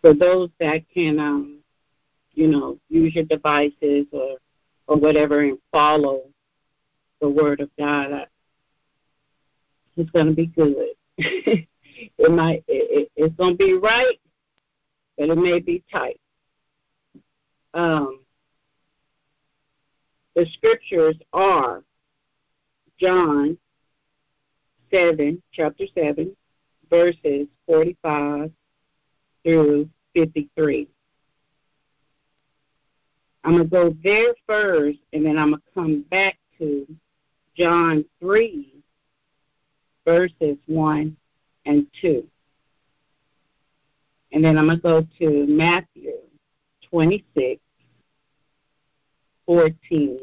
for 0.00 0.14
those 0.14 0.50
that 0.60 0.82
can, 0.92 1.18
um, 1.18 1.58
you 2.32 2.48
know, 2.48 2.78
use 2.88 3.14
your 3.14 3.24
devices 3.24 4.06
or 4.12 4.36
or 4.88 4.96
whatever 4.96 5.40
and 5.40 5.58
follow 5.72 6.22
the 7.20 7.28
word 7.28 7.60
of 7.60 7.70
God, 7.78 8.12
I, 8.12 8.26
it's 9.96 10.10
going 10.10 10.26
to 10.26 10.34
be 10.34 10.46
good. 10.46 10.88
it 11.18 12.30
might, 12.30 12.62
it, 12.68 13.08
it, 13.08 13.12
it's 13.16 13.34
going 13.36 13.56
to 13.56 13.64
be 13.64 13.74
right, 13.74 14.18
but 15.16 15.30
it 15.30 15.38
may 15.38 15.60
be 15.60 15.82
tight. 15.90 16.20
Um, 17.74 18.20
the 20.34 20.46
scriptures 20.52 21.16
are 21.32 21.82
John 23.00 23.56
7, 24.90 25.42
chapter 25.52 25.84
7, 25.94 26.36
verses 26.90 27.48
45 27.66 28.50
through 29.46 29.88
53. 30.14 30.88
I'm 33.44 33.52
going 33.52 33.62
to 33.62 33.70
go 33.70 33.96
there 34.02 34.34
first, 34.44 34.98
and 35.12 35.24
then 35.24 35.38
I'm 35.38 35.50
going 35.50 35.60
to 35.60 35.72
come 35.72 36.04
back 36.10 36.36
to 36.58 36.84
John 37.56 38.04
3, 38.18 38.82
verses 40.04 40.56
1 40.66 41.16
and 41.64 41.86
2. 42.02 42.26
And 44.32 44.44
then 44.44 44.58
I'm 44.58 44.66
going 44.66 44.78
to 44.78 44.82
go 44.82 45.06
to 45.20 45.46
Matthew 45.46 46.14
26, 46.90 47.60
14 49.46 50.18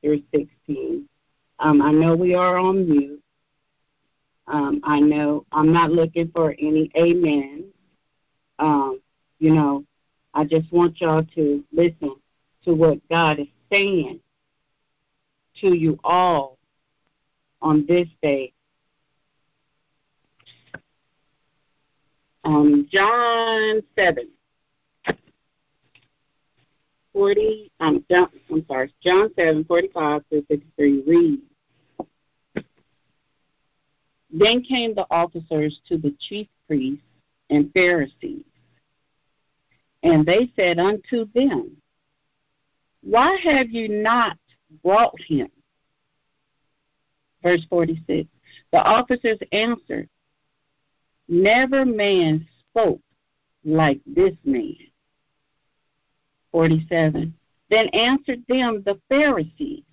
through 0.00 0.22
16. 0.32 1.08
Um, 1.58 1.82
I 1.82 1.90
know 1.90 2.14
we 2.14 2.34
are 2.34 2.56
on 2.56 2.88
mute. 2.88 3.20
Um, 4.46 4.80
I 4.84 5.00
know 5.00 5.44
I'm 5.50 5.72
not 5.72 5.90
looking 5.90 6.30
for 6.32 6.54
any 6.60 6.88
amen. 6.96 7.64
Um, 8.58 9.00
you 9.38 9.52
know, 9.52 9.84
I 10.32 10.44
just 10.44 10.72
want 10.72 11.00
y'all 11.00 11.24
to 11.34 11.64
listen 11.72 12.16
to 12.64 12.74
what 12.74 12.98
God 13.08 13.40
is 13.40 13.46
saying 13.70 14.20
to 15.60 15.74
you 15.74 15.98
all 16.02 16.58
on 17.62 17.84
this 17.86 18.08
day. 18.22 18.52
Um, 22.44 22.86
John 22.90 23.82
7. 23.96 24.28
40, 27.12 27.70
um, 27.78 28.04
John, 28.10 28.28
I'm 28.50 28.66
sorry, 28.66 28.92
John 29.00 29.30
7, 29.36 29.64
45 29.64 30.22
through 30.28 30.44
53 30.48 31.02
reads, 31.06 31.42
Then 34.32 34.62
came 34.62 34.96
the 34.96 35.06
officers 35.12 35.80
to 35.88 35.96
the 35.96 36.12
chief 36.18 36.48
priests 36.66 37.04
and 37.50 37.72
Pharisees, 37.72 38.44
and 40.02 40.24
they 40.26 40.50
said 40.56 40.78
unto 40.78 41.26
them, 41.34 41.76
Why 43.02 43.36
have 43.42 43.70
you 43.70 43.88
not 43.88 44.38
brought 44.82 45.18
him? 45.20 45.48
Verse 47.42 47.64
46, 47.68 48.28
the 48.72 48.78
officers 48.78 49.38
answered, 49.52 50.08
Never 51.28 51.84
man 51.84 52.46
spoke 52.60 53.00
like 53.64 54.00
this 54.06 54.34
man. 54.44 54.76
47. 56.52 57.34
Then 57.70 57.88
answered 57.88 58.44
them 58.48 58.82
the 58.84 59.00
Pharisees, 59.08 59.84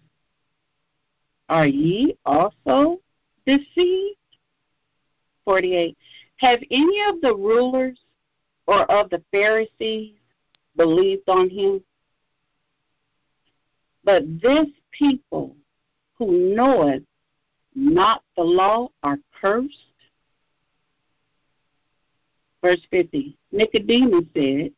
Are 1.49 1.65
ye 1.65 2.17
also 2.25 2.99
deceived? 3.45 4.17
48. 5.45 5.97
Have 6.41 6.59
any 6.71 6.99
of 7.07 7.21
the 7.21 7.35
rulers 7.35 7.99
or 8.65 8.89
of 8.91 9.11
the 9.11 9.21
Pharisees 9.29 10.15
believed 10.75 11.29
on 11.29 11.51
him? 11.51 11.83
But 14.03 14.23
this 14.41 14.65
people 14.89 15.55
who 16.17 16.55
knoweth 16.55 17.03
not 17.75 18.23
the 18.35 18.41
law 18.43 18.89
are 19.03 19.19
cursed. 19.39 19.75
Verse 22.63 22.81
50 22.89 23.37
Nicodemus 23.51 24.25
said, 24.33 24.71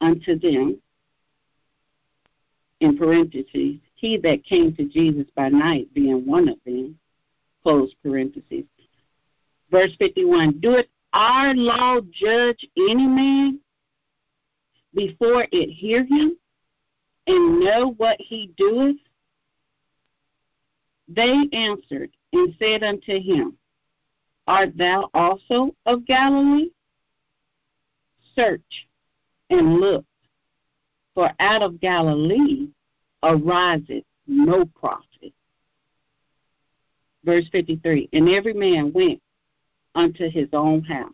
unto 0.00 0.38
them, 0.38 0.80
in 2.80 2.96
parentheses, 2.96 3.76
he 3.94 4.16
that 4.22 4.44
came 4.44 4.74
to 4.76 4.86
Jesus 4.86 5.26
by 5.36 5.50
night 5.50 5.92
being 5.92 6.26
one 6.26 6.48
of 6.48 6.56
them, 6.64 6.98
close 7.62 7.92
parentheses. 8.02 8.64
Verse 9.72 9.96
51, 9.98 10.60
doeth 10.60 10.86
our 11.14 11.54
law 11.54 11.98
judge 12.12 12.68
any 12.76 13.06
man 13.06 13.58
before 14.94 15.46
it 15.50 15.70
hear 15.70 16.04
him 16.04 16.36
and 17.26 17.58
know 17.58 17.94
what 17.96 18.20
he 18.20 18.52
doeth? 18.58 18.98
They 21.08 21.48
answered 21.54 22.10
and 22.34 22.54
said 22.58 22.82
unto 22.82 23.18
him, 23.18 23.56
Art 24.46 24.76
thou 24.76 25.08
also 25.14 25.74
of 25.86 26.04
Galilee? 26.04 26.68
Search 28.36 28.88
and 29.48 29.80
look, 29.80 30.04
for 31.14 31.32
out 31.40 31.62
of 31.62 31.80
Galilee 31.80 32.68
ariseth 33.22 34.04
no 34.26 34.66
prophet. 34.66 35.32
Verse 37.24 37.48
53 37.50 38.10
And 38.12 38.28
every 38.28 38.52
man 38.52 38.92
went 38.92 39.22
unto 39.94 40.30
his 40.30 40.48
own 40.52 40.82
house. 40.82 41.12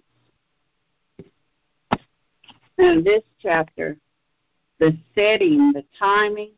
In 2.78 3.03
this 3.03 3.22
chapter, 3.41 3.97
the 4.78 4.97
setting, 5.15 5.72
the 5.72 5.84
timing 5.99 6.53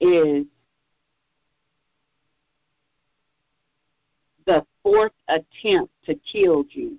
is 0.00 0.46
the 4.46 4.64
fourth 4.82 5.12
attempt 5.28 5.92
to 6.06 6.14
kill 6.14 6.64
Jesus. 6.64 6.98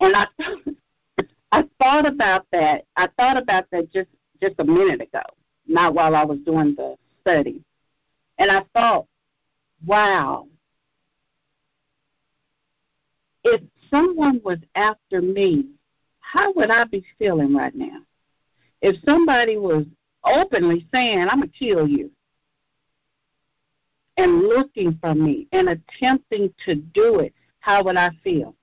And 0.00 0.14
I 0.16 0.26
I 1.52 1.64
thought 1.78 2.06
about 2.06 2.46
that. 2.52 2.84
I 2.96 3.08
thought 3.16 3.36
about 3.36 3.66
that 3.70 3.92
just 3.92 4.08
just 4.42 4.54
a 4.58 4.64
minute 4.64 5.00
ago, 5.00 5.22
not 5.66 5.94
while 5.94 6.16
I 6.16 6.24
was 6.24 6.38
doing 6.44 6.74
the 6.74 6.96
study. 7.20 7.62
And 8.38 8.50
I 8.50 8.64
thought, 8.72 9.06
wow, 9.86 10.48
if 13.44 13.60
someone 13.90 14.40
was 14.44 14.58
after 14.74 15.20
me, 15.20 15.66
how 16.20 16.52
would 16.54 16.70
I 16.70 16.84
be 16.84 17.04
feeling 17.18 17.54
right 17.54 17.74
now? 17.74 18.00
If 18.82 18.96
somebody 19.04 19.56
was 19.56 19.86
openly 20.24 20.86
saying, 20.92 21.26
I'm 21.30 21.40
going 21.40 21.50
to 21.50 21.58
kill 21.58 21.86
you, 21.86 22.10
and 24.16 24.42
looking 24.42 24.96
for 25.00 25.14
me 25.14 25.48
and 25.52 25.68
attempting 25.68 26.52
to 26.64 26.76
do 26.76 27.20
it, 27.20 27.34
how 27.60 27.82
would 27.84 27.96
I 27.96 28.10
feel? 28.22 28.54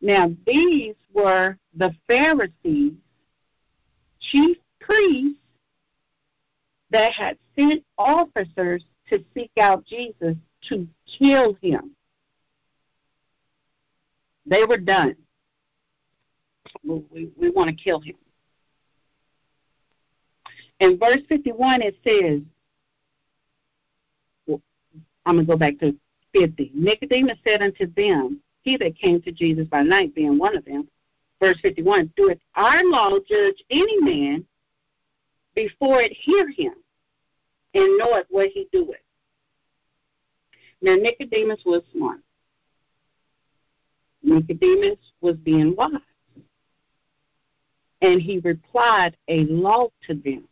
Now, 0.00 0.34
these 0.46 0.94
were 1.12 1.56
the 1.76 1.94
Pharisees, 2.06 2.94
chief 4.20 4.56
priests, 4.80 5.38
that 6.90 7.12
had 7.12 7.38
sent 7.56 7.84
officers 7.98 8.84
to 9.08 9.24
seek 9.34 9.50
out 9.60 9.84
Jesus 9.86 10.36
to 10.68 10.86
kill 11.18 11.54
him. 11.62 11.92
They 14.46 14.64
were 14.64 14.78
done. 14.78 15.16
We, 16.84 17.02
we, 17.10 17.30
we 17.36 17.50
want 17.50 17.70
to 17.70 17.84
kill 17.84 18.00
him. 18.00 18.16
In 20.80 20.98
verse 20.98 21.20
51, 21.28 21.82
it 21.82 21.96
says, 22.04 22.42
well, 24.46 24.60
I'm 25.24 25.36
going 25.36 25.46
to 25.46 25.52
go 25.52 25.56
back 25.56 25.78
to 25.80 25.96
50. 26.32 26.72
Nicodemus 26.74 27.38
said 27.44 27.62
unto 27.62 27.86
them, 27.94 28.40
he 28.62 28.76
that 28.78 28.98
came 28.98 29.20
to 29.22 29.32
Jesus 29.32 29.66
by 29.68 29.82
night 29.82 30.14
being 30.14 30.38
one 30.38 30.56
of 30.56 30.64
them. 30.64 30.88
Verse 31.40 31.58
51 31.60 32.12
Doeth 32.16 32.38
our 32.54 32.84
law 32.84 33.18
judge 33.28 33.62
any 33.70 34.00
man 34.00 34.44
before 35.54 36.00
it 36.00 36.12
hear 36.12 36.48
him, 36.48 36.74
and 37.74 37.98
knoweth 37.98 38.26
what 38.30 38.48
he 38.48 38.68
doeth? 38.72 38.96
Now, 40.80 40.94
Nicodemus 40.94 41.60
was 41.64 41.82
smart. 41.92 42.20
Nicodemus 44.22 44.98
was 45.20 45.36
being 45.36 45.74
wise. 45.76 45.92
And 48.00 48.20
he 48.20 48.40
replied 48.40 49.16
a 49.28 49.44
law 49.44 49.88
to 50.06 50.14
them 50.14 50.48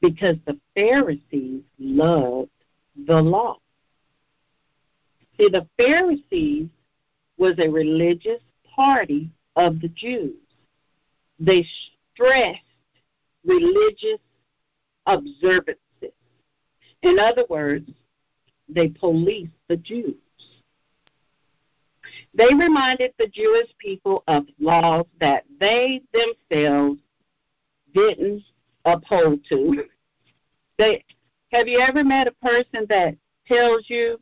because 0.00 0.36
the 0.46 0.58
Pharisees 0.74 1.62
loved 1.78 2.50
the 3.06 3.20
law. 3.20 3.58
See, 5.36 5.48
the 5.48 5.66
Pharisees 5.76 6.68
was 7.38 7.58
a 7.58 7.68
religious 7.68 8.42
party 8.76 9.30
of 9.56 9.80
the 9.80 9.88
Jews. 9.88 10.36
They 11.38 11.66
stressed 12.12 12.60
religious 13.44 14.20
observances. 15.06 15.78
In 17.02 17.18
other 17.18 17.44
words, 17.48 17.90
they 18.68 18.88
policed 18.88 19.52
the 19.68 19.76
Jews. 19.76 20.14
They 22.34 22.52
reminded 22.54 23.12
the 23.18 23.28
Jewish 23.28 23.68
people 23.78 24.24
of 24.26 24.46
laws 24.58 25.06
that 25.20 25.44
they 25.60 26.02
themselves 26.12 27.00
didn't 27.94 28.42
uphold 28.84 29.44
to. 29.50 29.84
They 30.78 31.04
have 31.52 31.68
you 31.68 31.80
ever 31.80 32.02
met 32.02 32.26
a 32.26 32.32
person 32.32 32.86
that 32.88 33.14
tells 33.46 33.84
you 33.88 34.18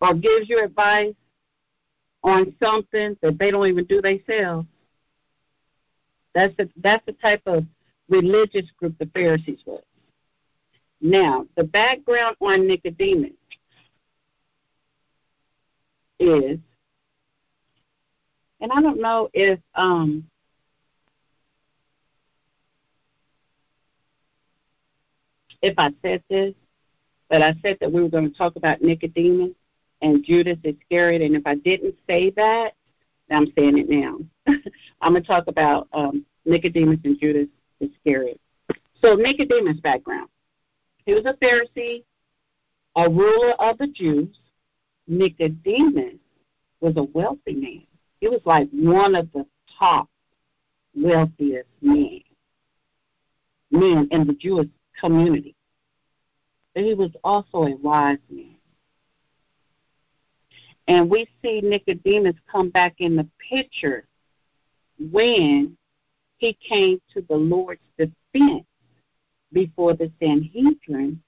or 0.00 0.14
gives 0.14 0.48
you 0.48 0.62
advice 0.62 1.14
on 2.22 2.54
something 2.62 3.16
that 3.22 3.38
they 3.38 3.50
don't 3.50 3.66
even 3.66 3.86
do 3.86 4.02
themselves? 4.02 4.66
That's 6.34 6.54
the 6.56 6.68
that's 6.76 7.04
the 7.06 7.12
type 7.12 7.42
of 7.46 7.64
religious 8.08 8.70
group 8.78 8.98
the 8.98 9.06
Pharisees 9.06 9.60
were. 9.64 9.80
Now, 11.00 11.46
the 11.56 11.64
background 11.64 12.36
on 12.40 12.66
Nicodemus 12.66 13.32
is, 16.18 16.58
and 18.60 18.72
I 18.72 18.80
don't 18.80 19.00
know 19.00 19.28
if 19.32 19.58
um, 19.74 20.24
if 25.62 25.74
I 25.78 25.90
said 26.02 26.22
this, 26.30 26.54
but 27.28 27.42
I 27.42 27.54
said 27.62 27.78
that 27.80 27.90
we 27.90 28.02
were 28.02 28.08
going 28.08 28.30
to 28.30 28.36
talk 28.36 28.56
about 28.56 28.82
Nicodemus 28.82 29.52
and 30.02 30.24
Judas 30.24 30.58
Iscariot, 30.62 31.22
and 31.22 31.34
if 31.34 31.46
I 31.46 31.56
didn't 31.56 31.94
say 32.06 32.30
that, 32.30 32.72
I'm 33.30 33.52
saying 33.56 33.78
it 33.78 33.88
now. 33.88 34.18
I'm 35.00 35.12
going 35.12 35.22
to 35.22 35.26
talk 35.26 35.48
about 35.48 35.88
um, 35.92 36.24
Nicodemus 36.44 37.00
and 37.04 37.18
Judas 37.18 37.48
Iscariot. 37.80 38.40
So 39.00 39.14
Nicodemus' 39.14 39.80
background. 39.80 40.28
He 41.04 41.14
was 41.14 41.26
a 41.26 41.34
Pharisee, 41.34 42.04
a 42.96 43.08
ruler 43.08 43.52
of 43.60 43.78
the 43.78 43.88
Jews. 43.88 44.28
Nicodemus 45.06 46.14
was 46.80 46.96
a 46.96 47.02
wealthy 47.02 47.54
man. 47.54 47.82
He 48.20 48.28
was 48.28 48.40
like 48.44 48.68
one 48.72 49.14
of 49.14 49.30
the 49.32 49.46
top 49.78 50.08
wealthiest 50.94 51.68
men, 51.80 52.20
men 53.70 54.08
in 54.10 54.26
the 54.26 54.34
Jewish 54.34 54.68
community. 54.98 55.54
But 56.74 56.84
he 56.84 56.94
was 56.94 57.10
also 57.22 57.64
a 57.64 57.76
wise 57.76 58.18
man. 58.30 58.56
And 60.88 61.10
we 61.10 61.28
see 61.42 61.60
Nicodemus 61.62 62.36
come 62.50 62.70
back 62.70 62.94
in 62.98 63.16
the 63.16 63.28
picture 63.50 64.06
when 64.98 65.76
he 66.38 66.56
came 66.66 67.00
to 67.12 67.22
the 67.22 67.34
Lord's 67.34 67.80
defense 67.98 68.64
before 69.52 69.94
the 69.94 70.10
Sanhedrin, 70.20 71.20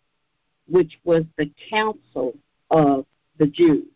which 0.68 0.98
was 1.04 1.24
the 1.36 1.50
council 1.70 2.34
of 2.70 3.06
the 3.38 3.46
Jews. 3.46 3.86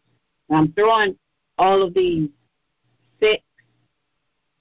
I'm 0.50 0.72
throwing 0.72 1.16
all 1.58 1.82
of 1.82 1.94
these 1.94 2.28
six 3.20 3.42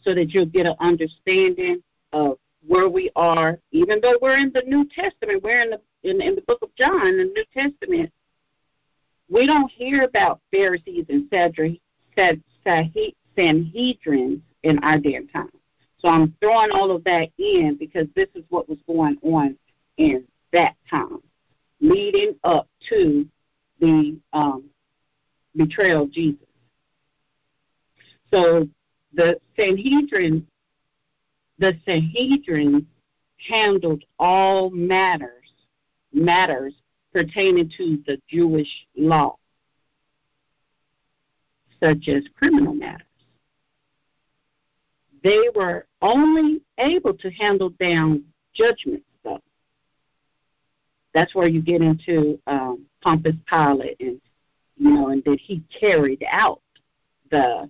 so 0.02 0.14
that 0.14 0.30
you'll 0.30 0.46
get 0.46 0.66
an 0.66 0.76
understanding 0.80 1.82
of 2.14 2.38
where 2.66 2.90
we 2.90 3.10
are, 3.16 3.60
even 3.72 4.00
though 4.02 4.18
we're 4.22 4.38
in 4.38 4.52
the 4.54 4.64
New 4.66 4.88
Testament, 4.90 5.44
we're 5.44 5.62
in 5.62 5.72
the 5.72 5.82
in, 6.04 6.22
in 6.22 6.36
the 6.36 6.42
book 6.42 6.60
of 6.62 6.74
John, 6.76 7.18
the 7.18 7.26
New 7.26 7.46
Testament. 7.54 8.12
We 9.30 9.46
don't 9.46 9.72
hear 9.72 10.04
about 10.04 10.42
Pharisees 10.52 11.06
and 11.10 11.30
Sanhedrins 11.30 11.80
in 14.64 14.80
our 14.80 15.00
day 15.00 15.16
and 15.16 15.32
time. 15.32 15.50
So 16.00 16.08
I'm 16.10 16.36
throwing 16.42 16.72
all 16.72 16.92
of 16.92 17.04
that 17.04 17.30
in 17.38 17.78
because 17.80 18.08
this 18.16 18.28
is 18.34 18.44
what 18.50 18.68
was 18.68 18.80
going 18.88 19.18
on 19.22 19.56
in 19.98 20.26
that 20.52 20.76
time, 20.90 21.22
leading 21.80 22.36
up 22.44 22.68
to 22.90 23.28
the 23.80 24.18
um, 24.34 24.66
betrayal 25.56 26.04
of 26.04 26.12
Jesus. 26.12 26.48
So 28.32 28.68
the 29.14 29.40
Sanhedrin, 29.58 30.48
the 31.60 31.74
Sanhedrin 31.86 32.88
handled 33.50 34.04
all 34.20 34.70
matters 34.70 35.42
matters 36.14 36.74
pertaining 37.14 37.70
to 37.78 38.02
the 38.06 38.22
Jewish 38.30 38.70
law, 38.96 39.38
such 41.80 42.08
as 42.08 42.24
criminal 42.38 42.74
matters. 42.74 43.08
They 45.24 45.50
were 45.56 45.86
only 46.02 46.62
able 46.80 47.14
to 47.16 47.32
handle 47.32 47.70
down 47.70 48.24
judgments. 48.54 49.06
That's 51.14 51.36
where 51.36 51.48
you 51.48 51.62
get 51.62 51.82
into 51.82 52.40
um, 52.48 52.86
Pontius 53.02 53.36
Pilate, 53.48 54.00
and 54.00 54.22
you 54.82 54.90
know, 54.90 55.10
and 55.10 55.24
that 55.26 55.40
he 55.40 55.62
carried 55.80 56.26
out 56.30 56.62
the 57.30 57.70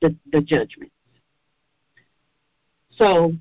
the, 0.00 0.16
the 0.32 0.40
judgments. 0.40 0.94
So 2.96 3.34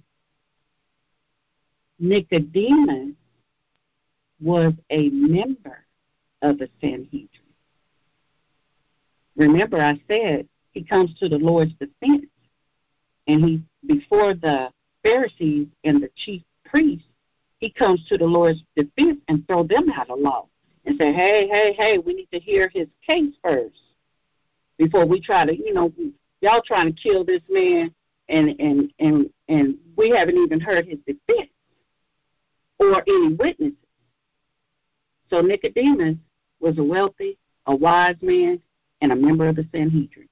Nicodemus 2.00 3.16
was 4.42 4.74
a 4.90 5.10
member 5.10 5.86
of 6.42 6.60
the 6.60 6.68
Sanhedrin. 6.82 7.30
Remember, 9.38 9.82
I 9.82 10.00
said 10.08 10.48
he 10.74 10.84
comes 10.84 11.16
to 11.20 11.30
the 11.30 11.38
Lord's 11.38 11.74
defense 11.74 12.26
and 13.28 13.46
he 13.46 13.62
before 13.88 14.34
the 14.34 14.70
Pharisees 15.02 15.68
and 15.86 16.04
the 16.04 16.10
chief 16.18 16.44
priests, 16.66 17.08
he 17.60 17.70
comes 17.72 18.06
to 18.08 18.18
the 18.18 18.26
Lord's 18.26 18.62
defense 18.76 19.20
and 19.30 19.48
throw 19.48 19.64
them 19.64 19.90
out 19.92 20.10
of 20.10 20.20
law 20.20 20.48
and 20.86 20.98
say, 20.98 21.14
Hey, 21.14 21.48
hey, 21.48 21.74
hey, 21.78 21.98
we 21.98 22.14
need 22.14 22.30
to 22.32 22.40
hear 22.40 22.70
his 22.74 22.88
case 23.06 23.34
first 23.44 23.80
before 24.78 25.06
we 25.06 25.22
try 25.22 25.46
to, 25.46 25.56
you 25.56 25.74
know, 25.74 25.92
y'all 26.42 26.62
trying 26.66 26.94
to 26.94 27.02
kill 27.02 27.24
this 27.24 27.42
man 27.50 27.94
and 28.30 28.56
and 28.60 28.92
and 29.00 29.30
and 29.48 29.76
we 29.96 30.10
haven't 30.10 30.38
even 30.38 30.60
heard 30.60 30.88
his 30.88 30.98
defense 31.06 31.50
or 32.80 33.04
any 33.08 33.34
witnesses. 33.34 33.78
So 35.30 35.42
Nicodemus 35.42 36.18
was 36.60 36.78
a 36.78 36.84
wealthy, 36.84 37.38
a 37.68 37.76
wise 37.76 38.16
man, 38.22 38.60
and 39.02 39.12
a 39.12 39.16
member 39.16 39.48
of 39.48 39.56
the 39.56 39.68
Sanhedrin. 39.72 40.28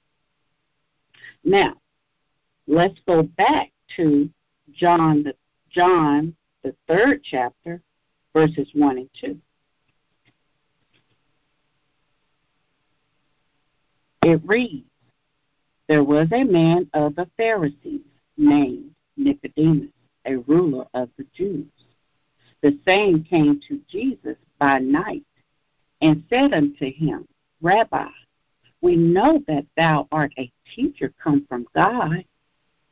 Now, 1.43 1.73
let's 2.67 2.99
go 3.07 3.23
back 3.23 3.71
to 3.97 4.29
John 4.73 5.23
the 5.23 5.33
John 5.69 6.35
the 6.63 6.75
third 6.87 7.21
chapter, 7.23 7.81
verses 8.33 8.69
one 8.73 8.97
and 8.97 9.09
two. 9.19 9.39
It 14.23 14.41
reads, 14.45 14.89
There 15.87 16.03
was 16.03 16.27
a 16.31 16.43
man 16.43 16.89
of 16.93 17.15
the 17.15 17.29
Pharisees 17.37 18.01
named 18.37 18.93
Nicodemus, 19.15 19.91
a 20.25 20.37
ruler 20.37 20.85
of 20.93 21.09
the 21.17 21.25
Jews. 21.33 21.67
The 22.61 22.77
same 22.85 23.23
came 23.23 23.61
to 23.67 23.79
Jesus 23.89 24.35
by 24.57 24.79
night 24.79 25.23
and 26.01 26.23
said 26.29 26.53
unto 26.53 26.91
him, 26.91 27.27
Rabbi, 27.61 28.09
we 28.81 28.95
know 28.95 29.43
that 29.47 29.65
thou 29.75 30.07
art 30.11 30.33
a 30.37 30.51
teacher 30.75 31.13
come 31.21 31.45
from 31.47 31.67
God, 31.73 32.23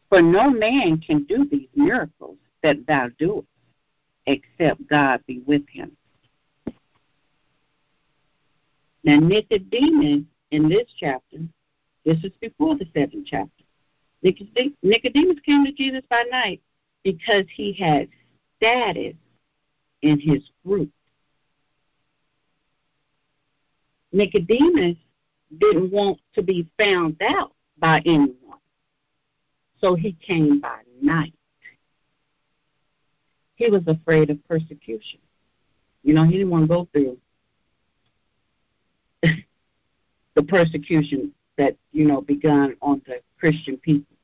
for 0.09 0.21
no 0.21 0.49
man 0.49 0.99
can 0.99 1.23
do 1.23 1.45
these 1.45 1.69
miracles 1.75 2.37
that 2.63 2.85
thou 2.87 3.09
doest, 3.19 3.47
except 4.25 4.87
God 4.87 5.21
be 5.27 5.39
with 5.39 5.67
him. 5.69 5.95
Now, 9.03 9.19
Nicodemus 9.19 10.23
in 10.51 10.69
this 10.69 10.87
chapter, 10.97 11.37
this 12.05 12.23
is 12.23 12.31
before 12.39 12.75
the 12.75 12.85
seventh 12.93 13.27
chapter. 13.27 13.63
Nicodemus 14.23 15.39
came 15.45 15.65
to 15.65 15.71
Jesus 15.71 16.03
by 16.09 16.23
night 16.31 16.61
because 17.03 17.45
he 17.53 17.73
had 17.73 18.07
status 18.57 19.15
in 20.01 20.19
his 20.19 20.49
group. 20.65 20.89
Nicodemus 24.11 24.97
didn't 25.59 25.91
want 25.91 26.19
to 26.33 26.41
be 26.41 26.67
found 26.77 27.21
out 27.21 27.53
by 27.77 28.01
anyone. 28.05 28.59
So 29.79 29.95
he 29.95 30.13
came 30.13 30.59
by 30.59 30.79
night. 31.01 31.33
He 33.55 33.69
was 33.69 33.83
afraid 33.87 34.29
of 34.29 34.45
persecution. 34.47 35.19
You 36.03 36.13
know, 36.13 36.23
he 36.23 36.33
didn't 36.33 36.49
want 36.49 36.63
to 36.63 36.67
go 36.67 36.87
through 36.91 37.17
the 40.37 40.43
persecution 40.43 41.33
that, 41.57 41.75
you 41.91 42.05
know, 42.05 42.21
begun 42.21 42.75
on 42.79 43.01
the 43.07 43.15
Christian 43.39 43.75
people. 43.77 44.15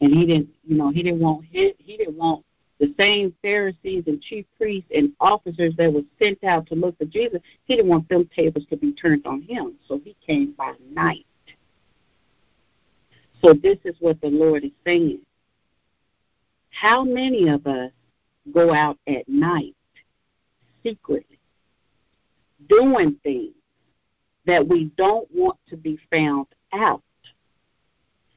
And 0.00 0.10
he 0.10 0.24
didn't, 0.24 0.48
you 0.66 0.76
know, 0.78 0.90
he 0.90 1.02
didn't 1.02 1.20
want 1.20 1.44
he, 1.50 1.74
he 1.76 1.98
didn't 1.98 2.16
want 2.16 2.44
the 2.80 2.94
same 2.98 3.34
Pharisees 3.42 4.04
and 4.06 4.22
chief 4.22 4.46
priests 4.56 4.90
and 4.94 5.12
officers 5.20 5.74
that 5.76 5.92
were 5.92 6.00
sent 6.18 6.42
out 6.44 6.66
to 6.68 6.74
look 6.74 6.96
for 6.96 7.04
Jesus, 7.04 7.40
he 7.66 7.76
didn't 7.76 7.90
want 7.90 8.08
them 8.08 8.28
tables 8.34 8.64
to 8.70 8.76
be 8.76 8.92
turned 8.92 9.26
on 9.26 9.42
him. 9.42 9.74
So 9.86 10.00
he 10.02 10.16
came 10.26 10.54
by 10.56 10.72
night. 10.90 11.26
So 13.42 13.52
this 13.52 13.78
is 13.84 13.94
what 14.00 14.18
the 14.22 14.28
Lord 14.28 14.64
is 14.64 14.72
saying. 14.84 15.20
How 16.70 17.04
many 17.04 17.48
of 17.48 17.66
us 17.66 17.92
go 18.52 18.72
out 18.72 18.98
at 19.06 19.28
night 19.28 19.74
secretly, 20.82 21.38
doing 22.68 23.16
things 23.22 23.52
that 24.46 24.66
we 24.66 24.90
don't 24.96 25.28
want 25.32 25.58
to 25.68 25.76
be 25.76 25.98
found 26.10 26.46
out 26.72 27.02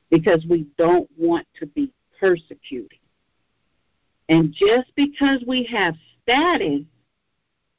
because 0.09 0.45
we 0.49 0.65
don't 0.77 1.09
want 1.17 1.45
to 1.59 1.65
be 1.65 1.91
persecuted. 2.19 2.99
And 4.29 4.53
just 4.53 4.93
because 4.95 5.43
we 5.47 5.63
have 5.65 5.95
status, 6.23 6.81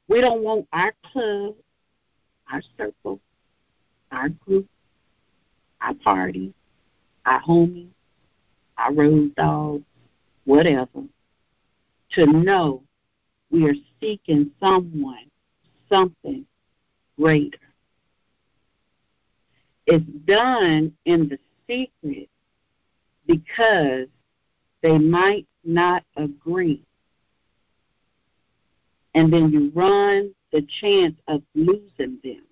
we 0.07 0.21
don't 0.21 0.43
want 0.43 0.67
our 0.73 0.93
club, 1.11 1.55
our 2.51 2.61
circle, 2.77 3.19
our 4.11 4.29
group, 4.29 4.67
our 5.81 5.93
party, 5.93 6.53
our 7.25 7.41
homies, 7.41 7.89
our 8.77 8.93
road 8.93 9.35
dogs, 9.35 9.83
whatever, 10.45 11.03
to 12.11 12.25
know 12.25 12.81
we 13.51 13.65
are 13.69 13.75
seeking 13.99 14.51
someone, 14.59 15.29
something 15.87 16.45
greater. 17.19 17.57
It's 19.91 20.05
done 20.27 20.93
in 21.05 21.29
the 21.29 21.39
secret 21.67 22.29
because 23.25 24.07
they 24.83 24.99
might 24.99 25.47
not 25.63 26.03
agree. 26.15 26.83
And 29.15 29.33
then 29.33 29.49
you 29.49 29.71
run 29.73 30.35
the 30.51 30.61
chance 30.79 31.15
of 31.27 31.41
losing 31.55 32.19
them. 32.23 32.43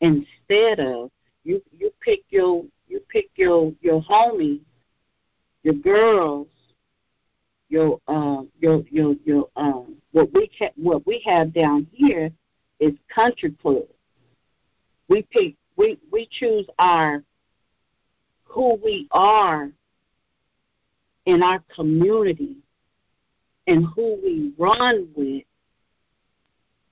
Instead 0.00 0.78
of 0.78 1.10
you 1.42 1.60
you 1.76 1.92
pick 2.00 2.20
your 2.28 2.62
you 2.86 3.00
pick 3.08 3.30
your 3.34 3.72
your 3.80 4.00
homies, 4.02 4.60
your 5.64 5.74
girls, 5.74 6.46
your 7.68 7.98
uh 8.06 8.42
your 8.60 8.84
your 8.88 9.16
your 9.24 9.48
um 9.56 9.96
what 10.12 10.32
we 10.32 10.48
ca- 10.56 10.70
what 10.76 11.04
we 11.08 11.20
have 11.26 11.52
down 11.52 11.88
here 11.92 12.30
is 12.78 12.92
country 13.12 13.50
clubs. 13.60 13.93
We 15.08 15.22
pick 15.22 15.54
we 15.76 15.98
we 16.10 16.28
choose 16.30 16.66
our 16.78 17.22
who 18.44 18.78
we 18.82 19.08
are 19.10 19.70
in 21.26 21.42
our 21.42 21.62
community 21.74 22.56
and 23.66 23.86
who 23.94 24.18
we 24.22 24.52
run 24.58 25.08
with 25.14 25.44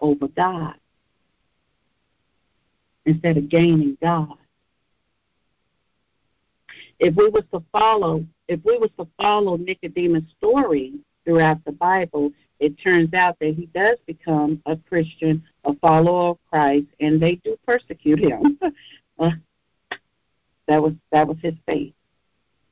over 0.00 0.28
God 0.28 0.74
instead 3.04 3.36
of 3.36 3.48
gaining 3.48 3.96
God. 4.00 4.36
If 6.98 7.14
we 7.16 7.28
was 7.28 7.44
to 7.52 7.62
follow 7.72 8.24
if 8.48 8.60
we 8.64 8.76
was 8.76 8.90
to 8.98 9.06
follow 9.16 9.56
Nicodemus' 9.56 10.24
story 10.36 10.94
throughout 11.24 11.64
the 11.64 11.72
Bible, 11.72 12.32
it 12.60 12.78
turns 12.78 13.14
out 13.14 13.38
that 13.40 13.54
he 13.54 13.66
does 13.66 13.98
become 14.06 14.60
a 14.66 14.76
Christian, 14.76 15.42
a 15.64 15.74
follower 15.74 16.30
of 16.30 16.38
Christ, 16.50 16.86
and 17.00 17.20
they 17.20 17.36
do 17.36 17.56
persecute 17.66 18.18
him. 18.18 18.58
that 19.18 20.82
was 20.82 20.94
that 21.10 21.26
was 21.26 21.36
his 21.42 21.54
faith. 21.66 21.94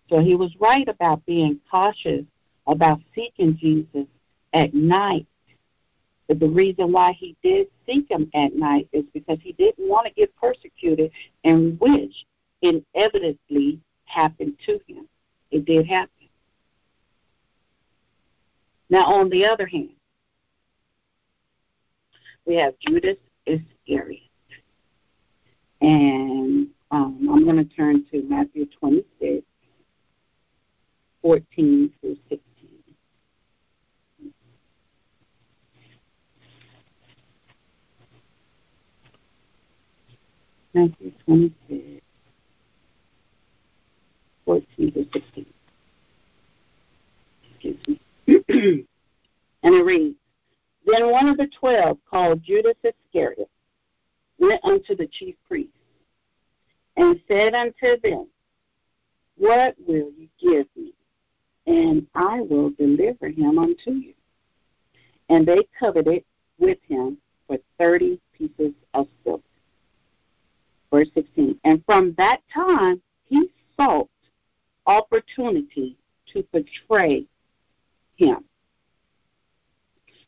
So 0.09 0.19
he 0.19 0.35
was 0.35 0.55
right 0.61 0.89
about 0.89 1.25
being 1.27 1.61
cautious 1.71 2.25
about 2.67 3.01
seeking 3.15 3.57
Jesus 3.57 4.07
at 4.53 4.75
night. 4.75 5.27
But 6.27 6.41
the 6.41 6.49
reason 6.49 6.93
why 6.93 7.13
he 7.13 7.37
did 7.43 7.69
seek 7.87 8.11
him 8.11 8.31
at 8.35 8.55
night 8.55 8.89
is 8.93 9.05
because 9.13 9.39
he 9.43 9.53
didn't 9.53 9.89
want 9.89 10.07
to 10.07 10.13
get 10.13 10.35
persecuted, 10.37 11.11
and 11.45 11.79
which 11.81 12.25
inevitably 12.63 13.81
happened 14.05 14.57
to 14.67 14.81
him. 14.87 15.09
It 15.51 15.65
did 15.65 15.87
happen. 15.87 16.29
Now, 18.89 19.05
on 19.07 19.31
the 19.31 19.45
other 19.45 19.67
hand, 19.67 19.91
we 22.51 22.57
have 22.57 22.75
Judas 22.81 23.17
Iscariot. 23.47 24.23
And 25.81 26.67
um, 26.91 27.29
I'm 27.33 27.45
going 27.45 27.59
to 27.59 27.77
turn 27.77 28.05
to 28.11 28.25
Matthew 28.25 28.67
26, 28.81 29.47
14 31.23 31.93
through 32.01 32.17
16. 32.29 32.41
Matthew 40.75 41.13
26, 41.27 42.05
14 44.45 44.93
through 44.93 45.07
16. 45.13 45.47
Excuse 47.53 47.77
me. 47.87 48.01
and 49.63 49.75
it 49.75 49.85
reads, 49.85 50.20
Then 50.87 51.11
one 51.11 51.29
of 51.29 51.37
the 51.37 51.49
twelve, 51.59 51.99
called 52.09 52.43
Judas 52.43 52.77
Iscariot, 52.83 53.49
went 54.39 54.65
unto 54.65 54.97
the 54.97 55.07
chief 55.07 55.35
priests, 55.47 55.73
and 56.97 57.21
said 57.29 57.55
unto 57.55 58.01
them, 58.03 58.27
What 59.37 59.77
will 59.87 60.11
you 60.17 60.29
give 60.41 60.67
me? 60.77 60.93
And 61.67 62.07
I 62.15 62.41
will 62.41 62.71
deliver 62.71 63.29
him 63.29 63.59
unto 63.59 63.93
you. 63.93 64.15
And 65.29 65.47
they 65.47 65.61
coveted 65.79 66.25
with 66.59 66.79
him 66.89 67.19
for 67.47 67.59
thirty 67.79 68.21
pieces 68.37 68.73
of 68.95 69.07
silver. 69.23 69.43
Verse 70.91 71.09
16. 71.15 71.59
And 71.65 71.85
from 71.85 72.15
that 72.17 72.41
time 72.53 73.01
he 73.27 73.49
sought 73.77 74.09
opportunity 74.87 75.97
to 76.33 76.45
betray 76.53 77.25
him. 78.17 78.45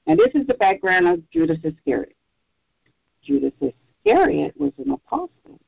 And 0.06 0.18
this 0.18 0.34
is 0.34 0.46
the 0.46 0.54
background 0.54 1.06
of 1.06 1.28
Judas 1.30 1.58
Iscariot. 1.62 2.16
Judas 3.22 3.52
Iscariot 3.60 4.54
was 4.58 4.72
an 4.78 4.90
apostle. 4.90 5.60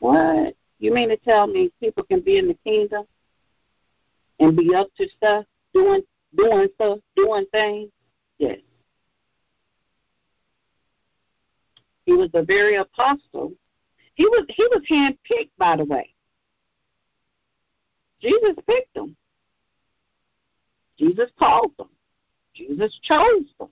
What? 0.00 0.54
You 0.78 0.92
mean 0.92 1.08
to 1.08 1.16
tell 1.16 1.46
me 1.46 1.70
people 1.80 2.04
can 2.04 2.20
be 2.20 2.36
in 2.36 2.48
the 2.48 2.58
kingdom 2.64 3.04
and 4.38 4.56
be 4.56 4.74
up 4.74 4.88
to 4.96 5.08
stuff, 5.16 5.46
doing 5.72 6.02
doing 6.36 6.68
stuff, 6.74 6.98
doing 7.16 7.46
things? 7.52 7.90
Yes. 8.38 8.58
He 12.04 12.12
was 12.12 12.28
a 12.34 12.42
very 12.42 12.76
apostle. 12.76 13.52
He 14.14 14.26
was 14.26 14.44
he 14.48 14.64
was 14.64 14.82
handpicked, 14.90 15.50
by 15.56 15.76
the 15.76 15.84
way. 15.84 16.10
Jesus 18.20 18.56
picked 18.66 18.96
him. 18.96 19.16
Jesus 20.98 21.30
called 21.38 21.72
them. 21.78 21.88
Jesus 22.54 22.98
chose 23.02 23.44
them. 23.58 23.68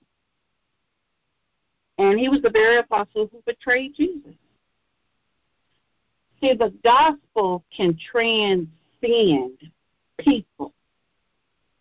And 1.98 2.18
he 2.18 2.28
was 2.28 2.42
the 2.42 2.50
very 2.50 2.78
apostle 2.78 3.28
who 3.30 3.42
betrayed 3.46 3.94
Jesus. 3.94 4.34
See, 6.40 6.54
the 6.54 6.72
gospel 6.82 7.64
can 7.74 7.96
transcend 8.10 9.58
people. 10.18 10.72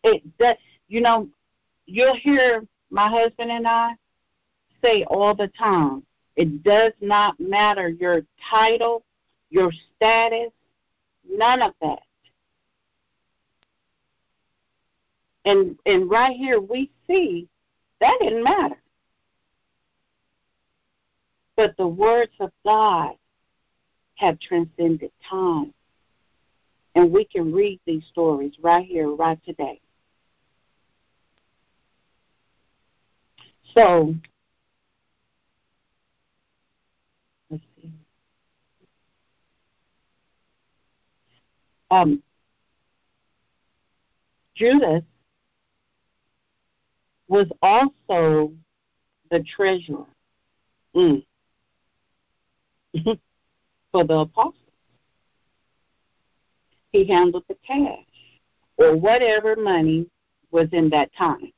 It 0.04 0.24
does, 0.38 0.58
you 0.88 1.02
know, 1.02 1.28
you'll 1.86 2.16
hear 2.16 2.64
my 2.92 3.10
husband 3.10 3.52
and 3.52 3.68
I 3.68 3.94
say 4.84 5.04
all 5.06 5.36
the 5.36 5.48
time, 5.58 6.04
it 6.36 6.64
does 6.64 6.94
not 7.02 7.40
matter 7.40 7.90
your 7.90 8.22
title, 8.50 9.04
your 9.50 9.72
status, 9.96 10.52
none 11.30 11.62
of 11.62 11.74
that. 11.82 12.00
And 15.46 15.78
and 15.86 16.10
right 16.10 16.36
here 16.36 16.60
we 16.60 16.92
see 17.08 17.48
that 18.00 18.18
didn't 18.22 18.44
matter. 18.44 18.82
But 21.56 21.76
the 21.78 21.88
words 21.88 22.32
of 22.40 22.52
God 22.66 23.16
have 24.16 24.40
transcended 24.40 25.12
time. 25.28 25.74
And 26.96 27.12
we 27.12 27.26
can 27.26 27.54
read 27.54 27.80
these 27.86 28.04
stories 28.06 28.54
right 28.62 28.86
here, 28.86 29.10
right 29.10 29.40
today. 29.46 29.80
So, 33.74 34.14
let's 37.50 37.64
see. 37.82 37.92
Um, 41.90 42.22
Judas 44.56 45.04
was 47.32 47.48
also 47.62 48.52
the 49.30 49.42
treasurer 49.56 50.06
mm. 50.94 51.26
for 53.94 54.04
the 54.04 54.14
apostles. 54.14 54.56
He 56.92 57.08
handled 57.08 57.46
the 57.48 57.56
cash 57.66 58.04
or 58.76 58.98
whatever 58.98 59.56
money 59.56 60.08
was 60.52 60.68
in 60.74 60.90
that 60.90 61.10
time. 61.16 61.54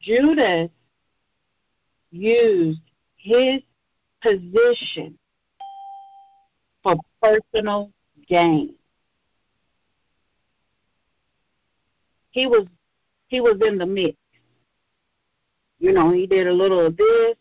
Judas 0.00 0.70
used 2.12 2.80
his 3.16 3.62
position 4.22 5.18
for 6.84 6.94
personal 7.20 7.90
gain. 8.28 8.76
He 12.30 12.46
was 12.46 12.68
he 13.32 13.40
was 13.40 13.56
in 13.66 13.78
the 13.78 13.86
mix. 13.86 14.14
You 15.78 15.92
know, 15.92 16.12
he 16.12 16.26
did 16.26 16.46
a 16.46 16.52
little 16.52 16.84
of 16.84 16.98
this 16.98 17.34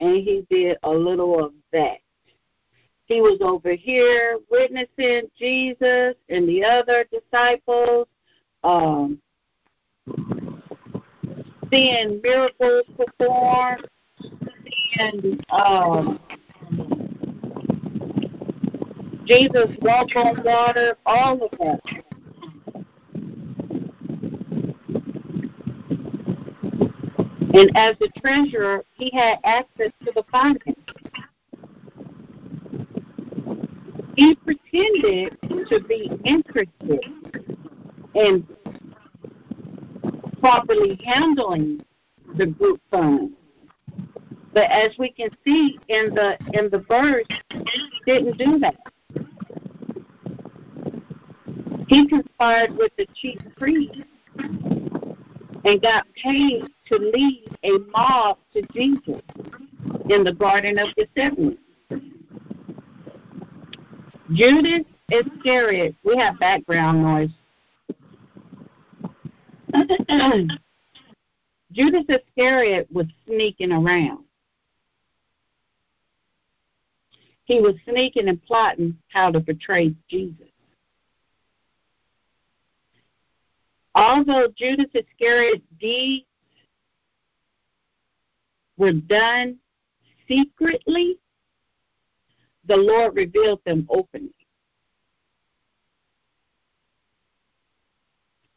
and 0.00 0.16
he 0.16 0.44
did 0.50 0.76
a 0.82 0.90
little 0.90 1.42
of 1.42 1.52
that. 1.72 1.98
He 3.04 3.20
was 3.20 3.38
over 3.40 3.72
here 3.72 4.38
witnessing 4.50 5.30
Jesus 5.38 6.16
and 6.28 6.48
the 6.48 6.64
other 6.64 7.06
disciples, 7.12 8.08
um, 8.64 9.20
seeing 11.70 12.20
miracles 12.24 12.86
performed, 12.96 13.86
seeing 14.98 15.40
um, 15.50 16.18
Jesus 19.26 19.70
walk 19.80 20.08
on 20.16 20.42
water, 20.42 20.98
all 21.06 21.44
of 21.44 21.50
that. 21.60 21.99
And 27.52 27.70
as 27.76 27.96
the 27.98 28.08
treasurer, 28.20 28.84
he 28.96 29.10
had 29.12 29.38
access 29.44 29.90
to 30.04 30.12
the 30.14 30.22
finances. 30.30 30.74
He 34.16 34.36
pretended 34.36 35.36
to 35.68 35.80
be 35.88 36.10
interested 36.24 37.00
in 38.14 38.46
properly 40.38 41.00
handling 41.04 41.84
the 42.36 42.46
group 42.46 42.80
funds. 42.90 43.32
But 44.52 44.70
as 44.70 44.92
we 44.98 45.10
can 45.10 45.30
see 45.44 45.78
in 45.88 46.14
the 46.14 46.36
in 46.52 46.70
the 46.70 46.84
verse, 46.88 47.26
didn't 48.06 48.38
do 48.38 48.58
that. 48.60 48.76
He 51.88 52.06
conspired 52.06 52.76
with 52.76 52.92
the 52.96 53.06
chief 53.14 53.38
priest 53.56 54.02
and 55.64 55.82
got 55.82 56.06
paid 56.14 56.64
to 56.90 56.98
lead 56.98 57.56
a 57.64 57.78
mob 57.90 58.38
to 58.52 58.62
Jesus 58.72 59.22
in 60.08 60.24
the 60.24 60.32
Garden 60.32 60.78
of 60.78 60.88
Gethsemane. 60.96 61.58
Judas 64.32 64.84
Iscariot, 65.10 65.94
we 66.04 66.16
have 66.16 66.38
background 66.38 67.02
noise. 67.02 67.30
Judas 71.72 72.04
Iscariot 72.08 72.88
was 72.92 73.06
sneaking 73.26 73.70
around. 73.72 74.24
He 77.44 77.60
was 77.60 77.74
sneaking 77.88 78.28
and 78.28 78.44
plotting 78.44 78.96
how 79.08 79.30
to 79.30 79.40
betray 79.40 79.94
Jesus. 80.08 80.46
Although 83.94 84.48
Judas 84.56 84.86
Iscariot's 84.94 85.64
deeds 85.80 86.26
were 88.80 88.92
done 88.92 89.58
secretly, 90.26 91.18
the 92.66 92.76
Lord 92.76 93.14
revealed 93.14 93.60
them 93.66 93.86
openly. 93.90 94.32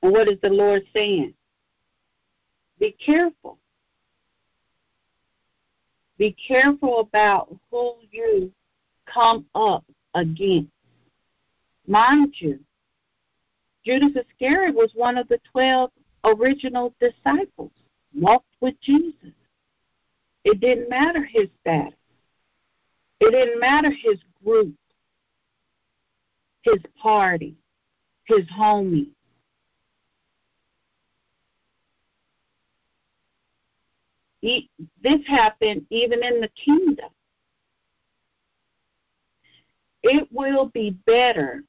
And 0.02 0.14
what 0.14 0.30
is 0.30 0.40
the 0.42 0.50
Lord 0.50 0.84
saying? 0.94 1.34
Be 2.80 2.96
careful. 3.06 3.60
Be 6.18 6.36
careful 6.48 7.02
about 7.02 7.54
who 7.70 7.96
you 8.10 8.50
come 9.06 9.46
up 9.56 9.84
against. 10.16 10.72
Mind 11.86 12.34
you, 12.38 12.60
Judas 13.86 14.16
Iscariot 14.16 14.74
was 14.74 14.92
one 14.96 15.18
of 15.18 15.28
the 15.28 15.40
12 15.52 15.92
original 16.24 16.94
disciples, 17.02 17.72
walked 18.16 18.56
with 18.62 18.80
Jesus. 18.80 19.34
It 20.44 20.60
didn't 20.60 20.90
matter 20.90 21.24
his 21.24 21.48
status. 21.62 21.94
It 23.20 23.32
didn't 23.32 23.60
matter 23.60 23.90
his 23.90 24.20
group, 24.44 24.76
his 26.64 26.80
party, 27.02 27.56
his 28.26 28.46
homie. 28.48 29.10
He, 34.42 34.70
this 35.02 35.26
happened 35.26 35.86
even 35.90 36.22
in 36.22 36.42
the 36.42 36.50
kingdom. 36.50 37.10
It 40.04 40.28
will 40.34 40.66
be 40.74 40.98
better 41.06 41.64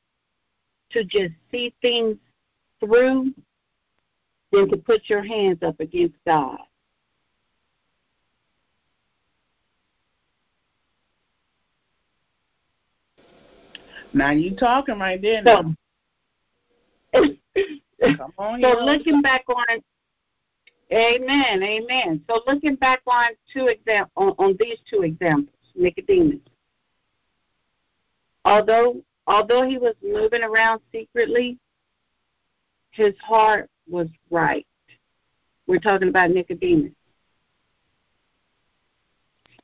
to 0.91 1.05
just 1.05 1.35
see 1.53 1.73
things 1.81 2.17
through 2.81 3.33
than 4.51 4.69
to 4.71 4.77
put 4.77 5.03
your 5.09 5.23
hands 5.23 5.59
up 5.63 5.79
against 5.79 6.17
God. 6.27 6.59
Now 14.15 14.31
you 14.31 14.57
talking 14.57 14.99
right 14.99 15.21
there. 15.21 15.43
So, 15.45 15.75
Come 18.17 18.33
on, 18.39 18.61
so 18.61 18.85
looking 18.85 19.23
back 19.23 19.45
on 19.49 19.65
it 19.69 19.85
Amen, 20.93 21.63
amen. 21.63 22.23
So 22.29 22.43
looking 22.47 22.77
back 22.77 23.01
on 23.07 23.31
two 23.53 23.67
exam 23.67 24.07
on, 24.17 24.35
on 24.39 24.57
these 24.61 24.79
two 24.89 25.03
examples, 25.03 25.57
Nicodemus. 25.75 26.41
Although 28.45 29.03
although 29.27 29.67
he 29.67 29.79
was 29.79 29.95
moving 30.03 30.43
around 30.43 30.81
secretly, 30.93 31.59
his 32.91 33.15
heart 33.21 33.71
was 33.89 34.09
right. 34.31 34.67
We're 35.67 35.81
talking 35.81 36.09
about 36.09 36.31
Nicodemus. 36.31 36.93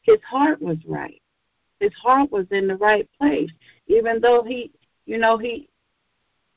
His 0.03 0.19
heart 0.27 0.61
was 0.63 0.79
right. 0.87 1.21
His 1.81 1.95
heart 1.95 2.31
was 2.31 2.47
in 2.51 2.69
the 2.69 2.77
right 2.77 3.09
place. 3.19 3.51
Even 3.89 4.21
though 4.21 4.45
he 4.45 4.71
you 5.11 5.19
know, 5.19 5.39
he 5.39 5.69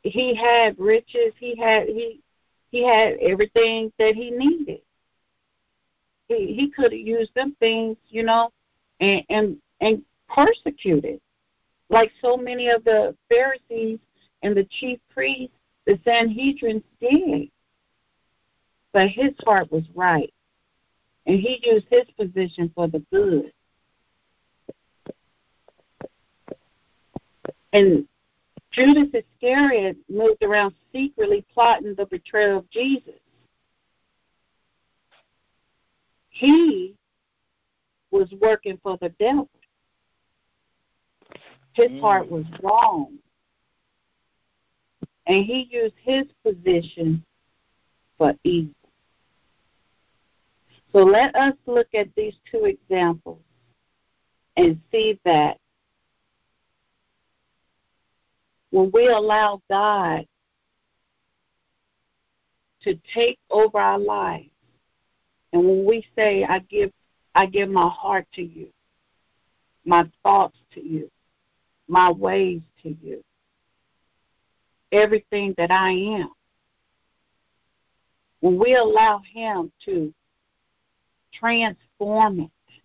he 0.04 0.36
had 0.36 0.78
riches, 0.78 1.34
he 1.40 1.56
had 1.56 1.88
he 1.88 2.22
he 2.70 2.86
had 2.86 3.18
everything 3.20 3.92
that 3.98 4.14
he 4.14 4.30
needed. 4.30 4.82
He 6.28 6.54
he 6.54 6.70
could 6.70 6.92
have 6.92 7.02
used 7.02 7.34
them 7.34 7.56
things, 7.60 7.98
you 8.10 8.22
know, 8.22 8.52
and 9.00 9.24
and 9.30 9.58
and 9.82 10.04
persecuted, 10.30 11.20
like 11.90 12.12
so 12.22 12.38
many 12.38 12.70
of 12.70 12.84
the 12.84 13.16
Pharisees 13.28 13.98
and 14.44 14.56
the 14.56 14.66
chief 14.66 15.00
priests, 15.10 15.56
the 15.88 16.00
Sanhedrin 16.06 16.84
did. 17.02 17.50
But 18.92 19.10
his 19.10 19.32
heart 19.44 19.72
was 19.72 19.84
right, 19.96 20.32
and 21.26 21.40
he 21.40 21.60
used 21.64 21.88
his 21.90 22.06
position 22.16 22.72
for 22.76 22.88
the 22.88 23.00
good. 23.12 23.52
And 27.74 28.08
Judas 28.72 29.10
Iscariot 29.14 29.98
moved 30.08 30.44
around 30.44 30.74
secretly 30.94 31.44
plotting 31.54 31.96
the 31.96 32.06
betrayal 32.06 32.60
of 32.60 32.70
Jesus. 32.70 33.20
He 36.30 36.96
was 38.12 38.32
working 38.40 38.80
for 38.82 38.98
the 39.02 39.10
devil. 39.20 39.50
His 41.74 41.90
Mm. 41.90 42.02
heart 42.02 42.30
was 42.30 42.46
wrong. 42.62 43.20
And 45.26 45.46
he 45.46 45.64
used 45.64 45.96
his 45.98 46.32
position 46.44 47.26
for 48.18 48.38
evil. 48.44 48.74
So 50.92 51.04
let 51.04 51.36
us 51.36 51.56
look 51.66 51.94
at 51.96 52.14
these 52.14 52.38
two 52.46 52.66
examples 52.66 53.42
and 54.58 54.80
see 54.92 55.20
that 55.24 55.60
when 58.74 58.90
we 58.92 59.06
allow 59.08 59.62
God 59.70 60.26
to 62.82 63.00
take 63.14 63.38
over 63.52 63.78
our 63.78 64.00
lives, 64.00 64.50
and 65.54 65.64
when 65.64 65.86
we 65.86 66.04
say, 66.16 66.44
I 66.44 66.58
give 66.58 66.92
I 67.36 67.46
give 67.46 67.70
my 67.70 67.88
heart 67.88 68.26
to 68.34 68.42
you, 68.42 68.70
my 69.86 70.10
thoughts 70.24 70.58
to 70.74 70.82
you, 70.84 71.12
my 71.88 72.10
ways 72.10 72.62
to 72.82 72.98
you, 73.00 73.24
everything 74.92 75.54
that 75.60 75.70
I 75.70 75.92
am. 75.92 76.30
When 78.40 78.58
we 78.58 78.74
allow 78.76 79.22
Him 79.32 79.72
to 79.86 80.12
transform 81.32 82.40
it 82.40 82.82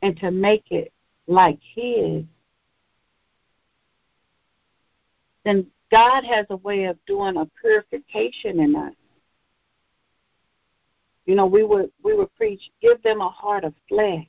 and 0.00 0.16
to 0.20 0.30
make 0.30 0.70
it 0.70 0.90
like 1.26 1.58
His, 1.74 2.24
then 5.44 5.66
God 5.90 6.24
has 6.24 6.46
a 6.50 6.56
way 6.56 6.84
of 6.84 6.98
doing 7.06 7.36
a 7.36 7.46
purification 7.60 8.60
in 8.60 8.74
us. 8.76 8.94
You 11.26 11.36
know, 11.36 11.46
we 11.46 11.62
would 11.62 11.90
we 12.02 12.14
would 12.14 12.34
preach, 12.34 12.70
give 12.80 13.02
them 13.02 13.20
a 13.20 13.28
heart 13.28 13.64
of 13.64 13.74
flesh, 13.88 14.26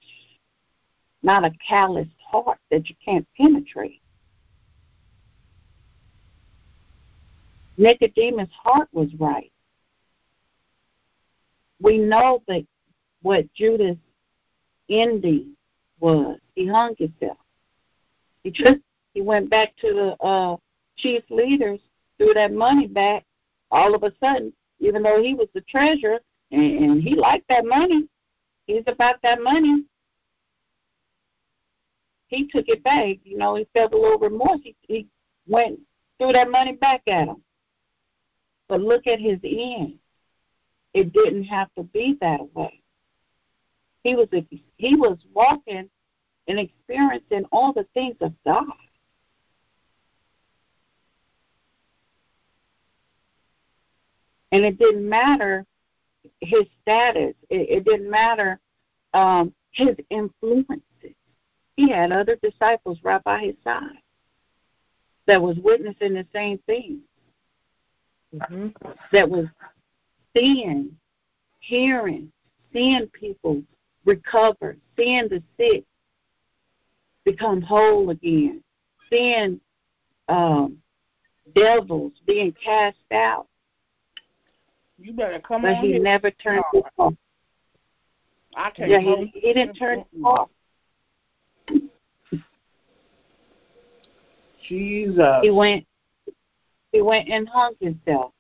not 1.24 1.44
a 1.44 1.52
calloused 1.68 2.10
heart 2.30 2.60
that 2.70 2.90
you 2.90 2.96
can't 3.04 3.28
penetrate. 3.36 4.02
Nicodemus' 7.78 8.50
heart 8.52 8.88
was 8.92 9.10
right. 9.20 9.52
We 11.82 11.98
know 11.98 12.44
that 12.48 12.66
what 13.24 13.52
Judas' 13.54 13.98
ending 14.90 15.56
was. 16.00 16.38
He 16.56 16.68
hung 16.68 16.96
himself. 16.98 17.38
He 18.44 18.52
just 18.52 18.80
he 19.14 19.22
went 19.22 19.50
back 19.50 19.76
to 19.78 19.94
the 19.94 20.26
uh, 20.26 20.58
chief 20.98 21.24
leaders, 21.30 21.80
threw 22.18 22.34
that 22.34 22.54
money 22.54 22.88
back. 22.88 23.26
All 23.72 23.96
of 23.96 24.04
a 24.04 24.14
sudden, 24.20 24.54
even 24.80 25.04
though 25.04 25.22
he 25.22 25.34
was 25.34 25.48
the 25.54 25.62
treasurer 25.62 26.20
and, 26.52 26.62
and 26.62 27.02
he 27.02 27.16
liked 27.16 27.48
that 27.50 27.66
money, 27.66 28.08
he's 28.68 28.84
about 28.88 29.16
that 29.24 29.42
money. 29.42 29.84
He 32.28 32.48
took 32.48 32.68
it 32.68 32.84
back. 32.84 33.18
You 33.24 33.38
know, 33.38 33.56
he 33.56 33.68
felt 33.74 33.94
a 33.94 33.98
little 33.98 34.20
remorse. 34.20 34.60
He, 34.64 34.76
he 34.82 35.08
went 35.48 35.80
threw 36.20 36.32
that 36.32 36.50
money 36.50 36.74
back 36.74 37.02
at 37.08 37.28
him. 37.28 37.42
But 38.68 38.82
look 38.82 39.08
at 39.08 39.20
his 39.20 39.40
end. 39.44 40.00
It 40.94 41.12
didn't 41.12 41.44
have 41.46 41.70
to 41.76 41.84
be 41.84 42.18
that 42.22 42.54
way. 42.56 42.82
He 44.04 44.16
was 44.16 44.28
he 44.78 44.96
was 44.96 45.18
walking 45.34 45.90
and 46.48 46.60
experiencing 46.60 47.46
all 47.52 47.74
the 47.74 47.88
things 47.94 48.16
of 48.22 48.34
God. 48.46 48.66
And 54.54 54.64
it 54.64 54.78
didn't 54.78 55.10
matter 55.10 55.66
his 56.40 56.64
status. 56.82 57.34
It, 57.50 57.70
it 57.70 57.86
didn't 57.86 58.10
matter 58.10 58.60
um, 59.14 59.54
his 59.72 59.96
influences. 60.12 60.84
He 61.76 61.90
had 61.90 62.12
other 62.12 62.38
disciples 62.42 63.00
right 63.04 63.24
by 63.24 63.40
his 63.40 63.56
side 63.64 63.98
that 65.26 65.42
was 65.42 65.58
witnessing 65.58 66.14
the 66.14 66.28
same 66.32 66.60
thing. 66.68 67.00
Mm-hmm. 68.36 68.68
That 69.12 69.28
was 69.28 69.48
seeing, 70.38 70.96
hearing, 71.60 72.32
seeing 72.72 73.08
people 73.08 73.64
recover, 74.06 74.78
seeing 74.96 75.30
the 75.30 75.42
sick 75.58 75.84
become 77.26 77.62
whole 77.62 78.12
again, 78.12 78.64
seeing 79.10 79.60
um, 80.28 80.78
devils 81.56 82.14
being 82.28 82.54
cast 82.64 82.98
out. 83.12 83.48
You 85.04 85.12
better 85.12 85.40
come 85.40 85.64
but 85.64 85.70
on. 85.70 85.76
But 85.76 85.86
he 85.86 85.94
here. 85.94 86.02
never 86.02 86.32
turned 86.32 86.64
it 86.74 86.86
off. 86.98 87.14
I 88.56 88.70
can't. 88.70 88.90
Yeah, 88.90 89.00
he, 89.00 89.32
he 89.34 89.54
didn't 89.54 89.76
turn 89.76 90.00
it 90.00 90.08
off. 90.24 90.50
Jesus. 94.68 95.40
He 95.42 95.52
went. 95.52 95.86
He 96.94 97.02
went 97.02 97.28
and 97.28 97.50
hung 97.50 97.74
himself. 97.82 98.32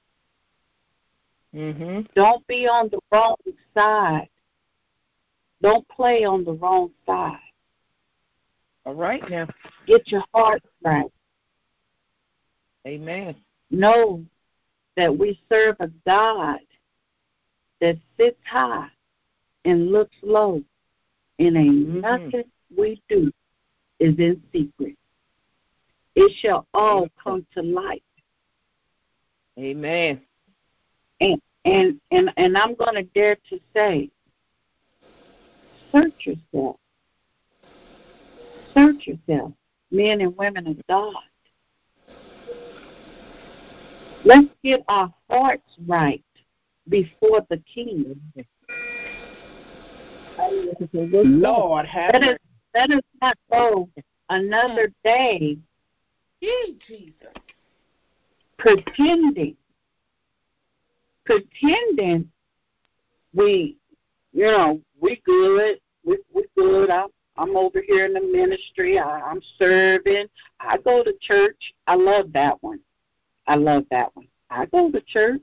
Mhm. 1.53 2.07
Don't 2.15 2.45
be 2.47 2.65
on 2.67 2.89
the 2.89 2.99
wrong 3.11 3.35
side. 3.73 4.29
Don't 5.61 5.85
play 5.89 6.23
on 6.23 6.45
the 6.45 6.53
wrong 6.53 6.91
side. 7.05 7.39
All 8.85 8.95
right 8.95 9.27
now. 9.29 9.47
Get 9.85 10.09
your 10.11 10.23
heart 10.33 10.63
right. 10.83 11.11
Amen. 12.87 13.35
Know 13.69 14.23
that 14.95 15.17
we 15.17 15.39
serve 15.49 15.75
a 15.79 15.89
God 16.05 16.59
that 17.81 17.97
sits 18.17 18.39
high 18.45 18.87
and 19.65 19.91
looks 19.91 20.15
low, 20.21 20.61
and 21.39 21.57
ain't 21.57 21.87
mm-hmm. 21.87 21.99
nothing 21.99 22.43
we 22.75 23.01
do 23.09 23.31
is 23.99 24.17
in 24.17 24.41
secret. 24.51 24.97
It 26.15 26.31
shall 26.39 26.67
all 26.73 27.07
come 27.21 27.45
to 27.55 27.61
light. 27.61 28.03
Amen. 29.57 30.21
And 31.21 31.41
and 31.65 31.99
and, 32.11 32.31
and 32.37 32.57
I'm 32.57 32.75
going 32.75 32.95
to 32.95 33.03
dare 33.03 33.37
to 33.49 33.59
say, 33.73 34.09
search 35.91 36.25
yourself. 36.25 36.77
Search 38.73 39.07
yourself, 39.07 39.53
men 39.91 40.21
and 40.21 40.35
women 40.35 40.67
of 40.67 40.77
God. 40.87 41.13
Let's 44.25 44.47
get 44.63 44.83
our 44.87 45.13
hearts 45.29 45.77
right 45.85 46.23
before 46.89 47.45
the 47.49 47.61
King. 47.73 48.21
Lord, 50.93 51.85
have 51.85 52.13
let 52.13 52.23
us, 52.23 52.37
let 52.73 52.91
us 52.91 53.01
not 53.21 53.37
go 53.51 53.89
another 54.29 54.87
mm. 54.87 54.93
day 55.03 55.57
Jesus. 56.41 57.13
pretending, 58.57 59.55
pretending 61.25 62.29
we, 63.33 63.77
you 64.33 64.45
know, 64.45 64.81
we 64.99 65.21
good, 65.25 65.79
we 66.05 66.17
we 66.33 66.45
good. 66.55 66.89
I'm 66.89 67.09
I'm 67.37 67.55
over 67.55 67.81
here 67.85 68.05
in 68.05 68.13
the 68.13 68.21
ministry. 68.21 68.99
I, 68.99 69.21
I'm 69.21 69.41
serving. 69.57 70.25
I 70.59 70.77
go 70.77 71.03
to 71.03 71.13
church. 71.21 71.73
I 71.87 71.95
love 71.95 72.31
that 72.33 72.61
one. 72.61 72.79
I 73.47 73.55
love 73.55 73.85
that 73.91 74.15
one. 74.15 74.27
I 74.49 74.65
go 74.67 74.91
to 74.91 75.01
church. 75.01 75.41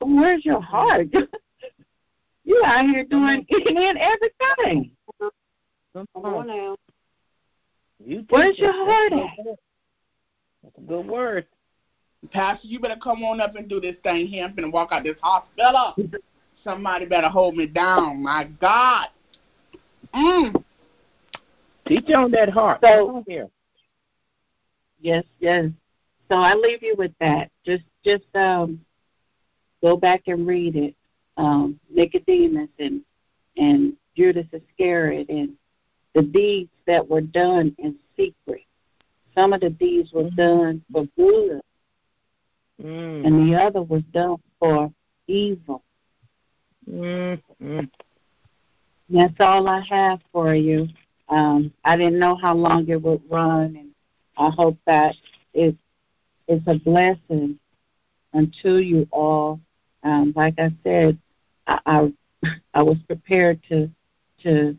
But 0.00 0.08
where's 0.08 0.44
your 0.44 0.60
heart? 0.60 1.08
you 2.44 2.62
out 2.64 2.86
here 2.86 3.04
doing 3.04 3.46
any 3.68 3.88
and 3.88 3.98
everything. 3.98 4.90
Come 5.94 6.06
on 6.14 6.46
now. 6.46 6.76
You 8.04 8.24
where's 8.30 8.58
your 8.58 8.72
heart 8.72 9.12
at? 9.12 9.56
That's 10.62 10.78
a 10.78 10.80
good 10.80 11.06
word. 11.06 11.46
Pastor, 12.30 12.66
you 12.66 12.80
better 12.80 12.96
come 13.02 13.22
on 13.24 13.40
up 13.40 13.56
and 13.56 13.68
do 13.68 13.80
this 13.80 13.96
thing 14.02 14.26
here. 14.26 14.44
I'm 14.44 14.54
finna 14.54 14.72
walk 14.72 14.90
out 14.92 15.04
this 15.04 15.16
hospital. 15.20 15.94
Somebody 16.64 17.06
better 17.06 17.28
hold 17.28 17.56
me 17.56 17.66
down. 17.66 18.22
My 18.22 18.44
God. 18.60 19.08
Mm. 20.14 20.64
Teach 21.86 22.08
on 22.10 22.30
that 22.30 22.48
heart. 22.48 22.80
So 22.82 23.24
here. 23.26 23.48
Yes, 25.00 25.24
yes. 25.40 25.66
So 26.32 26.38
I 26.38 26.54
leave 26.54 26.82
you 26.82 26.94
with 26.96 27.12
that. 27.20 27.50
Just 27.62 27.84
just 28.02 28.24
um 28.34 28.80
go 29.82 29.98
back 29.98 30.22
and 30.28 30.46
read 30.46 30.76
it. 30.76 30.94
Um, 31.36 31.78
Nicodemus 31.90 32.70
and 32.78 33.02
and 33.58 33.92
Judas 34.16 34.46
Iscariot 34.50 35.28
and 35.28 35.52
the 36.14 36.22
deeds 36.22 36.70
that 36.86 37.06
were 37.06 37.20
done 37.20 37.76
in 37.78 37.96
secret. 38.16 38.64
Some 39.34 39.52
of 39.52 39.60
the 39.60 39.68
deeds 39.68 40.10
were 40.14 40.24
mm-hmm. 40.24 40.36
done 40.36 40.84
for 40.90 41.04
good, 41.16 41.60
mm. 42.82 43.26
and 43.26 43.46
the 43.46 43.54
other 43.54 43.82
was 43.82 44.02
done 44.14 44.36
for 44.58 44.90
evil. 45.26 45.82
Mm-hmm. 46.90 47.80
That's 49.10 49.34
all 49.38 49.68
I 49.68 49.80
have 49.80 50.20
for 50.32 50.54
you. 50.54 50.88
Um, 51.28 51.74
I 51.84 51.98
didn't 51.98 52.18
know 52.18 52.36
how 52.36 52.54
long 52.54 52.88
it 52.88 53.02
would 53.02 53.20
run, 53.28 53.76
and 53.76 53.90
I 54.38 54.48
hope 54.48 54.78
that 54.86 55.14
it, 55.52 55.76
it's 56.48 56.66
a 56.66 56.78
blessing 56.78 57.58
unto 58.34 58.76
you 58.76 59.06
all. 59.10 59.60
Um, 60.02 60.32
like 60.34 60.54
I 60.58 60.72
said, 60.82 61.18
I, 61.66 61.78
I, 61.86 62.12
I 62.74 62.82
was 62.82 62.96
prepared 63.06 63.60
to 63.68 63.90
to 64.42 64.76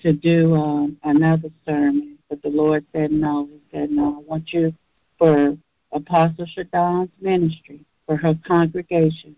to 0.00 0.12
do 0.12 0.54
um, 0.56 0.96
another 1.04 1.48
sermon, 1.64 2.18
but 2.28 2.42
the 2.42 2.48
Lord 2.48 2.84
said 2.92 3.12
no. 3.12 3.46
He 3.46 3.60
said 3.70 3.90
no. 3.90 4.18
I 4.18 4.28
want 4.28 4.52
you 4.52 4.72
for 5.18 5.56
Apostle 5.92 6.46
Shadon's 6.46 7.10
ministry, 7.20 7.84
for 8.06 8.16
her 8.16 8.34
congregation. 8.44 9.36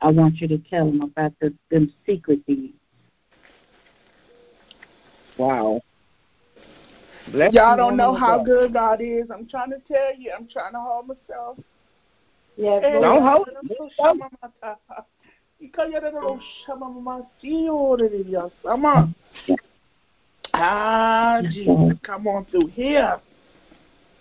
I 0.00 0.10
want 0.10 0.40
you 0.40 0.48
to 0.48 0.58
tell 0.58 0.86
them 0.86 1.00
about 1.00 1.32
the 1.40 1.52
them 1.70 1.92
secret 2.06 2.46
deeds. 2.46 2.74
Wow. 5.36 5.80
Bless 7.32 7.52
Y'all 7.52 7.76
don't 7.76 7.96
know 7.96 8.14
how 8.14 8.38
God. 8.38 8.46
good 8.46 8.72
God 8.72 9.00
is. 9.00 9.30
I'm 9.32 9.46
trying 9.48 9.70
to 9.70 9.78
tell 9.88 10.16
you. 10.18 10.32
I'm 10.36 10.48
trying 10.48 10.72
to 10.72 10.80
hold 10.80 11.08
myself. 11.08 11.58
Yes, 12.56 12.82
don't 12.82 13.22
hold. 13.22 13.48
Ah, 20.52 21.40
Jesus, 21.50 21.98
come 22.02 22.26
on 22.28 22.44
through 22.46 22.68
here. 22.68 23.20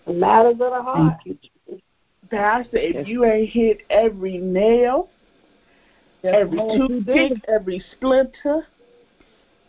Loud 0.08 0.56
as 0.56 0.60
a 0.60 0.82
heart. 0.82 1.18
Pastor, 2.30 2.78
if 2.78 3.08
you 3.08 3.26
ain't 3.26 3.50
hit 3.50 3.82
every 3.90 4.38
nail, 4.38 5.10
every 6.24 6.58
toothpick, 6.76 7.34
every 7.48 7.84
splinter, 7.92 8.66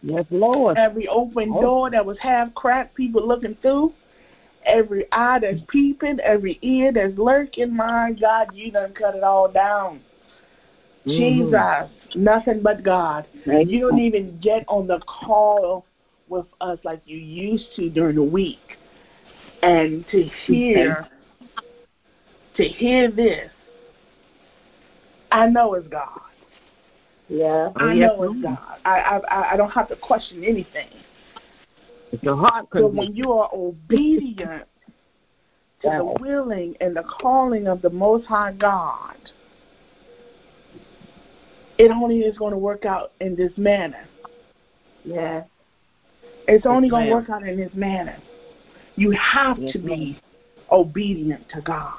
Yes, 0.04 0.26
Lord. 0.30 0.76
Every 0.76 1.08
open 1.08 1.50
oh. 1.54 1.62
door 1.62 1.90
that 1.90 2.04
was 2.04 2.18
half 2.20 2.54
cracked, 2.54 2.94
people 2.94 3.26
looking 3.26 3.56
through. 3.62 3.94
Every 4.66 5.10
eye 5.12 5.38
that's 5.40 5.60
peeping, 5.68 6.20
every 6.20 6.58
ear 6.60 6.92
that's 6.92 7.16
lurking. 7.16 7.74
My 7.74 8.12
God, 8.12 8.48
you 8.54 8.70
done 8.70 8.92
cut 8.92 9.14
it 9.14 9.22
all 9.22 9.50
down. 9.50 10.02
Mm-hmm. 11.06 11.10
Jesus, 11.10 12.16
nothing 12.16 12.62
but 12.62 12.82
God. 12.82 13.26
You 13.46 13.80
don't 13.80 13.98
even 13.98 14.38
get 14.40 14.64
on 14.68 14.86
the 14.86 15.00
call 15.00 15.86
with 16.28 16.46
us 16.60 16.78
like 16.84 17.00
you 17.06 17.16
used 17.16 17.68
to 17.76 17.88
during 17.88 18.16
the 18.16 18.22
week. 18.22 18.58
And 19.62 20.04
to 20.10 20.22
hear, 20.46 21.08
to 22.56 22.62
hear 22.62 23.10
this, 23.10 23.50
I 25.32 25.46
know 25.46 25.74
it's 25.74 25.88
God. 25.88 26.20
Yeah. 27.28 27.70
Oh, 27.70 27.72
I 27.76 27.94
yes, 27.94 28.10
know 28.10 28.22
it's 28.24 28.42
God. 28.42 28.58
I, 28.84 29.20
I 29.30 29.52
I 29.52 29.56
don't 29.56 29.70
have 29.70 29.88
to 29.88 29.96
question 29.96 30.44
anything. 30.44 30.88
It's 32.12 32.22
your 32.22 32.36
heart 32.36 32.66
But 32.70 32.92
when 32.92 33.14
you 33.14 33.32
are 33.32 33.50
obedient 33.52 34.64
to 35.82 35.88
the 35.90 36.16
willing 36.20 36.76
and 36.80 36.94
the 36.94 37.02
calling 37.02 37.66
of 37.66 37.82
the 37.82 37.90
Most 37.90 38.26
High 38.26 38.52
God, 38.52 39.16
it 41.78 41.90
only 41.90 42.20
is 42.20 42.38
going 42.38 42.52
to 42.52 42.58
work 42.58 42.84
out 42.84 43.12
in 43.20 43.34
this 43.34 43.52
manner. 43.56 44.06
Yeah. 45.04 45.44
It's 46.46 46.66
only 46.66 46.88
Yes, 46.88 46.90
going 46.90 47.06
to 47.06 47.12
work 47.12 47.30
out 47.30 47.46
in 47.46 47.56
this 47.56 47.72
manner. 47.74 48.16
You 48.96 49.10
have 49.12 49.58
Yes, 49.58 49.72
to 49.72 49.78
be 49.78 50.20
obedient 50.70 51.48
to 51.50 51.60
God. 51.62 51.94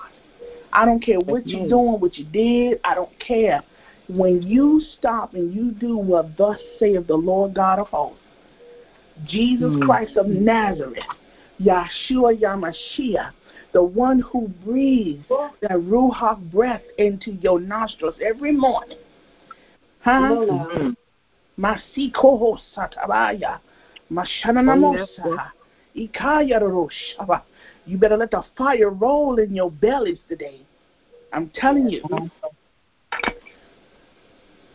I 0.72 0.86
don't 0.86 1.00
care 1.00 1.20
what 1.20 1.46
you're 1.48 1.62
ma'am. 1.62 1.70
doing, 1.70 2.00
what 2.00 2.18
you 2.18 2.26
did. 2.26 2.80
I 2.84 2.96
don't 2.96 3.18
care. 3.20 3.64
When 4.08 4.42
you 4.42 4.82
stop 4.98 5.34
and 5.34 5.54
you 5.54 5.72
do 5.72 5.98
what 5.98 6.38
thus 6.38 6.60
saith 6.80 7.08
the 7.08 7.16
Lord 7.16 7.56
God 7.56 7.80
of 7.80 7.88
hosts, 7.88 8.20
Jesus 9.26 9.74
Mm. 9.74 9.82
Christ 9.82 10.18
of 10.18 10.28
Nazareth, 10.28 11.04
Yahshua 11.60 12.40
Yamashiach, 12.40 13.32
the 13.72 13.84
one 13.84 14.20
who 14.20 14.48
breathes 14.64 15.26
that 15.62 15.72
Ruach 15.72 16.40
breath 16.52 16.84
into 16.98 17.32
your 17.32 17.60
nostrils 17.60 18.16
every 18.22 18.52
morning. 18.52 18.98
Huh? 20.02 20.20
Mhm. 20.20 20.96
Masikoho 21.58 22.60
satabaya. 22.76 23.60
Mashananamosa. 24.12 25.52
Ikayaroshaba. 25.96 27.42
You 27.86 27.98
better 27.98 28.18
let 28.18 28.32
the 28.32 28.44
fire 28.58 28.90
roll 28.90 29.40
in 29.40 29.56
your 29.56 29.72
bellies 29.72 30.20
today. 30.28 30.62
I'm 31.32 31.50
telling 31.50 31.90
you. 31.90 32.04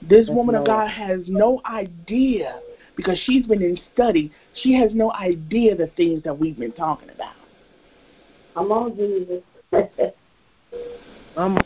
This 0.02 0.26
Yes, 0.28 0.36
woman 0.36 0.54
of 0.54 0.64
God 0.64 0.88
has 0.88 1.20
no 1.28 1.60
idea 1.66 2.60
because 2.96 3.18
she's 3.24 3.46
been 3.46 3.62
in 3.62 3.78
study. 3.92 4.32
She 4.54 4.72
has 4.74 4.92
no 4.94 5.12
idea 5.12 5.76
the 5.76 5.88
things 5.88 6.22
that 6.24 6.38
we've 6.38 6.58
been 6.58 6.72
talking 6.72 7.10
about. 7.10 7.34
I'm 8.56 8.72
on, 8.72 8.96
Jesus. 8.96 9.42
um, 11.36 11.58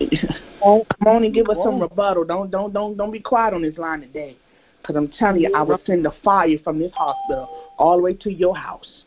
Come 0.60 1.06
on 1.06 1.24
and 1.24 1.32
give 1.32 1.48
us 1.48 1.56
some 1.62 1.80
rebuttal. 1.80 2.24
Don't 2.24 2.50
don't 2.50 2.72
don't 2.72 2.96
don't 2.96 3.10
be 3.10 3.20
quiet 3.20 3.54
on 3.54 3.62
this 3.62 3.78
line 3.78 4.00
today, 4.00 4.36
because 4.82 4.96
I'm 4.96 5.08
telling 5.08 5.42
you, 5.42 5.52
I 5.54 5.62
will 5.62 5.80
send 5.86 6.04
the 6.04 6.12
fire 6.24 6.58
from 6.64 6.78
this 6.78 6.92
hospital 6.94 7.48
all 7.78 7.96
the 7.96 8.02
way 8.02 8.14
to 8.14 8.32
your 8.32 8.56
house 8.56 9.04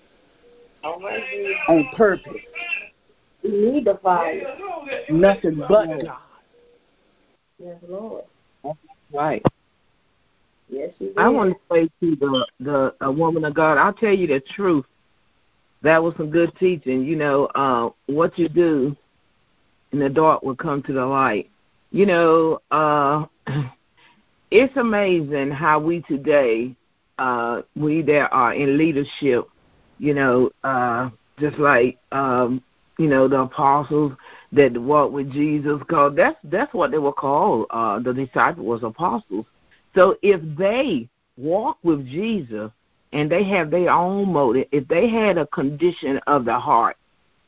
on 0.84 1.90
purpose. 1.96 2.34
we 3.44 3.50
need 3.50 3.86
the 3.86 4.00
fire. 4.02 4.42
Nothing 5.10 5.64
but 5.68 5.88
God. 6.04 6.20
Yes, 7.64 7.78
Lord. 7.88 8.24
Right. 9.14 9.44
Yes, 10.70 10.94
you 11.00 11.08
did. 11.08 11.18
I 11.18 11.30
want 11.30 11.54
to 11.54 11.60
say 11.72 11.90
to 12.02 12.16
the 12.16 12.48
the 12.60 12.96
a 13.02 13.12
woman 13.12 13.46
of 13.46 13.54
God, 13.54 13.78
I'll 13.78 13.94
tell 13.94 14.14
you 14.14 14.28
the 14.28 14.40
truth. 14.56 14.86
That 15.84 16.02
was 16.02 16.14
some 16.16 16.30
good 16.30 16.56
teaching. 16.58 17.04
You 17.04 17.16
know, 17.16 17.46
uh, 17.56 17.90
what 18.08 18.38
you 18.38 18.48
do 18.48 18.96
in 19.92 20.00
the 20.00 20.10
dark 20.10 20.44
will 20.44 20.56
come 20.56 20.82
to 20.84 20.94
the 20.94 21.06
light. 21.06 21.50
You 21.92 22.06
know, 22.06 22.60
uh, 22.72 23.26
it's 24.52 24.76
amazing 24.78 25.52
how 25.52 25.80
we 25.80 26.02
today, 26.02 26.76
uh, 27.20 27.64
we 27.76 28.02
that 28.04 28.30
are 28.32 28.54
in 28.54 28.78
leadership, 28.78 29.48
you 30.00 30.14
know, 30.14 30.52
uh, 30.64 31.10
just 31.40 31.58
like 31.58 31.98
um, 32.12 32.64
you 32.98 33.08
know 33.08 33.28
the 33.28 33.42
apostles 33.42 34.14
that 34.54 34.78
walked 34.78 35.14
with 35.14 35.32
Jesus, 35.32 35.82
called 35.90 36.16
that's 36.16 36.38
that's 36.44 36.74
what 36.74 36.92
they 36.92 36.98
were 36.98 37.14
called. 37.14 37.68
Uh, 37.70 38.00
the 38.00 38.14
disciples 38.14 38.66
was 38.66 38.84
apostles. 38.84 39.46
So 39.96 40.18
if 40.22 40.42
they 40.58 41.10
walk 41.38 41.78
with 41.84 42.06
Jesus 42.06 42.72
and 43.14 43.32
they 43.32 43.44
have 43.46 43.72
their 43.72 43.90
own 43.90 44.32
motive, 44.32 44.68
if 44.72 44.88
they 44.88 45.10
had 45.10 45.38
a 45.38 45.48
condition 45.48 46.20
of 46.28 46.46
the 46.46 46.58
heart, 46.58 46.98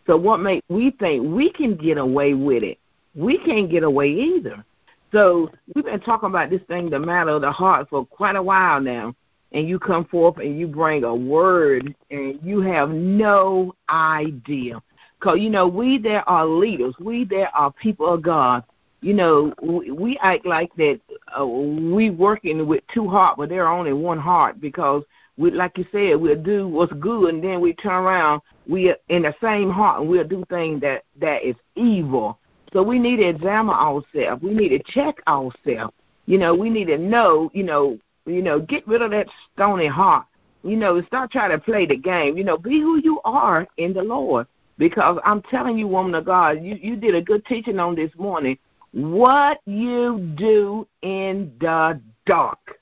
so 0.05 0.17
what 0.17 0.39
make 0.39 0.63
we 0.69 0.91
think 0.91 1.25
we 1.25 1.51
can 1.51 1.75
get 1.75 1.97
away 1.97 2.33
with 2.33 2.63
it? 2.63 2.79
We 3.15 3.37
can't 3.37 3.69
get 3.69 3.83
away 3.83 4.11
either. 4.11 4.63
So 5.11 5.51
we've 5.73 5.85
been 5.85 5.99
talking 5.99 6.29
about 6.29 6.49
this 6.49 6.61
thing, 6.67 6.89
the 6.89 6.99
matter 6.99 7.31
of 7.31 7.41
the 7.41 7.51
heart, 7.51 7.87
for 7.89 8.05
quite 8.05 8.35
a 8.35 8.41
while 8.41 8.81
now. 8.81 9.15
And 9.51 9.69
you 9.69 9.77
come 9.77 10.05
forth 10.05 10.37
and 10.39 10.59
you 10.59 10.65
bring 10.65 11.03
a 11.03 11.13
word, 11.13 11.93
and 12.09 12.39
you 12.41 12.61
have 12.61 12.89
no 12.89 13.75
idea. 13.87 14.81
Because, 15.23 15.39
you 15.39 15.49
know, 15.49 15.69
we 15.69 15.97
there 15.97 16.27
are 16.27 16.45
leaders, 16.45 16.95
we 16.99 17.23
there 17.23 17.47
are 17.55 17.71
people 17.71 18.13
of 18.13 18.21
God. 18.21 18.61
You 18.99 19.13
know, 19.13 19.53
we, 19.61 19.89
we 19.89 20.17
act 20.21 20.45
like 20.45 20.75
that 20.75 20.99
uh, 21.39 21.45
we 21.45 22.09
working 22.09 22.67
with 22.67 22.83
two 22.93 23.07
hearts, 23.07 23.35
but 23.37 23.47
they're 23.47 23.69
only 23.69 23.93
one 23.93 24.19
heart 24.19 24.59
because 24.59 25.01
we, 25.37 25.51
like 25.51 25.77
you 25.77 25.85
said, 25.93 26.19
we'll 26.19 26.35
do 26.35 26.67
what's 26.67 26.91
good, 26.99 27.33
and 27.33 27.41
then 27.41 27.61
we 27.61 27.71
turn 27.71 28.03
around, 28.03 28.41
we 28.67 28.89
are 28.89 28.97
in 29.07 29.21
the 29.21 29.33
same 29.41 29.69
heart, 29.69 30.01
and 30.01 30.09
we'll 30.09 30.27
do 30.27 30.43
things 30.49 30.81
that 30.81 31.05
that 31.21 31.41
is 31.41 31.55
evil. 31.75 32.37
So 32.73 32.83
we 32.83 32.99
need 32.99 33.17
to 33.17 33.29
examine 33.29 33.75
ourselves. 33.75 34.43
We 34.43 34.53
need 34.53 34.69
to 34.69 34.83
check 34.91 35.21
ourselves. 35.25 35.93
You 36.25 36.37
know, 36.37 36.53
we 36.53 36.69
need 36.69 36.87
to 36.87 36.97
know. 36.97 37.49
You 37.53 37.63
know, 37.63 37.97
you 38.25 38.41
know, 38.41 38.59
get 38.59 38.85
rid 38.85 39.01
of 39.01 39.11
that 39.11 39.27
stony 39.53 39.87
heart. 39.87 40.25
You 40.63 40.75
know, 40.75 41.01
start 41.03 41.31
trying 41.31 41.51
to 41.51 41.59
play 41.59 41.85
the 41.85 41.95
game. 41.95 42.37
You 42.37 42.43
know, 42.43 42.57
be 42.57 42.81
who 42.81 42.99
you 42.99 43.21
are 43.23 43.65
in 43.77 43.93
the 43.93 44.03
Lord. 44.03 44.47
Because 44.77 45.19
I'm 45.23 45.41
telling 45.43 45.77
you, 45.77 45.87
woman 45.87 46.15
of 46.15 46.25
God, 46.25 46.63
you 46.63 46.75
you 46.75 46.95
did 46.95 47.15
a 47.15 47.21
good 47.21 47.45
teaching 47.45 47.79
on 47.79 47.95
this 47.95 48.11
morning. 48.17 48.57
What 48.91 49.59
you 49.65 50.33
do 50.35 50.87
in 51.01 51.51
the 51.59 51.99
dark 52.25 52.79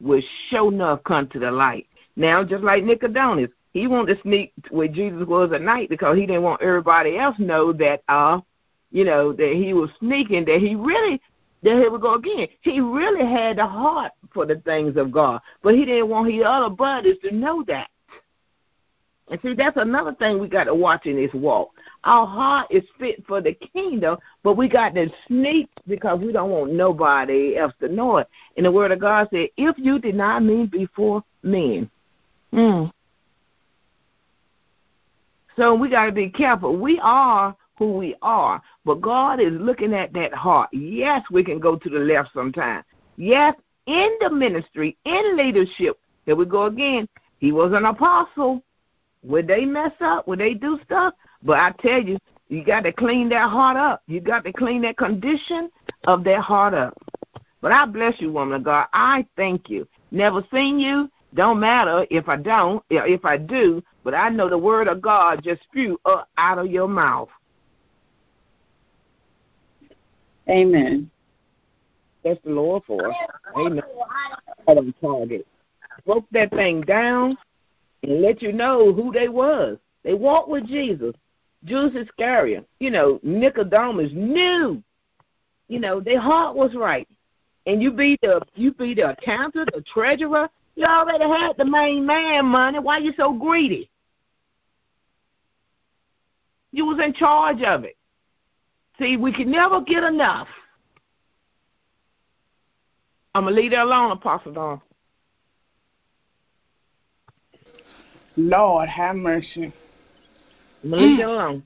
will 0.00 0.22
show 0.48 0.70
enough 0.70 1.04
come 1.04 1.28
to 1.28 1.38
the 1.38 1.50
light. 1.50 1.86
Now, 2.16 2.42
just 2.44 2.64
like 2.64 2.84
Nicodemus, 2.84 3.50
he 3.72 3.86
wanted 3.86 4.16
to 4.16 4.22
sneak 4.22 4.52
where 4.70 4.88
Jesus 4.88 5.26
was 5.26 5.52
at 5.52 5.62
night 5.62 5.88
because 5.88 6.16
he 6.16 6.26
didn't 6.26 6.42
want 6.42 6.62
everybody 6.62 7.18
else 7.18 7.38
know 7.38 7.72
that, 7.74 8.02
uh, 8.08 8.40
you 8.90 9.04
know, 9.04 9.32
that 9.32 9.52
he 9.54 9.72
was 9.72 9.90
sneaking. 10.00 10.44
That 10.46 10.60
he 10.60 10.74
really, 10.74 11.20
that 11.62 11.74
here 11.74 11.90
we 11.90 11.98
go 11.98 12.14
again. 12.14 12.48
He 12.62 12.80
really 12.80 13.24
had 13.24 13.58
a 13.58 13.66
heart 13.66 14.12
for 14.34 14.46
the 14.46 14.56
things 14.56 14.96
of 14.96 15.12
God, 15.12 15.40
but 15.62 15.74
he 15.74 15.84
didn't 15.84 16.08
want 16.08 16.32
his 16.32 16.42
other 16.44 16.70
brothers 16.74 17.16
to 17.22 17.34
know 17.34 17.62
that. 17.68 17.88
And 19.30 19.40
see, 19.42 19.54
that's 19.54 19.76
another 19.76 20.12
thing 20.14 20.40
we 20.40 20.48
got 20.48 20.64
to 20.64 20.74
watch 20.74 21.06
in 21.06 21.16
this 21.16 21.32
walk. 21.32 21.70
Our 22.02 22.26
heart 22.26 22.66
is 22.70 22.82
fit 22.98 23.24
for 23.26 23.40
the 23.40 23.54
kingdom, 23.54 24.18
but 24.42 24.56
we 24.56 24.68
got 24.68 24.94
to 24.96 25.08
sneak 25.28 25.68
because 25.86 26.18
we 26.18 26.32
don't 26.32 26.50
want 26.50 26.72
nobody 26.72 27.56
else 27.56 27.72
to 27.80 27.88
know 27.88 28.16
it. 28.18 28.28
And 28.56 28.66
the 28.66 28.72
word 28.72 28.90
of 28.90 28.98
God 28.98 29.28
said, 29.32 29.48
if 29.56 29.76
you 29.78 30.00
deny 30.00 30.40
me 30.40 30.66
before 30.66 31.22
men. 31.44 31.88
Mm. 32.52 32.90
So 35.56 35.74
we 35.74 35.88
got 35.88 36.06
to 36.06 36.12
be 36.12 36.28
careful. 36.28 36.76
We 36.76 36.98
are 37.00 37.56
who 37.76 37.92
we 37.92 38.16
are, 38.22 38.60
but 38.84 39.00
God 39.00 39.40
is 39.40 39.52
looking 39.52 39.94
at 39.94 40.12
that 40.12 40.34
heart. 40.34 40.70
Yes, 40.72 41.22
we 41.30 41.44
can 41.44 41.60
go 41.60 41.76
to 41.76 41.88
the 41.88 41.98
left 41.98 42.30
sometimes. 42.34 42.84
Yes, 43.16 43.54
in 43.86 44.16
the 44.20 44.30
ministry, 44.30 44.96
in 45.04 45.36
leadership, 45.36 45.98
here 46.26 46.36
we 46.36 46.46
go 46.46 46.64
again. 46.66 47.08
He 47.38 47.52
was 47.52 47.72
an 47.72 47.84
apostle. 47.86 48.62
Would 49.22 49.46
they 49.46 49.64
mess 49.64 49.92
up? 50.00 50.26
Would 50.28 50.40
they 50.40 50.54
do 50.54 50.78
stuff? 50.84 51.14
But 51.42 51.58
I 51.58 51.72
tell 51.80 52.02
you, 52.02 52.18
you 52.48 52.64
got 52.64 52.80
to 52.80 52.92
clean 52.92 53.28
that 53.30 53.50
heart 53.50 53.76
up. 53.76 54.02
You 54.06 54.20
got 54.20 54.44
to 54.44 54.52
clean 54.52 54.82
that 54.82 54.96
condition 54.96 55.70
of 56.04 56.24
that 56.24 56.40
heart 56.40 56.74
up. 56.74 56.96
But 57.60 57.72
I 57.72 57.86
bless 57.86 58.20
you, 58.20 58.32
woman 58.32 58.54
of 58.54 58.64
God. 58.64 58.86
I 58.92 59.26
thank 59.36 59.68
you. 59.68 59.86
Never 60.10 60.44
seen 60.52 60.78
you. 60.78 61.10
Don't 61.34 61.60
matter 61.60 62.06
if 62.10 62.28
I 62.28 62.36
don't, 62.36 62.82
if 62.90 63.24
I 63.24 63.36
do, 63.36 63.82
but 64.02 64.14
I 64.14 64.30
know 64.30 64.48
the 64.48 64.58
word 64.58 64.88
of 64.88 65.00
God 65.00 65.44
just 65.44 65.62
spew 65.62 66.00
up 66.04 66.28
out 66.36 66.58
of 66.58 66.66
your 66.66 66.88
mouth. 66.88 67.28
Amen. 70.48 71.08
That's 72.24 72.40
the 72.44 72.50
Lord 72.50 72.82
for 72.86 73.10
us. 73.10 73.16
Amen. 73.56 73.82
On 74.66 74.94
target. 75.00 75.46
Broke 76.04 76.24
that 76.32 76.50
thing 76.50 76.80
down 76.80 77.36
and 78.02 78.22
let 78.22 78.42
you 78.42 78.52
know 78.52 78.92
who 78.92 79.12
they 79.12 79.28
was. 79.28 79.78
They 80.02 80.14
walked 80.14 80.48
with 80.48 80.66
Jesus. 80.66 81.14
Judas 81.64 82.06
Iscariot, 82.06 82.66
you 82.78 82.90
know, 82.90 83.20
Nicodemus 83.22 84.10
knew, 84.14 84.82
you 85.68 85.78
know, 85.78 86.00
their 86.00 86.20
heart 86.20 86.56
was 86.56 86.74
right. 86.74 87.06
And 87.66 87.82
you 87.82 87.92
be 87.92 88.18
the 88.22 88.40
you 88.54 88.72
be 88.72 88.94
the 88.94 89.10
accountant, 89.10 89.68
the 89.74 89.82
treasurer. 89.82 90.48
You 90.74 90.86
already 90.86 91.24
had 91.24 91.58
the 91.58 91.64
main 91.66 92.06
man 92.06 92.46
money. 92.46 92.78
Why 92.78 92.98
you 92.98 93.12
so 93.16 93.34
greedy? 93.34 93.90
You 96.72 96.86
was 96.86 96.98
in 97.04 97.12
charge 97.12 97.60
of 97.62 97.84
it. 97.84 97.96
See, 98.98 99.16
we 99.16 99.32
can 99.32 99.50
never 99.50 99.82
get 99.82 100.02
enough. 100.02 100.48
I'm 103.34 103.44
gonna 103.44 103.54
leave 103.54 103.72
that 103.72 103.84
alone, 103.84 104.10
Apostle 104.12 104.52
Don. 104.52 104.80
Lord 108.36 108.88
have 108.88 109.16
mercy. 109.16 109.72
Leave 110.82 111.20
it 111.20 111.24
alone. 111.24 111.62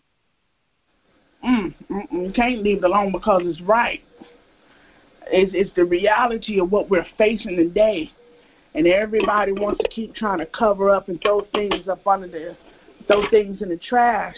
Mm, 1.44 1.74
mm, 1.90 2.12
mm. 2.12 2.34
Can't 2.34 2.62
leave 2.62 2.78
it 2.78 2.84
alone 2.84 3.12
because 3.12 3.42
it's 3.44 3.60
right. 3.60 4.00
It's, 5.26 5.52
it's 5.54 5.74
the 5.76 5.84
reality 5.84 6.60
of 6.60 6.72
what 6.72 6.90
we're 6.90 7.06
facing 7.18 7.56
today. 7.56 8.10
And 8.74 8.86
everybody 8.86 9.52
wants 9.52 9.80
to 9.82 9.88
keep 9.88 10.14
trying 10.14 10.38
to 10.38 10.46
cover 10.46 10.90
up 10.90 11.08
and 11.08 11.20
throw 11.20 11.42
things 11.52 11.86
up 11.88 12.06
under 12.06 12.26
the, 12.26 12.56
throw 13.06 13.28
things 13.30 13.62
in 13.62 13.68
the 13.68 13.76
trash 13.76 14.36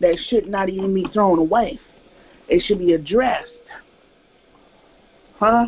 that 0.00 0.16
should 0.28 0.48
not 0.48 0.68
even 0.68 0.92
be 0.92 1.06
thrown 1.12 1.38
away. 1.38 1.78
It 2.48 2.62
should 2.66 2.78
be 2.78 2.94
addressed. 2.94 3.48
Huh? 5.38 5.66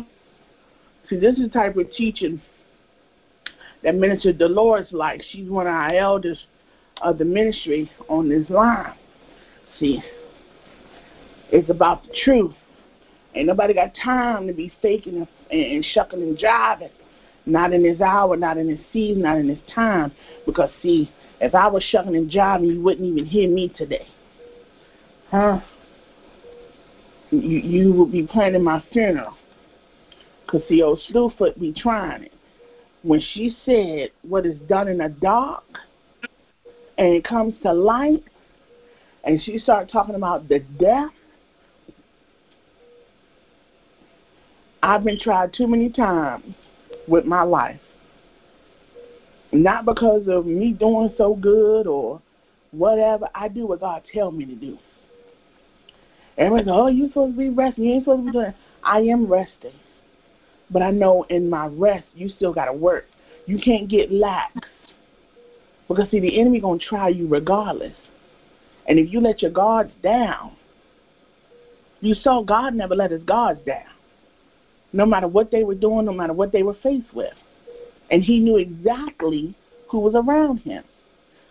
See, 1.09 1.17
this 1.17 1.37
is 1.37 1.43
the 1.43 1.49
type 1.49 1.77
of 1.77 1.91
teaching 1.91 2.41
that 3.83 3.95
Minister 3.95 4.33
Dolores 4.33 4.91
likes. 4.91 5.25
She's 5.31 5.49
one 5.49 5.67
of 5.67 5.73
our 5.73 5.93
elders 5.93 6.39
of 7.01 7.17
the 7.17 7.25
ministry 7.25 7.91
on 8.07 8.29
this 8.29 8.49
line. 8.49 8.93
See, 9.79 10.01
it's 11.51 11.69
about 11.69 12.03
the 12.03 12.15
truth. 12.23 12.53
Ain't 13.35 13.47
nobody 13.47 13.73
got 13.73 13.91
time 14.01 14.47
to 14.47 14.53
be 14.53 14.71
faking 14.81 15.17
and, 15.17 15.27
and 15.51 15.85
shucking 15.93 16.21
and 16.21 16.37
jiving. 16.37 16.91
Not 17.45 17.73
in 17.73 17.83
this 17.83 17.99
hour, 17.99 18.37
not 18.37 18.57
in 18.57 18.67
this 18.67 18.79
season, 18.93 19.23
not 19.23 19.37
in 19.37 19.47
this 19.47 19.59
time. 19.73 20.11
Because, 20.45 20.69
see, 20.81 21.11
if 21.41 21.53
I 21.53 21.67
was 21.67 21.83
shucking 21.83 22.15
and 22.15 22.29
jiving, 22.29 22.73
you 22.73 22.81
wouldn't 22.81 23.05
even 23.05 23.25
hear 23.25 23.49
me 23.49 23.69
today. 23.75 24.07
Huh? 25.29 25.59
You, 27.31 27.39
you 27.39 27.93
would 27.93 28.11
be 28.11 28.23
planning 28.23 28.63
my 28.63 28.81
funeral. 28.93 29.33
Because, 30.45 30.61
see, 30.69 30.81
old 30.81 31.01
Slewfoot 31.11 31.59
be 31.59 31.73
trying 31.73 32.23
it. 32.23 32.33
When 33.03 33.21
she 33.21 33.55
said 33.65 34.09
what 34.23 34.45
is 34.45 34.57
done 34.67 34.87
in 34.87 34.97
the 34.97 35.09
dark 35.09 35.63
and 36.97 37.07
it 37.07 37.23
comes 37.23 37.53
to 37.63 37.73
light, 37.73 38.23
and 39.25 39.41
she 39.41 39.57
started 39.57 39.91
talking 39.91 40.15
about 40.15 40.49
the 40.49 40.59
death 40.59 41.11
I've 44.83 45.05
been 45.05 45.17
tried 45.17 45.53
too 45.53 45.65
many 45.65 45.89
times 45.89 46.43
with 47.07 47.23
my 47.23 47.41
life. 47.43 47.79
Not 49.53 49.85
because 49.85 50.27
of 50.27 50.45
me 50.45 50.73
doing 50.73 51.13
so 51.17 51.35
good 51.35 51.87
or 51.87 52.21
whatever. 52.71 53.29
I 53.33 53.47
do 53.47 53.65
what 53.65 53.79
God 53.79 54.03
tells 54.13 54.33
me 54.33 54.43
to 54.43 54.55
do. 54.55 54.77
Everybody 56.37 56.65
says, 56.65 56.73
oh, 56.75 56.87
you're 56.87 57.07
supposed 57.07 57.35
to 57.35 57.37
be 57.37 57.49
resting. 57.49 57.85
You 57.85 57.93
ain't 57.93 58.03
supposed 58.03 58.23
to 58.23 58.25
be 58.25 58.31
doing 58.33 58.45
that. 58.47 58.55
I 58.83 58.99
am 58.99 59.25
resting. 59.25 59.71
But 60.69 60.81
I 60.81 60.91
know 60.91 61.23
in 61.29 61.49
my 61.49 61.67
rest, 61.67 62.05
you 62.15 62.29
still 62.29 62.53
got 62.53 62.65
to 62.65 62.73
work. 62.73 63.05
You 63.45 63.59
can't 63.59 63.87
get 63.89 64.11
lax. 64.11 64.53
Because, 65.87 66.09
see, 66.09 66.19
the 66.19 66.39
enemy 66.39 66.59
going 66.59 66.79
to 66.79 66.85
try 66.85 67.09
you 67.09 67.27
regardless. 67.27 67.95
And 68.87 68.97
if 68.97 69.11
you 69.11 69.19
let 69.19 69.41
your 69.41 69.51
guards 69.51 69.91
down, 70.01 70.55
you 72.01 72.15
saw 72.15 72.41
God 72.41 72.73
never 72.73 72.95
let 72.95 73.11
his 73.11 73.23
guards 73.23 73.61
down 73.65 73.85
no 74.93 75.05
matter 75.05 75.27
what 75.27 75.51
they 75.51 75.63
were 75.63 75.75
doing, 75.75 76.05
no 76.05 76.13
matter 76.13 76.33
what 76.33 76.51
they 76.51 76.63
were 76.63 76.75
faced 76.75 77.13
with. 77.13 77.33
And 78.11 78.23
he 78.23 78.39
knew 78.39 78.57
exactly 78.57 79.55
who 79.89 79.99
was 79.99 80.13
around 80.15 80.59
him. 80.59 80.83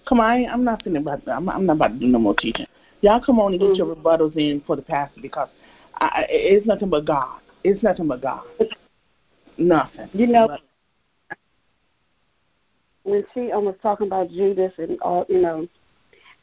Come 0.08 0.20
on, 0.20 0.26
I, 0.26 0.42
am 0.44 0.64
not 0.64 0.82
thinking 0.82 1.02
about 1.02 1.26
I'm, 1.28 1.48
I'm 1.48 1.66
not 1.66 1.76
about 1.76 1.88
to 1.88 1.98
do 1.98 2.06
no 2.06 2.18
more 2.18 2.34
teaching. 2.36 2.66
Y'all 3.00 3.20
come 3.20 3.40
on 3.40 3.52
and 3.52 3.60
get 3.60 3.70
mm-hmm. 3.70 3.76
your 3.76 3.96
rebuttals 3.96 4.36
in 4.36 4.60
for 4.62 4.76
the 4.76 4.82
pastor 4.82 5.20
because 5.20 5.48
I, 5.96 6.26
it's 6.28 6.66
nothing 6.66 6.88
but 6.88 7.04
God. 7.04 7.40
It's 7.64 7.82
nothing 7.82 8.06
but 8.08 8.22
God. 8.22 8.42
Nothing. 9.58 10.08
You 10.12 10.26
know, 10.26 10.56
when 13.04 13.24
she 13.34 13.40
was 13.40 13.74
talking 13.82 14.06
about 14.06 14.30
Judas 14.30 14.72
and 14.78 15.00
all, 15.00 15.26
you 15.28 15.40
know, 15.40 15.68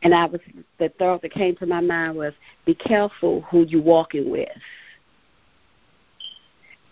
and 0.01 0.13
I 0.13 0.25
was 0.25 0.41
the 0.77 0.89
thought 0.89 1.21
that 1.21 1.31
came 1.31 1.55
to 1.57 1.65
my 1.65 1.81
mind 1.81 2.17
was, 2.17 2.33
be 2.65 2.75
careful 2.75 3.41
who 3.41 3.65
you 3.65 3.81
walking 3.81 4.29
with 4.29 4.49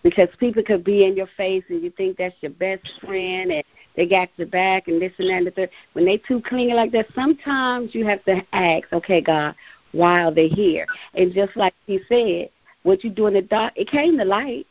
because 0.02 0.28
people 0.38 0.62
could 0.62 0.84
be 0.84 1.04
in 1.04 1.16
your 1.16 1.28
face 1.36 1.64
and 1.68 1.82
you 1.82 1.90
think 1.90 2.16
that's 2.16 2.34
your 2.40 2.52
best 2.52 2.88
friend 3.04 3.50
and 3.50 3.64
they 3.96 4.06
got 4.06 4.28
your 4.36 4.46
back 4.46 4.88
and 4.88 5.02
this 5.02 5.12
and 5.18 5.28
that 5.28 5.36
and 5.38 5.46
the 5.46 5.50
third. 5.50 5.70
When 5.92 6.04
they 6.04 6.18
too 6.18 6.40
clingy 6.40 6.72
like 6.72 6.92
that, 6.92 7.06
sometimes 7.14 7.94
you 7.94 8.06
have 8.06 8.24
to 8.24 8.40
ask, 8.52 8.92
okay, 8.92 9.20
God, 9.20 9.54
why 9.92 10.22
are 10.22 10.32
they 10.32 10.48
here? 10.48 10.86
And 11.14 11.32
just 11.32 11.56
like 11.56 11.74
he 11.86 12.00
said, 12.08 12.50
what 12.84 13.02
you 13.02 13.10
do 13.10 13.26
in 13.26 13.34
the 13.34 13.42
dark, 13.42 13.72
it 13.76 13.88
came 13.88 14.16
to 14.18 14.24
light. 14.24 14.66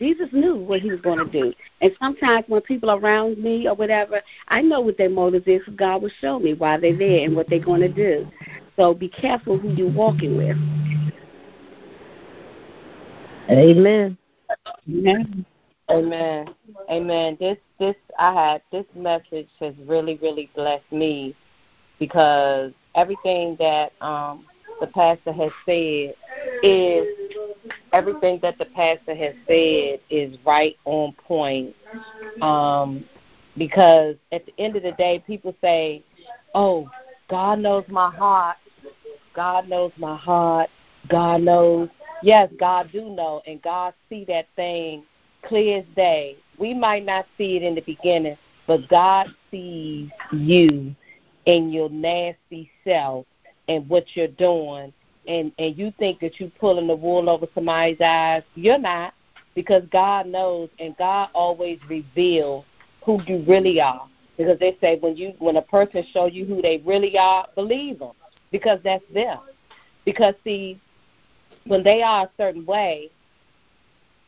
Jesus 0.00 0.28
knew 0.32 0.56
what 0.56 0.80
he 0.80 0.90
was 0.90 1.00
going 1.00 1.18
to 1.18 1.30
do. 1.30 1.52
And 1.82 1.92
sometimes 2.00 2.46
when 2.48 2.62
people 2.62 2.90
around 2.90 3.38
me 3.38 3.68
or 3.68 3.74
whatever, 3.74 4.22
I 4.48 4.62
know 4.62 4.80
what 4.80 4.96
their 4.96 5.10
motives 5.10 5.46
is. 5.46 5.60
God 5.76 6.02
will 6.02 6.10
show 6.20 6.38
me 6.38 6.54
why 6.54 6.78
they're 6.78 6.96
there 6.96 7.24
and 7.24 7.36
what 7.36 7.48
they're 7.50 7.58
going 7.58 7.82
to 7.82 7.88
do. 7.88 8.26
So 8.76 8.94
be 8.94 9.08
careful 9.08 9.58
who 9.58 9.72
you're 9.74 9.92
walking 9.92 10.38
with. 10.38 10.56
Amen. 13.50 14.16
Amen. 14.88 15.44
Amen. 15.90 16.54
Amen. 16.90 17.36
This 17.38 17.58
this 17.78 17.96
I 18.18 18.32
had 18.32 18.62
this 18.72 18.86
message 18.94 19.48
has 19.58 19.74
really, 19.86 20.18
really 20.22 20.48
blessed 20.54 20.90
me 20.90 21.34
because 21.98 22.72
everything 22.94 23.56
that 23.58 23.92
um 24.00 24.46
the 24.80 24.86
pastor 24.86 25.32
has 25.32 25.50
said 25.66 26.14
is 26.62 27.06
everything 27.92 28.38
that 28.42 28.58
the 28.58 28.66
pastor 28.66 29.14
has 29.14 29.34
said 29.46 30.00
is 30.10 30.36
right 30.44 30.76
on 30.84 31.12
point. 31.12 31.74
Um 32.42 33.04
because 33.56 34.16
at 34.32 34.46
the 34.46 34.52
end 34.58 34.76
of 34.76 34.82
the 34.82 34.92
day 34.92 35.22
people 35.26 35.54
say, 35.60 36.02
Oh, 36.54 36.88
God 37.28 37.58
knows 37.58 37.84
my 37.88 38.10
heart. 38.10 38.56
God 39.34 39.68
knows 39.68 39.92
my 39.96 40.16
heart. 40.16 40.68
God 41.08 41.42
knows 41.42 41.88
yes, 42.22 42.50
God 42.58 42.90
do 42.92 43.10
know, 43.10 43.42
and 43.46 43.60
God 43.62 43.94
see 44.08 44.24
that 44.26 44.46
thing 44.56 45.04
clear 45.42 45.78
as 45.78 45.84
day. 45.96 46.36
We 46.58 46.74
might 46.74 47.04
not 47.04 47.26
see 47.38 47.56
it 47.56 47.62
in 47.62 47.74
the 47.74 47.80
beginning, 47.82 48.36
but 48.66 48.88
God 48.88 49.28
sees 49.50 50.10
you 50.32 50.94
and 51.46 51.72
your 51.72 51.88
nasty 51.88 52.70
self 52.84 53.26
and 53.68 53.88
what 53.88 54.04
you're 54.14 54.28
doing, 54.28 54.92
and 55.26 55.52
and 55.58 55.76
you 55.76 55.92
think 55.98 56.20
that 56.20 56.40
you're 56.40 56.50
pulling 56.58 56.86
the 56.86 56.96
wool 56.96 57.28
over 57.28 57.46
somebody's 57.54 58.00
eyes. 58.00 58.42
You're 58.54 58.78
not, 58.78 59.14
because 59.54 59.82
God 59.90 60.26
knows, 60.26 60.68
and 60.78 60.96
God 60.96 61.30
always 61.34 61.78
reveals 61.88 62.64
who 63.04 63.20
you 63.26 63.44
really 63.46 63.80
are. 63.80 64.06
Because 64.36 64.58
they 64.58 64.76
say 64.80 64.98
when 64.98 65.16
you 65.16 65.34
when 65.38 65.56
a 65.56 65.62
person 65.62 66.04
show 66.12 66.26
you 66.26 66.46
who 66.46 66.62
they 66.62 66.82
really 66.84 67.18
are, 67.18 67.46
believe 67.54 67.98
them, 67.98 68.12
because 68.50 68.80
that's 68.82 69.04
them. 69.12 69.38
Because 70.04 70.34
see, 70.44 70.80
when 71.66 71.82
they 71.84 72.02
are 72.02 72.24
a 72.24 72.30
certain 72.38 72.64
way, 72.64 73.10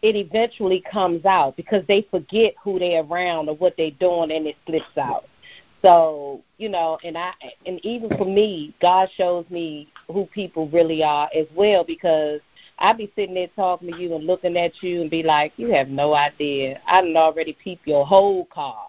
it 0.03 0.17
eventually 0.17 0.83
comes 0.91 1.25
out 1.25 1.57
because 1.57 1.85
they 1.87 2.07
forget 2.11 2.55
who 2.63 2.79
they're 2.79 3.05
around 3.05 3.49
or 3.49 3.57
what 3.57 3.75
they're 3.77 3.93
doing 3.93 4.33
and 4.33 4.47
it 4.47 4.57
slips 4.67 4.99
out. 4.99 5.25
So, 5.83 6.43
you 6.59 6.69
know, 6.69 6.99
and 7.03 7.19
I 7.19 7.33
and 7.67 7.85
even 7.85 8.17
for 8.17 8.25
me, 8.25 8.73
God 8.81 9.09
shows 9.17 9.45
me 9.51 9.89
who 10.09 10.27
people 10.27 10.69
really 10.69 11.03
are 11.03 11.29
as 11.35 11.47
well 11.55 11.85
because 11.85 12.41
I'd 12.79 12.99
be 12.99 13.13
sitting 13.17 13.35
there 13.35 13.49
talking 13.57 13.93
to 13.93 13.99
you 13.99 14.15
and 14.15 14.25
looking 14.25 14.57
at 14.57 14.81
you 14.83 15.01
and 15.03 15.11
be 15.11 15.23
like, 15.23 15.53
You 15.57 15.73
have 15.73 15.89
no 15.89 16.15
idea. 16.15 16.81
I 16.87 17.03
done 17.03 17.17
already 17.17 17.53
peeped 17.53 17.87
your 17.87 18.07
whole 18.07 18.47
car. 18.47 18.89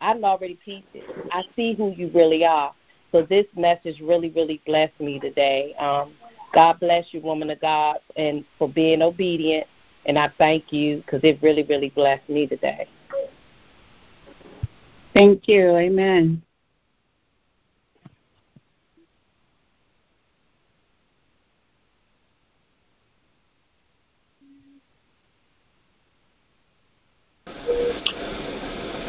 I 0.00 0.14
done 0.14 0.24
already 0.24 0.58
peeped 0.64 0.94
it. 0.94 1.04
I 1.30 1.42
see 1.54 1.74
who 1.74 1.92
you 1.92 2.10
really 2.12 2.44
are. 2.44 2.74
So 3.12 3.22
this 3.22 3.46
message 3.56 4.00
really, 4.00 4.30
really 4.30 4.60
blessed 4.66 4.98
me 5.00 5.20
today. 5.20 5.74
Um, 5.78 6.12
God 6.52 6.80
bless 6.80 7.06
you, 7.12 7.20
woman 7.20 7.50
of 7.50 7.60
God, 7.60 7.98
and 8.16 8.44
for 8.58 8.68
being 8.68 9.00
obedient. 9.00 9.66
And 10.06 10.18
I 10.18 10.30
thank 10.38 10.72
you 10.72 10.98
because 10.98 11.20
it 11.22 11.38
really, 11.42 11.62
really 11.64 11.90
blessed 11.90 12.28
me 12.28 12.46
today. 12.46 12.86
Thank 15.16 15.48
you. 15.48 15.74
Amen. 15.74 16.42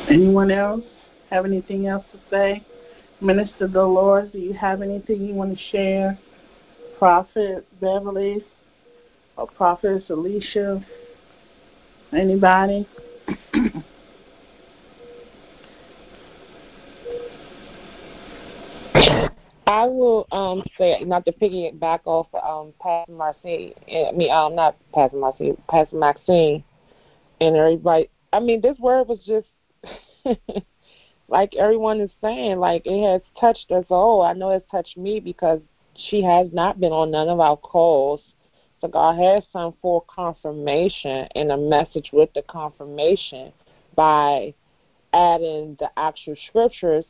Anyone 0.10 0.50
else 0.50 0.86
have 1.30 1.44
anything 1.44 1.88
else 1.88 2.06
to 2.14 2.20
say? 2.30 2.64
Minister 3.20 3.68
Dolores, 3.68 4.32
do 4.32 4.38
you 4.38 4.54
have 4.54 4.82
anything 4.82 5.24
you 5.24 5.34
want 5.34 5.58
to 5.58 5.64
share? 5.74 6.18
Prophet 6.98 7.68
Beverly 7.82 8.46
or 9.36 9.48
Prophet 9.48 10.10
Alicia? 10.10 10.82
Anybody? 12.14 12.88
Um 20.32 20.64
say 20.78 21.04
not 21.06 21.26
to 21.26 21.32
piggyback 21.32 21.80
back 21.80 22.02
off 22.06 22.28
um 22.34 22.74
Pastor 22.82 23.12
Marcy 23.12 23.74
I 23.88 24.12
mean 24.14 24.32
um 24.32 24.56
not 24.56 24.76
Pastor 24.94 25.18
Marcy, 25.18 25.58
Pastor 25.70 25.98
Maxine 25.98 26.64
and 27.42 27.56
everybody 27.56 28.10
I 28.34 28.40
mean 28.40 28.62
this 28.62 28.78
word 28.80 29.08
was 29.08 29.20
just 29.26 29.48
like 31.28 31.56
everyone 31.56 32.00
is 32.00 32.12
saying, 32.22 32.60
like 32.60 32.84
it 32.86 33.06
has 33.12 33.22
touched 33.40 33.72
us 33.72 33.86
all. 33.90 34.22
I 34.22 34.34
know 34.34 34.52
it's 34.52 34.70
touched 34.72 34.98
me 34.98 35.20
because 35.20 35.60
she 35.96 36.22
has 36.24 36.48
not 36.54 36.80
been 36.80 36.92
on 36.92 37.12
none 37.12 37.28
of 37.28 37.40
our 37.40 37.58
calls 37.58 38.22
So 38.82 38.88
God 38.88 39.18
has 39.20 39.44
some 39.52 39.74
for 39.82 40.04
confirmation 40.08 41.28
and 41.36 41.52
a 41.52 41.58
message 41.58 42.12
with 42.14 42.30
the 42.34 42.44
confirmation 42.44 43.52
by 43.96 44.54
adding 45.14 45.76
the 45.80 45.90
actual 45.98 46.36
scriptures 46.48 47.06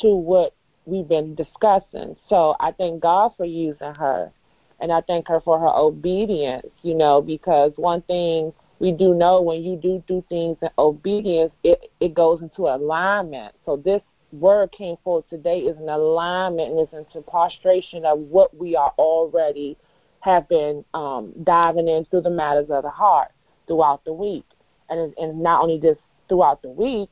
to 0.00 0.08
what 0.08 0.54
we've 0.86 1.08
been 1.08 1.34
discussing. 1.34 2.16
So 2.28 2.54
I 2.60 2.72
thank 2.72 3.02
God 3.02 3.32
for 3.36 3.44
using 3.44 3.94
her. 3.94 4.32
And 4.80 4.90
I 4.90 5.00
thank 5.02 5.28
her 5.28 5.40
for 5.40 5.60
her 5.60 5.68
obedience, 5.68 6.66
you 6.82 6.94
know, 6.94 7.22
because 7.22 7.72
one 7.76 8.02
thing 8.02 8.52
we 8.80 8.90
do 8.90 9.14
know 9.14 9.40
when 9.40 9.62
you 9.62 9.76
do 9.76 10.02
do 10.08 10.24
things 10.28 10.56
in 10.60 10.68
obedience, 10.76 11.52
it, 11.62 11.92
it 12.00 12.14
goes 12.14 12.42
into 12.42 12.62
alignment. 12.62 13.54
So 13.64 13.76
this 13.76 14.02
word 14.32 14.72
came 14.72 14.96
forth 15.04 15.28
today 15.28 15.60
is 15.60 15.76
an 15.76 15.88
alignment 15.88 16.72
and 16.72 16.80
is 16.80 16.92
into 16.92 17.20
prostration 17.20 18.04
of 18.04 18.18
what 18.18 18.56
we 18.56 18.74
are 18.74 18.92
already 18.98 19.76
have 20.20 20.48
been 20.48 20.84
um, 20.94 21.32
diving 21.44 21.86
in 21.86 22.04
through 22.06 22.22
the 22.22 22.30
matters 22.30 22.70
of 22.70 22.82
the 22.82 22.90
heart 22.90 23.28
throughout 23.68 24.04
the 24.04 24.12
week. 24.12 24.44
And, 24.88 25.14
and 25.16 25.40
not 25.40 25.62
only 25.62 25.78
just 25.78 26.00
throughout 26.28 26.62
the 26.62 26.70
week, 26.70 27.08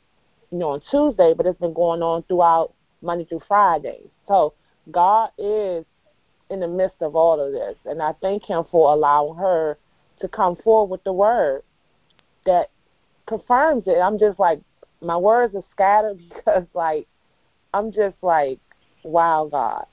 you 0.51 0.59
know, 0.59 0.71
on 0.71 0.83
Tuesday, 0.91 1.35
but 1.37 1.47
it's 1.47 1.61
been 1.61 1.73
going 1.73 2.03
on 2.03 2.25
throughout 2.25 2.75
Monday 3.03 3.25
through 3.25 3.43
Friday. 3.47 4.03
So 4.29 4.55
God 4.91 5.31
is 5.39 5.85
in 6.51 6.61
the 6.61 6.69
midst 6.69 7.01
of 7.01 7.17
all 7.17 7.41
of 7.41 7.53
this. 7.53 7.77
And 7.85 8.03
I 8.03 8.13
thank 8.21 8.45
Him 8.45 8.65
for 8.71 8.93
allowing 8.93 9.37
her 9.37 9.79
to 10.21 10.29
come 10.29 10.57
forward 10.57 10.91
with 10.91 11.05
the 11.05 11.13
word 11.13 11.63
that 12.47 12.71
confirms 13.27 13.85
it. 13.87 13.99
I'm 13.99 14.19
just 14.19 14.39
like, 14.39 14.61
my 15.01 15.17
words 15.17 15.55
are 15.55 15.65
scattered 15.73 16.21
because, 16.29 16.67
like, 16.75 17.07
I'm 17.73 17.93
just 17.93 18.17
like, 18.23 18.59
wow, 19.03 19.49
God. 19.51 19.87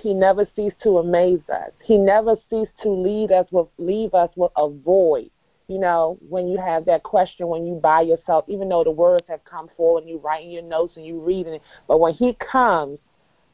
He 0.00 0.14
never 0.14 0.48
ceased 0.56 0.80
to 0.84 0.98
amaze 0.98 1.46
us. 1.52 1.70
He 1.84 1.98
never 1.98 2.36
ceased 2.48 2.72
to 2.82 2.88
lead 2.88 3.30
us 3.30 3.46
with 3.50 3.68
leave 3.76 4.14
us 4.14 4.30
with 4.36 4.50
a 4.56 4.70
void. 4.70 5.30
You 5.68 5.78
know, 5.78 6.18
when 6.28 6.48
you 6.48 6.58
have 6.58 6.84
that 6.86 7.02
question 7.02 7.48
when 7.48 7.64
you 7.64 7.76
by 7.76 8.02
yourself, 8.02 8.44
even 8.48 8.68
though 8.68 8.84
the 8.84 8.90
words 8.90 9.24
have 9.28 9.44
come 9.44 9.70
forward 9.76 10.00
and 10.00 10.10
you 10.10 10.18
writing 10.18 10.50
your 10.50 10.62
notes 10.62 10.96
and 10.96 11.06
you 11.06 11.20
reading 11.20 11.54
it, 11.54 11.62
but 11.86 12.00
when 12.00 12.14
he 12.14 12.34
comes 12.34 12.98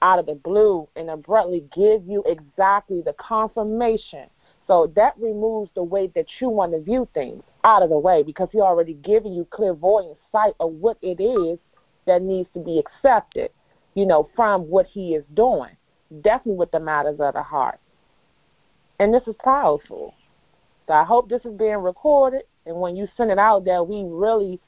out 0.03 0.19
of 0.19 0.27
the 0.27 0.35
blue 0.35 0.89
and 0.97 1.11
abruptly 1.11 1.65
give 1.75 2.07
you 2.07 2.23
exactly 2.27 3.03
the 3.03 3.15
confirmation. 3.15 4.29
So 4.67 4.93
that 4.97 5.15
removes 5.19 5.71
the 5.75 5.83
way 5.83 6.11
that 6.15 6.27
you 6.41 6.49
want 6.49 6.73
to 6.73 6.81
view 6.81 7.09
things 7.15 7.43
out 7.65 7.83
of 7.83 7.89
the 7.89 7.99
way 7.99 8.23
because 8.23 8.49
he 8.53 8.61
already 8.61 8.95
given 8.95 9.33
you 9.33 9.47
clairvoyant 9.51 10.19
sight 10.31 10.55
of 10.61 10.73
what 10.73 10.99
it 11.03 11.21
is 11.23 11.59
that 12.07 12.23
needs 12.23 12.49
to 12.55 12.61
be 12.61 12.79
accepted, 12.79 13.51
you 13.95 14.07
know, 14.07 14.29
from 14.37 14.63
what 14.63 14.87
he 14.87 15.15
is 15.15 15.25
doing. 15.35 15.71
Definitely 16.21 16.59
with 16.59 16.71
the 16.71 16.81
matters 16.81 17.19
of 17.19 17.35
the 17.35 17.43
heart. 17.43 17.81
And 19.01 19.13
this 19.13 19.23
is 19.27 19.35
powerful. 19.43 20.15
So 20.89 20.95
I 20.95 21.05
hope 21.05 21.29
this 21.29 21.45
is 21.45 21.53
being 21.53 21.77
recorded 21.77 22.43
and 22.67 22.81
when 22.81 22.97
you 22.97 23.07
send 23.17 23.31
it 23.31 23.39
out 23.39 23.65
that 23.67 23.87
we 23.87 24.05
really 24.07 24.59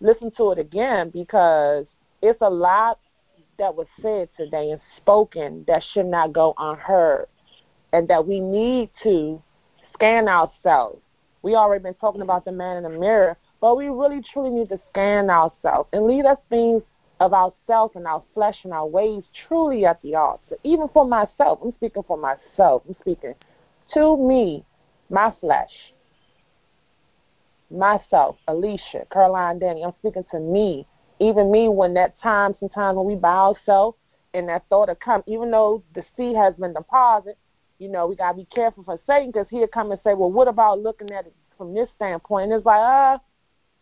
listen 0.00 0.30
to 0.36 0.52
it 0.52 0.58
again 0.58 1.10
because 1.10 1.86
it's 2.22 2.40
a 2.42 2.50
lot 2.50 3.00
that 3.58 3.74
was 3.74 3.86
said 4.02 4.28
today 4.36 4.70
and 4.70 4.80
spoken 4.96 5.64
that 5.66 5.82
should 5.92 6.06
not 6.06 6.32
go 6.32 6.54
unheard, 6.58 7.28
and 7.92 8.08
that 8.08 8.26
we 8.26 8.40
need 8.40 8.90
to 9.02 9.40
scan 9.94 10.28
ourselves. 10.28 11.00
We 11.42 11.54
already 11.54 11.82
been 11.82 11.94
talking 11.94 12.22
about 12.22 12.44
the 12.44 12.52
man 12.52 12.78
in 12.78 12.82
the 12.82 12.98
mirror, 12.98 13.36
but 13.60 13.76
we 13.76 13.86
really 13.86 14.22
truly 14.32 14.50
need 14.50 14.68
to 14.70 14.80
scan 14.90 15.30
ourselves 15.30 15.88
and 15.92 16.06
lead 16.06 16.24
us 16.24 16.38
things 16.48 16.82
of 17.20 17.32
ourselves 17.32 17.94
and 17.94 18.06
our 18.06 18.22
flesh 18.34 18.56
and 18.64 18.72
our 18.72 18.86
ways 18.86 19.22
truly 19.46 19.86
at 19.86 20.02
the 20.02 20.16
altar. 20.16 20.56
Even 20.64 20.88
for 20.88 21.06
myself, 21.06 21.60
I'm 21.64 21.72
speaking 21.76 22.02
for 22.02 22.18
myself. 22.18 22.82
I'm 22.88 22.96
speaking 23.00 23.34
to 23.94 24.16
me, 24.16 24.64
my 25.10 25.32
flesh, 25.40 25.70
myself, 27.70 28.36
Alicia, 28.48 29.06
Caroline, 29.12 29.58
Danny. 29.58 29.84
I'm 29.84 29.94
speaking 30.00 30.24
to 30.30 30.40
me 30.40 30.86
even 31.20 31.50
me, 31.50 31.68
when 31.68 31.94
that 31.94 32.20
time, 32.20 32.54
sometimes 32.58 32.96
when 32.96 33.06
we 33.06 33.14
bow 33.14 33.54
ourselves 33.54 33.96
and 34.32 34.48
that 34.48 34.64
thought 34.68 34.88
of 34.88 34.98
come, 35.00 35.22
even 35.26 35.50
though 35.50 35.82
the 35.94 36.04
seed 36.16 36.36
has 36.36 36.54
been 36.54 36.74
deposited, 36.74 37.36
you 37.78 37.88
know, 37.88 38.06
we 38.06 38.16
gotta 38.16 38.36
be 38.36 38.46
careful 38.46 38.84
for 38.84 38.98
Satan 39.06 39.30
because 39.30 39.46
he'll 39.50 39.66
come 39.66 39.90
and 39.90 40.00
say, 40.04 40.14
well, 40.14 40.30
what 40.30 40.48
about 40.48 40.80
looking 40.80 41.10
at 41.12 41.26
it 41.26 41.34
from 41.56 41.74
this 41.74 41.88
standpoint? 41.96 42.44
And 42.44 42.54
it's 42.54 42.66
like, 42.66 42.80
uh, 42.80 43.18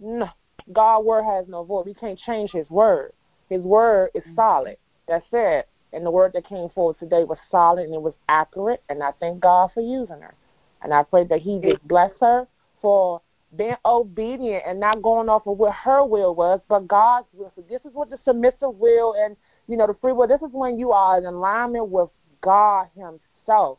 no, 0.00 0.28
God's 0.72 1.06
word 1.06 1.24
has 1.24 1.46
no 1.48 1.64
void. 1.64 1.86
We 1.86 1.94
can't 1.94 2.18
change 2.18 2.50
His 2.50 2.68
word. 2.68 3.12
His 3.48 3.62
word 3.62 4.10
is 4.14 4.22
mm-hmm. 4.22 4.34
solid. 4.34 4.76
That's 5.08 5.26
it. 5.32 5.68
And 5.92 6.06
the 6.06 6.10
word 6.10 6.32
that 6.34 6.48
came 6.48 6.68
forward 6.70 6.98
today 6.98 7.24
was 7.24 7.38
solid 7.50 7.84
and 7.84 7.94
it 7.94 8.00
was 8.00 8.14
accurate. 8.28 8.82
And 8.88 9.02
I 9.02 9.12
thank 9.20 9.40
God 9.40 9.70
for 9.74 9.82
using 9.82 10.20
her. 10.20 10.34
And 10.83 10.93
I 10.93 11.03
pray 11.03 11.24
that 11.24 11.41
He 11.41 11.61
just 11.61 11.87
bless 11.87 12.11
her 12.20 12.47
for 12.80 13.20
being 13.57 13.76
obedient 13.85 14.64
and 14.66 14.80
not 14.80 15.03
going 15.03 15.28
off 15.28 15.47
of 15.47 15.59
what 15.59 15.74
her 15.74 16.05
will 16.05 16.35
was, 16.35 16.61
but 16.68 16.89
God's 16.89 17.26
will. 17.33 17.53
So 17.55 17.62
this 17.68 17.80
is 17.85 17.93
what 17.93 18.11
the 18.11 18.18
submissive 18.24 18.74
will 18.76 19.14
and 19.18 19.37
you 19.68 19.76
know 19.76 19.87
the 19.87 19.97
free 20.01 20.12
will. 20.12 20.26
This 20.26 20.43
is 20.43 20.53
when 20.53 20.78
you 20.78 20.93
are 20.93 21.18
in 21.18 21.24
alignment 21.24 21.89
with 21.89 22.09
God 22.41 22.89
Himself, 22.95 23.78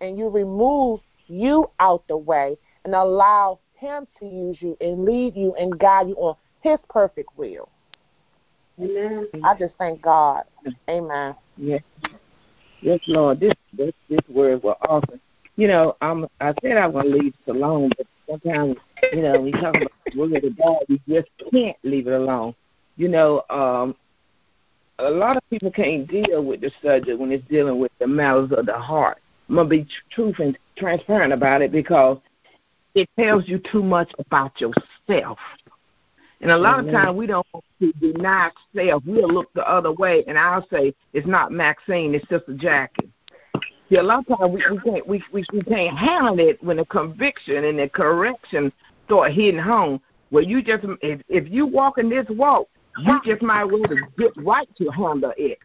and 0.00 0.18
you 0.18 0.28
remove 0.28 1.00
you 1.26 1.70
out 1.80 2.04
the 2.08 2.16
way 2.16 2.56
and 2.84 2.94
allow 2.94 3.58
Him 3.74 4.06
to 4.20 4.26
use 4.26 4.56
you 4.60 4.76
and 4.80 5.04
lead 5.04 5.36
you 5.36 5.54
and 5.58 5.78
guide 5.78 6.08
you 6.08 6.14
on 6.14 6.36
His 6.62 6.78
perfect 6.88 7.28
will. 7.36 7.68
Amen. 8.80 9.26
I 9.42 9.54
just 9.54 9.74
thank 9.78 10.02
God. 10.02 10.44
Amen. 10.88 11.34
Yes. 11.56 11.82
Yes, 12.80 13.00
Lord. 13.08 13.40
This 13.40 13.54
this 13.72 13.92
this 14.08 14.20
word 14.28 14.62
was 14.62 14.76
awesome. 14.88 15.20
You 15.56 15.68
know, 15.68 15.96
I'm 16.02 16.26
I 16.40 16.52
said 16.62 16.76
I 16.76 16.86
want 16.86 17.08
to 17.08 17.14
leave 17.14 17.32
this 17.32 17.54
alone, 17.54 17.90
but 17.96 18.06
sometimes, 18.28 18.76
you 19.12 19.22
know, 19.22 19.40
we 19.40 19.52
talk 19.52 19.74
about 19.74 19.90
the 20.12 20.18
word 20.18 20.44
of 20.44 20.58
God, 20.58 20.78
we 20.88 21.00
just 21.08 21.28
can't 21.50 21.76
leave 21.82 22.06
it 22.06 22.12
alone. 22.12 22.54
You 22.96 23.08
know, 23.08 23.42
um, 23.50 23.96
a 24.98 25.10
lot 25.10 25.36
of 25.36 25.42
people 25.50 25.70
can't 25.70 26.06
deal 26.08 26.44
with 26.44 26.60
the 26.60 26.70
subject 26.82 27.18
when 27.18 27.32
it's 27.32 27.46
dealing 27.48 27.78
with 27.78 27.92
the 27.98 28.06
matters 28.06 28.52
of 28.52 28.66
the 28.66 28.78
heart. 28.78 29.18
I'm 29.48 29.56
gonna 29.56 29.68
be 29.68 29.84
tr- 29.84 29.90
truth 30.10 30.38
and 30.40 30.58
transparent 30.76 31.32
about 31.32 31.62
it 31.62 31.72
because 31.72 32.18
it 32.94 33.08
tells 33.18 33.48
you 33.48 33.60
too 33.70 33.82
much 33.82 34.12
about 34.18 34.60
yourself. 34.60 35.38
And 36.40 36.50
a 36.50 36.56
lot 36.56 36.80
Amen. 36.80 36.94
of 36.94 37.00
times 37.00 37.16
we 37.16 37.26
don't 37.26 37.46
want 37.52 37.64
to 37.80 37.92
deny 37.92 38.50
self. 38.74 39.02
We'll 39.06 39.28
look 39.28 39.52
the 39.54 39.68
other 39.68 39.92
way, 39.92 40.22
and 40.26 40.38
I'll 40.38 40.66
say 40.68 40.94
it's 41.12 41.26
not 41.26 41.50
Maxine, 41.50 42.14
it's 42.14 42.28
Sister 42.28 42.54
Jackie. 42.54 43.10
See, 43.88 43.96
a 43.96 44.02
lot 44.02 44.24
of 44.28 44.38
times 44.38 44.52
we, 44.52 44.64
we 44.70 44.80
can't 44.80 45.06
we, 45.06 45.22
we 45.32 45.44
we 45.52 45.62
can't 45.62 45.96
handle 45.96 46.38
it 46.40 46.62
when 46.62 46.78
the 46.78 46.84
conviction 46.86 47.64
and 47.64 47.78
the 47.78 47.88
correction 47.88 48.72
start 49.06 49.32
hitting 49.32 49.60
home. 49.60 50.00
Where 50.30 50.42
you 50.42 50.60
just 50.60 50.84
if 51.02 51.20
if 51.28 51.48
you 51.48 51.66
walk 51.66 51.98
in 51.98 52.08
this 52.08 52.26
walk, 52.30 52.66
you 52.98 53.20
just 53.24 53.42
might 53.42 53.64
well 53.64 53.84
get 54.18 54.32
right 54.38 54.68
to 54.76 54.88
handle 54.88 55.32
it. 55.36 55.58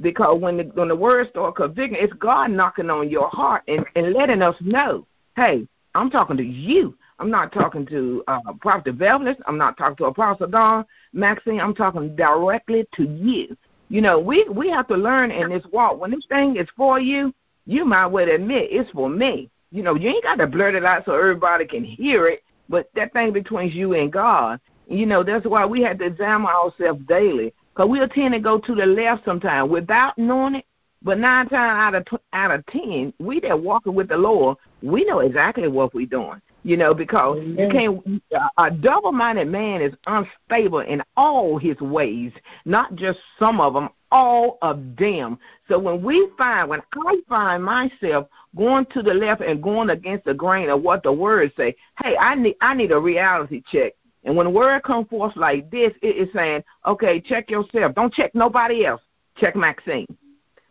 Because 0.00 0.40
when 0.40 0.56
the 0.56 0.64
when 0.74 0.88
the 0.88 0.96
words 0.96 1.30
start 1.30 1.54
convicting, 1.54 1.98
it's 2.00 2.12
God 2.14 2.50
knocking 2.50 2.90
on 2.90 3.08
your 3.08 3.28
heart 3.28 3.62
and, 3.68 3.84
and 3.94 4.12
letting 4.12 4.42
us 4.42 4.56
know, 4.60 5.06
hey, 5.36 5.66
I'm 5.94 6.10
talking 6.10 6.36
to 6.38 6.44
you. 6.44 6.96
I'm 7.20 7.30
not 7.30 7.52
talking 7.52 7.86
to 7.86 8.24
uh, 8.26 8.40
Prophet 8.60 8.88
Evangelist. 8.88 9.40
I'm 9.46 9.58
not 9.58 9.76
talking 9.76 9.96
to 9.98 10.06
Apostle 10.06 10.48
Don 10.48 10.84
Maxine. 11.12 11.60
I'm 11.60 11.74
talking 11.74 12.16
directly 12.16 12.84
to 12.96 13.04
you. 13.04 13.56
You 13.88 14.00
know, 14.00 14.18
we 14.18 14.44
we 14.50 14.68
have 14.70 14.88
to 14.88 14.96
learn 14.96 15.30
in 15.30 15.50
this 15.50 15.64
walk. 15.70 16.00
When 16.00 16.10
this 16.10 16.26
thing 16.28 16.56
is 16.56 16.66
for 16.76 16.98
you, 16.98 17.32
you 17.66 17.84
might 17.84 18.06
well 18.06 18.28
admit 18.28 18.68
it's 18.70 18.90
for 18.90 19.08
me. 19.08 19.50
You 19.70 19.82
know, 19.82 19.94
you 19.94 20.10
ain't 20.10 20.24
got 20.24 20.36
to 20.36 20.46
blurt 20.46 20.74
it 20.74 20.84
out 20.84 21.04
so 21.04 21.14
everybody 21.14 21.66
can 21.66 21.82
hear 21.84 22.26
it, 22.26 22.42
but 22.68 22.90
that 22.94 23.12
thing 23.12 23.32
between 23.32 23.70
you 23.70 23.94
and 23.94 24.12
God, 24.12 24.60
you 24.86 25.06
know, 25.06 25.22
that's 25.22 25.46
why 25.46 25.64
we 25.64 25.82
have 25.82 25.98
to 25.98 26.04
examine 26.04 26.48
ourselves 26.48 27.00
daily. 27.08 27.54
Because 27.74 27.88
we'll 27.88 28.08
tend 28.08 28.34
to 28.34 28.40
go 28.40 28.58
to 28.58 28.74
the 28.74 28.84
left 28.84 29.24
sometimes 29.24 29.70
without 29.70 30.18
knowing 30.18 30.56
it. 30.56 30.66
But 31.04 31.18
nine 31.18 31.48
times 31.48 31.54
out 31.54 31.94
of 31.94 32.20
out 32.32 32.50
of 32.50 32.66
ten, 32.66 33.12
we 33.18 33.40
that 33.40 33.58
walking 33.58 33.94
with 33.94 34.08
the 34.08 34.16
Lord, 34.16 34.58
we 34.82 35.04
know 35.04 35.20
exactly 35.20 35.68
what 35.68 35.94
we're 35.94 36.06
doing. 36.06 36.40
You 36.64 36.76
know, 36.76 36.94
because 36.94 37.42
you 37.44 37.68
can't. 37.72 38.22
A 38.58 38.70
double-minded 38.70 39.48
man 39.48 39.80
is 39.82 39.94
unstable 40.06 40.80
in 40.80 41.02
all 41.16 41.58
his 41.58 41.80
ways, 41.80 42.30
not 42.66 42.94
just 42.94 43.18
some 43.38 43.60
of 43.60 43.74
them, 43.74 43.88
all 44.12 44.58
of 44.62 44.96
them. 44.96 45.38
So 45.66 45.78
when 45.78 46.02
we 46.02 46.28
find, 46.38 46.68
when 46.68 46.82
I 46.94 47.16
find 47.28 47.64
myself 47.64 48.28
going 48.56 48.86
to 48.92 49.02
the 49.02 49.14
left 49.14 49.40
and 49.40 49.62
going 49.62 49.90
against 49.90 50.26
the 50.26 50.34
grain 50.34 50.68
of 50.68 50.82
what 50.82 51.02
the 51.02 51.12
words 51.12 51.52
say, 51.56 51.74
hey, 52.02 52.16
I 52.16 52.36
need 52.36 52.56
I 52.60 52.74
need 52.74 52.92
a 52.92 52.98
reality 52.98 53.62
check. 53.72 53.94
And 54.24 54.36
when 54.36 54.46
the 54.46 54.50
word 54.50 54.84
comes 54.84 55.08
forth 55.08 55.34
like 55.34 55.68
this, 55.70 55.92
it 56.00 56.16
is 56.16 56.28
saying, 56.32 56.62
okay, 56.86 57.20
check 57.20 57.50
yourself. 57.50 57.94
Don't 57.96 58.14
check 58.14 58.32
nobody 58.34 58.86
else. 58.86 59.00
Check 59.36 59.56
Maxine. 59.56 60.06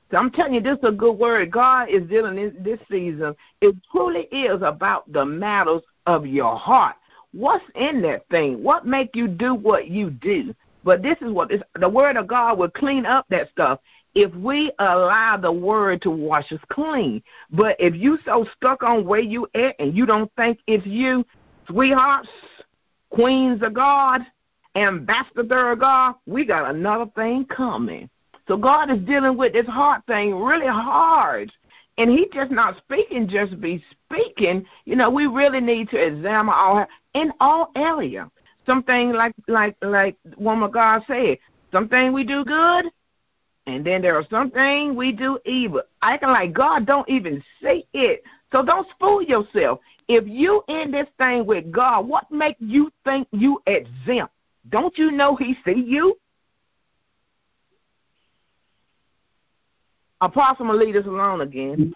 So 0.10 0.18
I'm 0.18 0.32
telling 0.32 0.54
you, 0.54 0.62
this 0.62 0.78
is 0.78 0.84
a 0.84 0.92
good 0.92 1.18
word. 1.18 1.52
God 1.52 1.90
is 1.90 2.08
dealing 2.08 2.38
in 2.38 2.56
this 2.64 2.80
season. 2.90 3.36
It 3.62 3.76
truly 3.92 4.24
is 4.32 4.62
about 4.62 5.12
the 5.12 5.26
matters 5.26 5.82
of 6.06 6.26
your 6.26 6.56
heart. 6.56 6.96
What's 7.34 7.64
in 7.76 8.02
that 8.04 8.28
thing? 8.30 8.62
What 8.62 8.86
make 8.86 9.16
you 9.16 9.28
do 9.28 9.56
what 9.56 9.88
you 9.88 10.12
do? 10.12 10.54
But 10.84 11.02
this 11.02 11.18
is 11.22 11.32
what 11.32 11.50
this, 11.50 11.62
the 11.80 11.90
word 11.90 12.18
of 12.18 12.28
God 12.28 12.58
will 12.58 12.70
clean 12.70 13.06
up 13.06 13.26
that 13.30 13.50
stuff 13.52 13.80
if 14.16 14.34
we 14.36 14.72
allow 14.80 15.38
the 15.38 15.52
word 15.52 16.02
to 16.02 16.10
wash 16.10 16.52
us 16.52 16.60
clean. 16.70 17.22
But 17.52 17.76
if 17.80 17.96
you 17.96 18.18
so 18.26 18.46
stuck 18.56 18.84
on 18.84 19.06
where 19.06 19.22
you 19.22 19.48
at 19.56 19.76
and 19.80 19.96
you 19.96 20.06
don't 20.06 20.32
think 20.36 20.60
it's 20.68 20.86
you, 20.86 21.26
sweethearts, 21.68 22.30
queens 23.10 23.62
of 23.62 23.74
God, 23.74 24.22
ambassador 24.76 25.72
of 25.72 25.80
God, 25.80 26.16
we 26.26 26.46
got 26.46 26.74
another 26.74 27.10
thing 27.16 27.46
coming. 27.46 28.10
So 28.48 28.58
God 28.58 28.92
is 28.92 29.00
dealing 29.06 29.38
with 29.38 29.54
this 29.54 29.68
heart 29.68 30.04
thing 30.08 30.36
really 30.36 30.68
hard. 30.68 31.52
And 31.98 32.10
he 32.10 32.28
just 32.34 32.52
not 32.52 32.78
speaking, 32.78 33.28
just 33.28 33.60
be 33.62 33.84
speaking. 33.92 34.66
You 34.86 34.96
know, 34.96 35.10
we 35.10 35.28
really 35.28 35.62
need 35.62 35.90
to 35.90 35.98
examine 35.98 36.54
all 36.56 36.86
in 37.14 37.32
all 37.40 37.72
area. 37.76 38.30
Something 38.72 39.12
like 39.12 39.34
like 39.50 39.76
like 39.82 40.16
woman 40.38 40.72
God 40.72 41.02
said, 41.06 41.40
something 41.74 42.14
we 42.14 42.24
do 42.24 42.46
good, 42.46 42.86
and 43.68 43.86
then 43.86 44.02
there 44.02 44.16
are 44.16 44.26
some 44.30 44.50
things 44.50 44.96
we 44.96 45.12
do 45.12 45.38
evil. 45.46 45.82
Acting 46.02 46.30
like 46.30 46.54
God 46.54 46.86
don't 46.86 47.10
even 47.10 47.44
see 47.62 47.86
it. 47.92 48.24
So 48.54 48.64
don't 48.64 48.88
fool 48.98 49.22
yourself. 49.22 49.82
If 50.08 50.26
you 50.26 50.64
in 50.70 50.90
this 50.90 51.08
thing 51.18 51.46
with 51.46 51.70
God, 51.70 52.08
what 52.08 52.32
make 52.32 52.56
you 52.60 52.94
think 53.04 53.28
you 53.34 53.62
exempt? 53.68 54.34
Don't 54.70 54.98
you 54.98 55.12
know 55.12 55.36
he 55.36 55.58
see 55.66 55.84
you? 55.86 56.18
Apostle 60.22 60.68
will 60.68 60.78
lead 60.78 60.96
us 60.96 61.06
alone 61.06 61.42
again. 61.42 61.94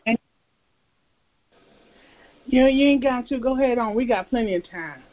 Yeah, 2.48 2.68
you 2.68 2.88
ain't 2.88 3.02
got 3.02 3.30
to. 3.30 3.40
Go 3.40 3.58
ahead 3.58 3.78
on. 3.78 3.96
We 3.96 4.06
got 4.06 4.30
plenty 4.30 4.56
of 4.56 4.70
time. 4.70 5.05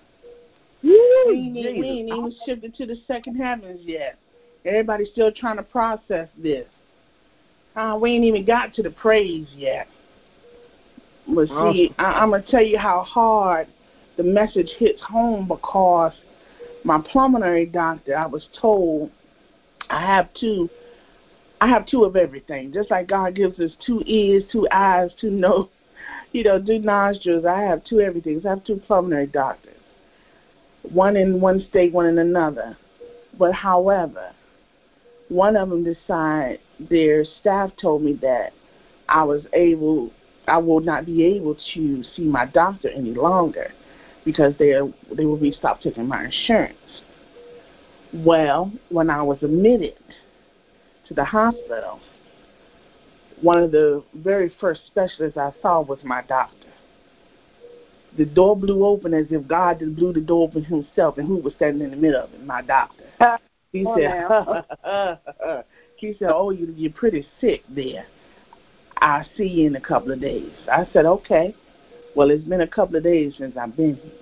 Woo, 0.82 0.98
we, 1.26 1.34
ain't, 1.34 1.78
we 1.78 1.86
ain't 1.86 2.08
even 2.08 2.34
shifted 2.44 2.74
to 2.76 2.86
the 2.86 2.96
second 3.06 3.36
heavens 3.36 3.80
yet. 3.82 4.18
Everybody's 4.64 5.08
still 5.10 5.32
trying 5.32 5.56
to 5.56 5.62
process 5.62 6.28
this. 6.36 6.66
Uh, 7.74 7.98
we 8.00 8.12
ain't 8.12 8.24
even 8.24 8.44
got 8.44 8.74
to 8.74 8.82
the 8.82 8.90
praise 8.90 9.48
yet. 9.56 9.88
But 11.26 11.48
see, 11.48 11.94
I, 11.98 12.04
I'm 12.04 12.30
gonna 12.30 12.42
tell 12.42 12.62
you 12.62 12.78
how 12.78 13.02
hard 13.02 13.68
the 14.16 14.22
message 14.22 14.70
hits 14.78 15.00
home 15.02 15.48
because 15.48 16.12
my 16.84 17.00
pulmonary 17.12 17.66
doctor, 17.66 18.16
I 18.16 18.26
was 18.26 18.46
told 18.60 19.10
I 19.88 20.04
have 20.04 20.28
two 20.38 20.68
I 21.60 21.68
have 21.68 21.86
two 21.86 22.02
of 22.04 22.16
everything. 22.16 22.72
Just 22.72 22.90
like 22.90 23.06
God 23.06 23.36
gives 23.36 23.60
us 23.60 23.70
two 23.86 24.02
ears, 24.04 24.42
two 24.50 24.66
eyes, 24.72 25.10
two 25.20 25.30
nose, 25.30 25.68
you 26.32 26.42
know, 26.42 26.60
two 26.60 26.80
nostrils. 26.80 27.44
I 27.44 27.60
have 27.60 27.84
two 27.84 28.00
everything. 28.00 28.42
I 28.44 28.50
have 28.50 28.64
two 28.64 28.82
pulmonary 28.88 29.28
doctors. 29.28 29.76
One 30.90 31.16
in 31.16 31.40
one 31.40 31.64
state, 31.68 31.92
one 31.92 32.06
in 32.06 32.18
another. 32.18 32.76
But 33.38 33.52
however, 33.52 34.32
one 35.28 35.56
of 35.56 35.70
them 35.70 35.84
decided 35.84 36.60
their 36.90 37.24
staff 37.40 37.70
told 37.80 38.02
me 38.02 38.14
that 38.22 38.52
I 39.08 39.24
was 39.24 39.42
able 39.52 40.10
I 40.48 40.58
will 40.58 40.80
not 40.80 41.06
be 41.06 41.24
able 41.24 41.56
to 41.74 42.04
see 42.16 42.24
my 42.24 42.46
doctor 42.46 42.88
any 42.88 43.14
longer 43.14 43.72
because 44.24 44.54
they 44.58 44.74
they 45.16 45.24
will 45.24 45.36
be 45.36 45.52
stopped 45.52 45.82
taking 45.82 46.06
my 46.06 46.24
insurance. 46.24 47.02
Well, 48.12 48.72
when 48.90 49.08
I 49.08 49.22
was 49.22 49.38
admitted 49.42 49.96
to 51.08 51.14
the 51.14 51.24
hospital, 51.24 52.00
one 53.40 53.62
of 53.62 53.72
the 53.72 54.02
very 54.14 54.52
first 54.60 54.82
specialists 54.86 55.38
I 55.38 55.52
saw 55.62 55.80
was 55.80 55.98
my 56.04 56.22
doctor. 56.22 56.71
The 58.16 58.26
door 58.26 58.56
blew 58.56 58.84
open 58.84 59.14
as 59.14 59.26
if 59.30 59.46
God 59.48 59.78
just 59.80 59.96
blew 59.96 60.12
the 60.12 60.20
door 60.20 60.48
open 60.48 60.64
himself, 60.64 61.18
and 61.18 61.26
who 61.26 61.36
was 61.36 61.54
standing 61.54 61.82
in 61.82 61.90
the 61.90 61.96
middle 61.96 62.22
of 62.22 62.34
it? 62.34 62.44
My 62.44 62.62
doctor. 62.62 63.04
He 63.72 63.86
oh, 63.86 63.96
said, 63.96 65.64
he 65.96 66.14
said, 66.18 66.28
oh, 66.30 66.50
you, 66.50 66.74
you're 66.76 66.92
pretty 66.92 67.26
sick 67.40 67.62
there. 67.74 68.04
I'll 68.98 69.24
see 69.34 69.46
you 69.46 69.66
in 69.66 69.76
a 69.76 69.80
couple 69.80 70.12
of 70.12 70.20
days. 70.20 70.52
I 70.70 70.86
said, 70.92 71.06
okay. 71.06 71.56
Well, 72.14 72.30
it's 72.30 72.44
been 72.44 72.60
a 72.60 72.66
couple 72.66 72.96
of 72.96 73.02
days 73.02 73.32
since 73.38 73.56
I've 73.56 73.74
been 73.74 73.96
here. 73.96 74.12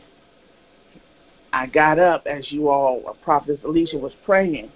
I 1.53 1.66
got 1.66 1.99
up 1.99 2.26
as 2.26 2.53
you 2.53 2.68
all, 2.68 3.03
uh, 3.09 3.12
Prophetess 3.24 3.59
Alicia 3.64 3.99
was 3.99 4.12
praying 4.24 4.70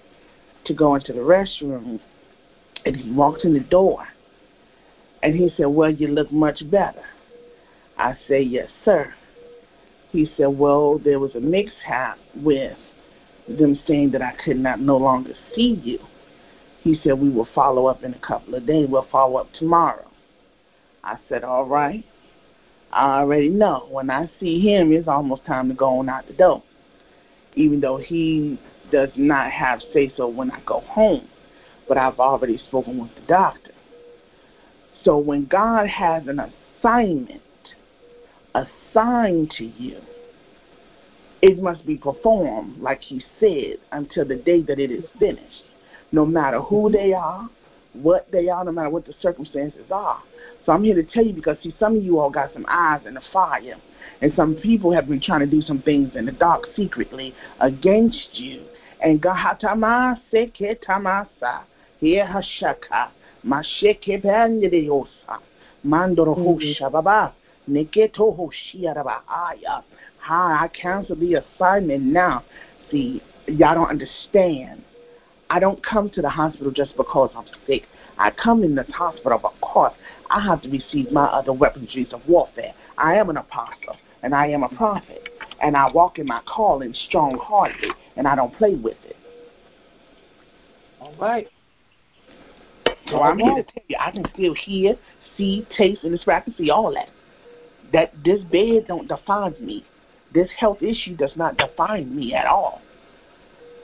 to 0.65 0.73
go 0.73 0.95
into 0.95 1.13
the 1.13 1.19
restroom, 1.19 2.01
and 2.85 2.95
he 2.97 3.11
walked 3.11 3.45
in 3.45 3.53
the 3.53 3.61
door, 3.61 4.05
and 5.23 5.33
he 5.33 5.49
said, 5.55 5.67
"Well, 5.67 5.89
you 5.89 6.07
look 6.07 6.31
much 6.31 6.69
better." 6.69 7.03
I 7.97 8.17
said, 8.27 8.45
"Yes, 8.47 8.69
sir." 8.83 9.13
He 10.11 10.29
said, 10.37 10.47
"Well, 10.47 10.97
there 10.97 11.19
was 11.19 11.35
a 11.35 11.39
mishap 11.39 12.17
with 12.35 12.77
them 13.47 13.79
saying 13.87 14.11
that 14.11 14.21
I 14.21 14.31
could 14.43 14.59
not 14.59 14.79
no 14.79 14.97
longer 14.97 15.33
see 15.55 15.79
you." 15.83 15.99
He 16.83 16.95
said, 16.95 17.19
"We 17.19 17.29
will 17.29 17.47
follow 17.53 17.87
up 17.87 18.03
in 18.03 18.13
a 18.13 18.19
couple 18.19 18.55
of 18.55 18.65
days. 18.65 18.87
We'll 18.89 19.07
follow 19.11 19.37
up 19.37 19.51
tomorrow." 19.53 20.05
I 21.03 21.17
said, 21.29 21.43
"All 21.43 21.65
right." 21.65 22.03
I 22.91 23.19
already 23.19 23.49
know 23.49 23.87
when 23.89 24.09
I 24.09 24.29
see 24.39 24.59
him, 24.59 24.93
it's 24.93 25.07
almost 25.07 25.45
time 25.45 25.67
to 25.67 25.75
go 25.75 25.99
on 25.99 26.07
out 26.07 26.27
the 26.27 26.33
door. 26.33 26.63
Even 27.55 27.81
though 27.81 27.97
he 27.97 28.57
does 28.91 29.09
not 29.15 29.51
have 29.51 29.81
say 29.93 30.11
so 30.15 30.27
when 30.27 30.51
I 30.51 30.59
go 30.65 30.79
home, 30.81 31.27
but 31.87 31.97
I've 31.97 32.19
already 32.19 32.57
spoken 32.57 32.99
with 32.99 33.13
the 33.15 33.21
doctor. 33.27 33.71
So 35.03 35.17
when 35.17 35.45
God 35.45 35.87
has 35.87 36.27
an 36.27 36.39
assignment 36.39 37.41
assigned 38.95 39.51
to 39.51 39.65
you, 39.65 39.99
it 41.41 41.61
must 41.61 41.85
be 41.85 41.97
performed, 41.97 42.79
like 42.79 43.01
He 43.01 43.23
said, 43.39 43.77
until 43.91 44.25
the 44.25 44.35
day 44.35 44.61
that 44.63 44.79
it 44.79 44.91
is 44.91 45.03
finished. 45.19 45.63
No 46.11 46.25
matter 46.25 46.61
who 46.61 46.83
mm-hmm. 46.83 46.93
they 46.93 47.13
are, 47.13 47.49
what 47.93 48.31
they 48.31 48.49
are, 48.49 48.63
no 48.63 48.71
matter 48.71 48.89
what 48.89 49.05
the 49.05 49.13
circumstances 49.21 49.85
are. 49.91 50.21
So 50.65 50.71
I'm 50.71 50.83
here 50.83 50.95
to 50.95 51.03
tell 51.03 51.25
you 51.25 51.33
because, 51.33 51.57
see, 51.61 51.75
some 51.79 51.97
of 51.97 52.03
you 52.03 52.19
all 52.19 52.29
got 52.29 52.53
some 52.53 52.65
eyes 52.67 53.01
in 53.05 53.13
the 53.13 53.21
fire. 53.31 53.75
And 54.21 54.31
some 54.35 54.55
people 54.55 54.93
have 54.93 55.07
been 55.07 55.21
trying 55.21 55.41
to 55.41 55.45
do 55.45 55.61
some 55.61 55.81
things 55.81 56.15
in 56.15 56.25
the 56.25 56.31
dark 56.31 56.63
secretly 56.75 57.33
against 57.59 58.29
you 58.33 58.65
and 59.01 59.21
gahatama 59.21 60.19
seke 60.31 60.79
tamasa 60.79 61.63
here 61.99 62.25
hashaka 62.25 63.09
masheke 63.45 64.21
mm-hmm. 64.23 65.89
mandoro 65.89 66.35
hosha 66.35 66.91
baba 66.91 67.33
neketo 67.69 68.35
hoshiarabahaya 68.37 69.83
ha 70.17 70.59
I 70.61 70.67
cancel 70.69 71.15
the 71.15 71.35
assignment 71.35 72.03
now 72.03 72.43
see 72.91 73.21
y'all 73.47 73.75
don't 73.75 73.89
understand 73.89 74.83
I 75.49 75.59
don't 75.59 75.83
come 75.83 76.09
to 76.11 76.21
the 76.21 76.29
hospital 76.29 76.71
just 76.71 76.95
because 76.97 77.31
I'm 77.35 77.45
sick 77.67 77.83
I 78.17 78.31
come 78.31 78.63
in 78.63 78.75
this 78.75 78.89
hospital 78.89 79.37
because 79.39 79.93
I 80.29 80.39
have 80.41 80.61
to 80.63 80.69
receive 80.69 81.11
my 81.11 81.25
other 81.25 81.51
weaponries 81.51 82.13
of 82.13 82.27
warfare 82.27 82.73
I 82.97 83.15
am 83.15 83.29
an 83.29 83.37
apostle 83.37 83.97
and 84.23 84.33
I 84.33 84.47
am 84.47 84.63
a 84.63 84.69
prophet 84.69 85.29
and 85.61 85.77
I 85.77 85.89
walk 85.91 86.19
in 86.19 86.25
my 86.25 86.41
calling 86.47 86.93
strong 87.07 87.37
hearted 87.37 87.91
and 88.15 88.27
I 88.27 88.35
don't 88.35 88.53
play 88.55 88.75
with 88.75 88.97
it. 89.05 89.15
All 90.99 91.13
right. 91.19 91.47
So 93.09 93.21
I'm 93.21 93.37
here 93.37 93.55
to 93.55 93.63
tell 93.63 93.83
you, 93.87 93.97
I 93.99 94.11
can 94.11 94.25
still 94.33 94.55
hear, 94.55 94.97
see, 95.37 95.67
taste, 95.77 96.03
and 96.03 96.11
describe. 96.11 96.41
I 96.41 96.45
can 96.45 96.55
see 96.55 96.71
all 96.71 96.91
that. 96.93 97.09
That 97.93 98.11
this 98.23 98.41
bed 98.43 98.85
don't 98.87 99.07
define 99.07 99.55
me. 99.59 99.85
This 100.33 100.49
health 100.57 100.81
issue 100.81 101.15
does 101.15 101.35
not 101.35 101.57
define 101.57 102.15
me 102.15 102.33
at 102.33 102.45
all. 102.45 102.81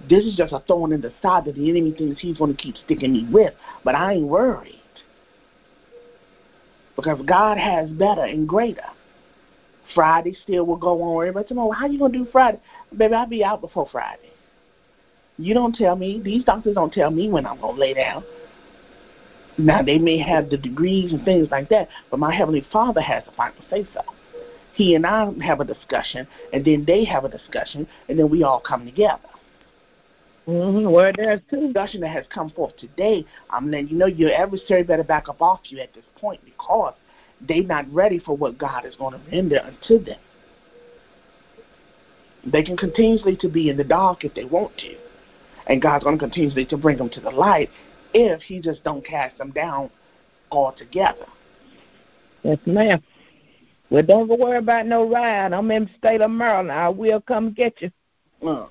This 0.09 0.25
is 0.25 0.35
just 0.35 0.53
a 0.53 0.59
thorn 0.59 0.91
in 0.91 1.01
the 1.01 1.13
side 1.21 1.45
that 1.45 1.55
the 1.55 1.69
enemy 1.69 1.91
thinks 1.91 2.21
he's 2.21 2.37
going 2.37 2.55
to 2.55 2.61
keep 2.61 2.75
sticking 2.77 3.13
me 3.13 3.27
with. 3.31 3.53
But 3.83 3.95
I 3.95 4.13
ain't 4.13 4.27
worried. 4.27 4.81
Because 6.95 7.21
God 7.25 7.57
has 7.57 7.89
better 7.89 8.23
and 8.23 8.47
greater. 8.47 8.83
Friday 9.93 10.35
still 10.43 10.65
will 10.65 10.77
go 10.77 11.01
on. 11.01 11.27
Everybody 11.27 11.47
say, 11.47 11.55
"Oh, 11.57 11.71
how 11.71 11.87
you 11.87 11.99
gonna 11.99 12.13
do 12.13 12.25
Friday?" 12.31 12.59
Baby, 12.95 13.13
I'll 13.13 13.25
be 13.25 13.43
out 13.43 13.61
before 13.61 13.87
Friday. 13.91 14.31
You 15.37 15.53
don't 15.53 15.75
tell 15.75 15.95
me. 15.95 16.21
These 16.23 16.43
doctors 16.43 16.75
don't 16.75 16.93
tell 16.93 17.11
me 17.11 17.29
when 17.29 17.45
I'm 17.45 17.59
gonna 17.59 17.77
lay 17.77 17.93
down. 17.93 18.23
Now 19.57 19.81
they 19.81 19.97
may 19.97 20.17
have 20.17 20.49
the 20.49 20.57
degrees 20.57 21.11
and 21.11 21.23
things 21.25 21.49
like 21.51 21.69
that, 21.69 21.89
but 22.09 22.19
my 22.19 22.33
heavenly 22.33 22.65
Father 22.71 23.01
has 23.01 23.23
the 23.25 23.31
final 23.31 23.55
say 23.69 23.87
so. 23.93 24.01
He 24.73 24.95
and 24.95 25.05
I 25.05 25.31
have 25.43 25.59
a 25.59 25.65
discussion, 25.65 26.27
and 26.53 26.63
then 26.63 26.85
they 26.85 27.03
have 27.03 27.25
a 27.25 27.29
discussion, 27.29 27.87
and 28.07 28.17
then 28.17 28.29
we 28.29 28.43
all 28.43 28.59
come 28.59 28.85
together. 28.85 29.19
Mm-hmm. 30.47 30.89
Well, 30.89 31.11
there's 31.15 31.41
two 31.49 31.67
discussion 31.67 32.01
that 32.01 32.09
has 32.09 32.25
come 32.33 32.49
forth 32.49 32.75
today. 32.77 33.25
I'm 33.49 33.69
letting 33.69 33.89
you 33.89 33.97
know 33.97 34.07
your 34.07 34.33
adversary 34.33 34.83
better 34.83 35.03
back 35.03 35.29
up 35.29 35.41
off 35.41 35.59
you 35.65 35.79
at 35.79 35.93
this 35.93 36.05
point 36.15 36.43
because 36.45 36.93
they're 37.47 37.63
not 37.63 37.91
ready 37.93 38.19
for 38.19 38.35
what 38.35 38.57
God 38.57 38.85
is 38.85 38.95
going 38.95 39.13
to 39.13 39.31
render 39.31 39.59
unto 39.59 40.03
them. 40.03 40.19
They 42.45 42.63
can 42.63 42.75
continuously 42.75 43.35
to 43.37 43.49
be 43.49 43.69
in 43.69 43.77
the 43.77 43.83
dark 43.83 44.23
if 44.23 44.33
they 44.33 44.45
want 44.45 44.75
to, 44.79 44.95
and 45.67 45.81
God's 45.81 46.05
going 46.05 46.17
to 46.17 46.23
continuously 46.23 46.65
to 46.67 46.77
bring 46.77 46.97
them 46.97 47.09
to 47.09 47.19
the 47.19 47.29
light 47.29 47.69
if 48.13 48.41
He 48.41 48.59
just 48.59 48.83
don't 48.83 49.05
cast 49.05 49.37
them 49.37 49.51
down 49.51 49.89
altogether. 50.51 51.25
Yes, 52.43 52.57
ma'am. 52.65 53.01
Well, 53.89 54.03
don't 54.03 54.27
worry 54.27 54.57
about 54.57 54.85
no 54.85 55.07
ride. 55.07 55.53
I'm 55.53 55.69
in 55.71 55.85
the 55.85 55.91
state 55.97 56.21
of 56.21 56.31
Maryland. 56.31 56.71
I 56.71 56.89
will 56.89 57.21
come 57.21 57.51
get 57.51 57.81
you. 57.81 57.91
Uh. 58.47 58.67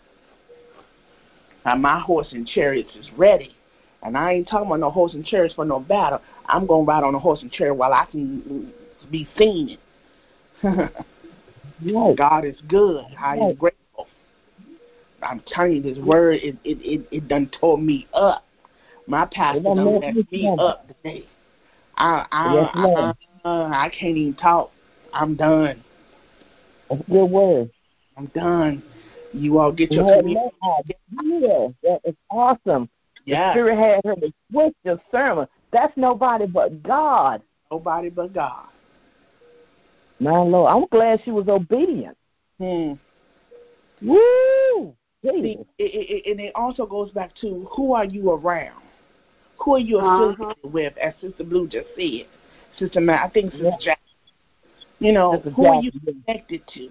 Now 1.64 1.76
my 1.76 2.00
horse 2.00 2.28
and 2.32 2.46
chariots 2.46 2.94
is 2.96 3.10
ready 3.16 3.54
And 4.02 4.16
I 4.16 4.32
ain't 4.32 4.48
talking 4.48 4.66
about 4.66 4.80
no 4.80 4.90
horse 4.90 5.14
and 5.14 5.24
chariot 5.24 5.52
for 5.54 5.64
no 5.64 5.78
battle. 5.80 6.20
I'm 6.46 6.66
gonna 6.66 6.84
ride 6.84 7.04
on 7.04 7.14
a 7.14 7.18
horse 7.18 7.42
and 7.42 7.52
chariot 7.52 7.74
while 7.74 7.92
I 7.92 8.06
can 8.06 8.72
be 9.10 9.28
seen. 9.36 9.78
Right. 11.82 12.14
God 12.14 12.44
is 12.44 12.56
good. 12.68 13.06
I 13.18 13.38
am 13.38 13.54
grateful. 13.54 14.06
I'm 15.22 15.42
telling 15.46 15.76
you, 15.76 15.82
this 15.82 15.96
word 15.96 16.34
it 16.42 16.56
it 16.62 16.78
it, 16.82 17.08
it 17.10 17.28
done 17.28 17.50
tore 17.58 17.78
me 17.78 18.06
up. 18.12 18.44
My 19.06 19.26
pastor 19.26 19.60
done 19.60 20.00
messed 20.00 20.32
me 20.32 20.54
up. 20.58 20.86
today. 20.88 21.26
I 21.96 22.26
I, 22.30 22.70
Lord. 22.74 23.16
I, 23.44 23.84
I 23.84 23.88
can't 23.88 24.16
even 24.16 24.34
talk. 24.34 24.70
I'm 25.12 25.34
done. 25.34 25.82
That's 26.88 27.02
a 27.02 27.10
good 27.10 27.26
word. 27.26 27.70
I'm 28.16 28.26
done. 28.26 28.82
You 29.32 29.58
all 29.58 29.72
get 29.72 29.92
your 29.92 30.04
Lord, 30.04 30.18
communion. 30.20 30.50
Yeah, 31.40 31.68
that 31.82 32.00
is 32.04 32.14
awesome. 32.30 32.88
Yeah. 33.24 33.48
The 33.48 33.52
Spirit 33.54 33.78
had 33.78 34.00
her 34.04 34.14
to 34.16 34.32
switch 34.50 34.74
the 34.84 35.00
sermon. 35.10 35.46
That's 35.72 35.96
nobody 35.96 36.46
but 36.46 36.82
God. 36.82 37.42
nobody 37.70 38.10
but 38.10 38.32
God. 38.32 38.66
My 40.18 40.38
Lord, 40.38 40.70
I'm 40.70 40.86
glad 40.90 41.20
she 41.24 41.30
was 41.30 41.48
obedient. 41.48 42.16
Hmm. 42.58 42.92
Woo! 44.02 44.94
See, 45.22 45.58
it, 45.58 45.66
it, 45.78 45.84
it, 45.84 46.30
and 46.30 46.40
it 46.40 46.52
also 46.54 46.86
goes 46.86 47.10
back 47.10 47.34
to 47.42 47.68
who 47.72 47.92
are 47.92 48.04
you 48.04 48.30
around? 48.30 48.82
Who 49.62 49.74
are 49.74 49.78
you 49.78 49.98
Uh-huh. 49.98 50.24
affiliated 50.24 50.72
with? 50.72 50.96
As 50.98 51.14
Sister 51.20 51.44
Blue 51.44 51.68
just 51.68 51.88
said, 51.96 52.26
Sister 52.78 53.00
Ma, 53.00 53.14
I 53.24 53.28
think 53.28 53.52
Sister 53.52 53.66
Yeah. 53.66 53.76
Jack. 53.80 54.00
You 54.98 55.12
know, 55.12 55.36
Sister 55.36 55.50
who 55.50 55.66
are 55.66 55.82
you 55.82 55.90
connected 56.04 56.66
to? 56.74 56.90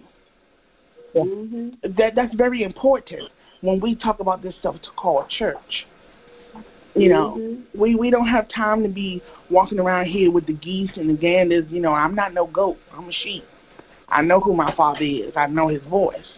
hmm 1.13 1.69
That 1.81 2.15
that's 2.15 2.33
very 2.35 2.63
important 2.63 3.29
when 3.61 3.79
we 3.79 3.95
talk 3.95 4.19
about 4.19 4.41
this 4.41 4.55
stuff 4.55 4.81
to 4.81 4.89
call 4.91 5.25
church. 5.27 5.85
You 6.95 7.09
know, 7.09 7.35
Mhm. 7.37 7.63
we 7.75 7.95
we 7.95 8.09
don't 8.09 8.27
have 8.27 8.47
time 8.49 8.83
to 8.83 8.89
be 8.89 9.21
walking 9.49 9.79
around 9.79 10.05
here 10.05 10.31
with 10.31 10.45
the 10.45 10.53
geese 10.53 10.97
and 10.97 11.09
the 11.09 11.13
ganders. 11.13 11.69
You 11.71 11.81
know, 11.81 11.93
I'm 11.93 12.15
not 12.15 12.33
no 12.33 12.47
goat. 12.47 12.77
I'm 12.91 13.07
a 13.07 13.11
sheep. 13.11 13.43
I 14.09 14.21
know 14.21 14.39
who 14.39 14.53
my 14.53 14.73
father 14.75 15.03
is. 15.03 15.35
I 15.35 15.47
know 15.47 15.67
his 15.67 15.83
voice. 15.83 16.37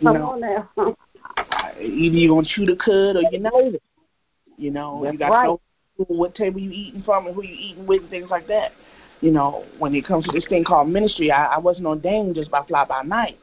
You 0.00 0.08
Come 0.08 0.16
know, 0.16 0.30
on 0.32 0.40
now. 0.40 0.70
either 1.80 2.16
you're 2.16 2.34
gonna 2.34 2.46
chew 2.46 2.66
the 2.66 2.76
cud 2.76 3.16
or 3.16 3.22
you're 3.30 3.40
not. 3.40 3.52
You 4.58 4.72
know, 4.72 5.00
That's 5.02 5.12
you 5.12 5.18
got 5.18 5.30
right. 5.30 5.46
to 5.46 5.48
know 5.48 5.60
what 6.08 6.34
table 6.34 6.60
you 6.60 6.70
eating 6.70 7.02
from 7.02 7.26
and 7.26 7.34
who 7.34 7.42
you 7.44 7.54
eating 7.54 7.86
with 7.86 8.02
and 8.02 8.10
things 8.10 8.28
like 8.28 8.48
that. 8.48 8.72
You 9.20 9.30
know, 9.30 9.64
when 9.78 9.94
it 9.94 10.04
comes 10.04 10.26
to 10.26 10.32
this 10.32 10.44
thing 10.48 10.64
called 10.64 10.88
ministry, 10.88 11.30
I, 11.30 11.54
I 11.54 11.58
wasn't 11.58 11.86
ordained 11.86 12.34
just 12.34 12.50
by 12.50 12.64
fly 12.64 12.84
by 12.84 13.02
night. 13.02 13.38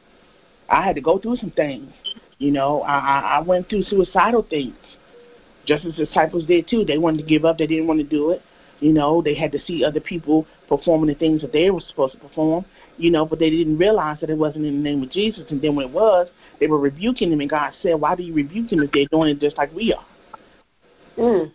I 0.70 0.84
had 0.84 0.96
to 0.96 1.02
go 1.02 1.18
through 1.18 1.38
some 1.38 1.52
things. 1.52 1.92
You 2.38 2.52
know, 2.52 2.82
I, 2.82 2.98
I 2.98 3.20
I 3.38 3.40
went 3.40 3.70
through 3.70 3.84
suicidal 3.84 4.46
things, 4.50 4.76
just 5.66 5.86
as 5.86 5.96
the 5.96 6.06
disciples 6.06 6.46
did 6.46 6.68
too. 6.68 6.84
They 6.84 6.98
wanted 6.98 7.20
to 7.20 7.24
give 7.24 7.46
up. 7.46 7.58
They 7.58 7.68
didn't 7.68 7.88
want 7.88 8.00
to 8.00 8.06
do 8.06 8.32
it. 8.32 8.42
You 8.82 8.92
know, 8.92 9.22
they 9.22 9.36
had 9.36 9.54
to 9.54 9.60
see 9.60 9.86
other 9.86 10.02
people 10.02 10.46
performing 10.68 11.08
the 11.08 11.16
things 11.16 11.42
that 11.42 11.54
they 11.54 11.72
were 11.72 11.80
supposed 11.80 12.14
to 12.14 12.20
perform. 12.20 12.66
You 12.98 13.12
know, 13.12 13.26
but 13.26 13.40
they 13.40 13.50
didn't 13.50 13.78
realize 13.78 14.20
that 14.20 14.30
it 14.30 14.38
wasn't 14.38 14.66
in 14.66 14.76
the 14.76 14.90
name 14.90 15.04
of 15.04 15.12
Jesus. 15.12 15.46
And 15.50 15.62
then 15.62 15.76
when 15.76 15.88
it 15.88 15.94
was, 15.94 16.28
they 16.60 16.68
were 16.68 16.80
rebuking 16.80 17.30
them. 17.30 17.40
And 17.40 17.50
God 17.50 17.74
said, 17.82 17.96
"Why 17.96 18.16
do 18.16 18.24
you 18.24 18.34
rebuke 18.34 18.70
them 18.70 18.82
if 18.82 18.92
they're 18.92 19.08
doing 19.12 19.30
it 19.30 19.40
just 19.40 19.58
like 19.58 19.74
we 19.74 19.94
are?" 19.94 20.06
Mm. 21.18 21.52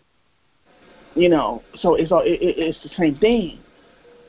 You 1.15 1.29
know, 1.29 1.63
so 1.81 1.95
it's 1.95 2.13
all 2.13 2.21
it, 2.21 2.41
it, 2.41 2.59
it's 2.59 2.83
the 2.83 2.91
same 2.97 3.17
thing, 3.17 3.59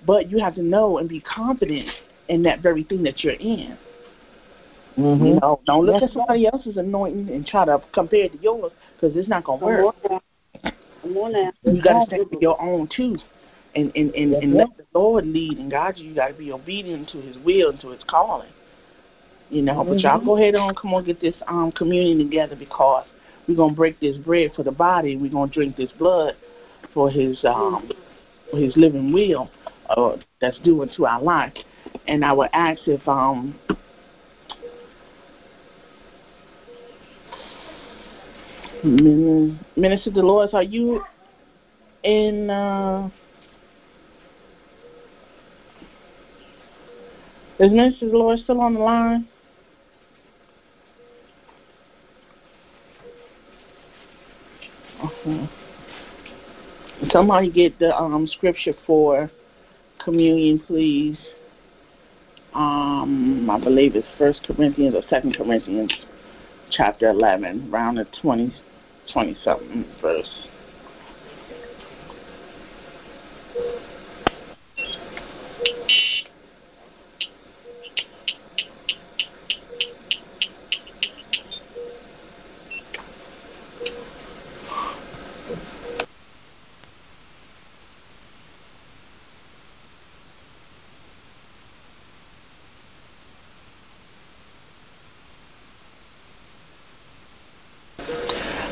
but 0.05 0.29
you 0.31 0.39
have 0.39 0.55
to 0.55 0.63
know 0.63 0.97
and 0.97 1.07
be 1.07 1.21
confident 1.21 1.87
in 2.27 2.43
that 2.43 2.61
very 2.61 2.83
thing 2.83 3.03
that 3.03 3.23
you're 3.23 3.33
in. 3.33 3.77
Mm-hmm. 4.97 5.25
You 5.25 5.39
know, 5.39 5.61
don't 5.65 5.85
look 5.85 6.01
at 6.01 6.11
somebody 6.11 6.47
else's 6.47 6.77
anointing 6.77 7.29
and 7.33 7.45
try 7.45 7.65
to 7.65 7.81
compare 7.93 8.25
it 8.25 8.33
to 8.33 8.41
yours 8.41 8.71
because 8.95 9.15
it's 9.15 9.29
not 9.29 9.43
gonna 9.43 9.63
work. 9.63 9.95
Come 11.01 11.17
on 11.17 11.31
now. 11.31 11.51
You 11.63 11.81
got 11.81 12.01
to 12.01 12.05
stand 12.07 12.29
for 12.29 12.39
your 12.41 12.61
own 12.61 12.89
too, 12.95 13.17
and 13.75 13.91
and 13.95 14.13
and, 14.13 14.33
and 14.33 14.53
let 14.53 14.67
the 14.77 14.85
Lord 14.93 15.25
lead 15.25 15.57
and 15.59 15.71
guide 15.71 15.97
you. 15.97 16.09
You 16.09 16.15
got 16.15 16.27
to 16.27 16.33
be 16.33 16.51
obedient 16.51 17.09
to 17.09 17.21
His 17.21 17.37
will 17.37 17.69
and 17.69 17.79
to 17.81 17.89
His 17.89 18.01
calling. 18.07 18.49
You 19.49 19.61
know, 19.61 19.83
but 19.83 19.99
y'all 19.99 20.19
Mhm. 20.19 20.25
go 20.25 20.37
ahead 20.37 20.55
on, 20.55 20.73
come 20.75 20.93
on, 20.93 21.03
get 21.03 21.19
this 21.19 21.35
um 21.47 21.71
communion 21.71 22.17
together 22.19 22.55
because 22.55 23.05
we're 23.47 23.55
gonna 23.55 23.73
break 23.73 23.99
this 23.99 24.17
bread 24.17 24.51
for 24.55 24.63
the 24.63 24.71
body. 24.71 25.17
We're 25.17 25.31
gonna 25.31 25.51
drink 25.51 25.75
this 25.75 25.91
blood 25.91 26.35
for 26.93 27.09
His 27.09 27.43
um 27.45 27.91
for 28.49 28.57
His 28.57 28.75
living 28.75 29.11
will 29.11 29.49
uh, 29.89 30.17
that's 30.39 30.57
due 30.59 30.81
into 30.81 31.05
our 31.05 31.21
life. 31.21 31.53
And 32.07 32.23
I 32.23 32.33
would 32.33 32.49
ask 32.53 32.87
if 32.87 33.07
um 33.07 33.59
Minister 38.83 40.09
Dolores, 40.09 40.53
are 40.53 40.63
you 40.63 41.03
in 42.03 42.49
uh 42.49 43.09
is 47.59 47.71
Minister 47.71 48.09
Dolores 48.09 48.41
still 48.43 48.59
on 48.59 48.73
the 48.73 48.79
line? 48.79 49.27
uh 55.03 55.10
Somebody 57.11 57.51
get 57.51 57.79
the 57.79 57.95
um 57.95 58.27
scripture 58.27 58.73
for 58.85 59.31
communion, 60.03 60.59
please. 60.59 61.17
Um, 62.53 63.49
I 63.49 63.59
believe 63.59 63.95
it's 63.95 64.07
First 64.17 64.43
Corinthians 64.43 64.93
or 64.93 65.01
Second 65.09 65.37
Corinthians, 65.37 65.93
chapter 66.69 67.09
eleven, 67.09 67.69
around 67.71 67.95
the 67.95 68.05
twenty, 68.21 68.53
twenty 69.11 69.37
something 69.43 69.85
verse. 70.01 70.47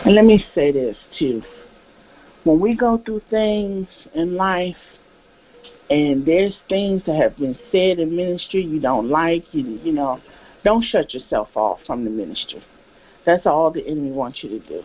And 0.10 0.16
let 0.16 0.26
me 0.26 0.43
say 0.55 0.72
this 0.72 0.97
too. 1.20 1.43
When 2.43 2.60
we 2.60 2.76
go 2.76 2.97
through 2.97 3.22
things 3.30 3.88
in 4.16 4.38
life 4.38 4.76
and 5.91 6.26
there's 6.26 6.57
things 6.68 7.03
that 7.05 7.22
have 7.22 7.38
been 7.38 7.55
said 7.72 7.99
in 7.99 8.16
ministry 8.16 8.64
you 8.64 8.80
don't 8.80 9.10
like, 9.10 9.43
you 9.51 9.62
you 9.84 9.91
know, 9.91 10.20
don't 10.64 10.84
shut 10.84 11.14
yourself 11.14 11.49
off 11.53 11.78
from 11.86 12.05
the 12.05 12.10
ministry. 12.10 12.64
That's 13.24 13.45
all 13.45 13.70
the 13.70 13.86
enemy 13.86 14.12
wants 14.12 14.41
you 14.41 14.49
to 14.49 14.68
do. 14.68 14.82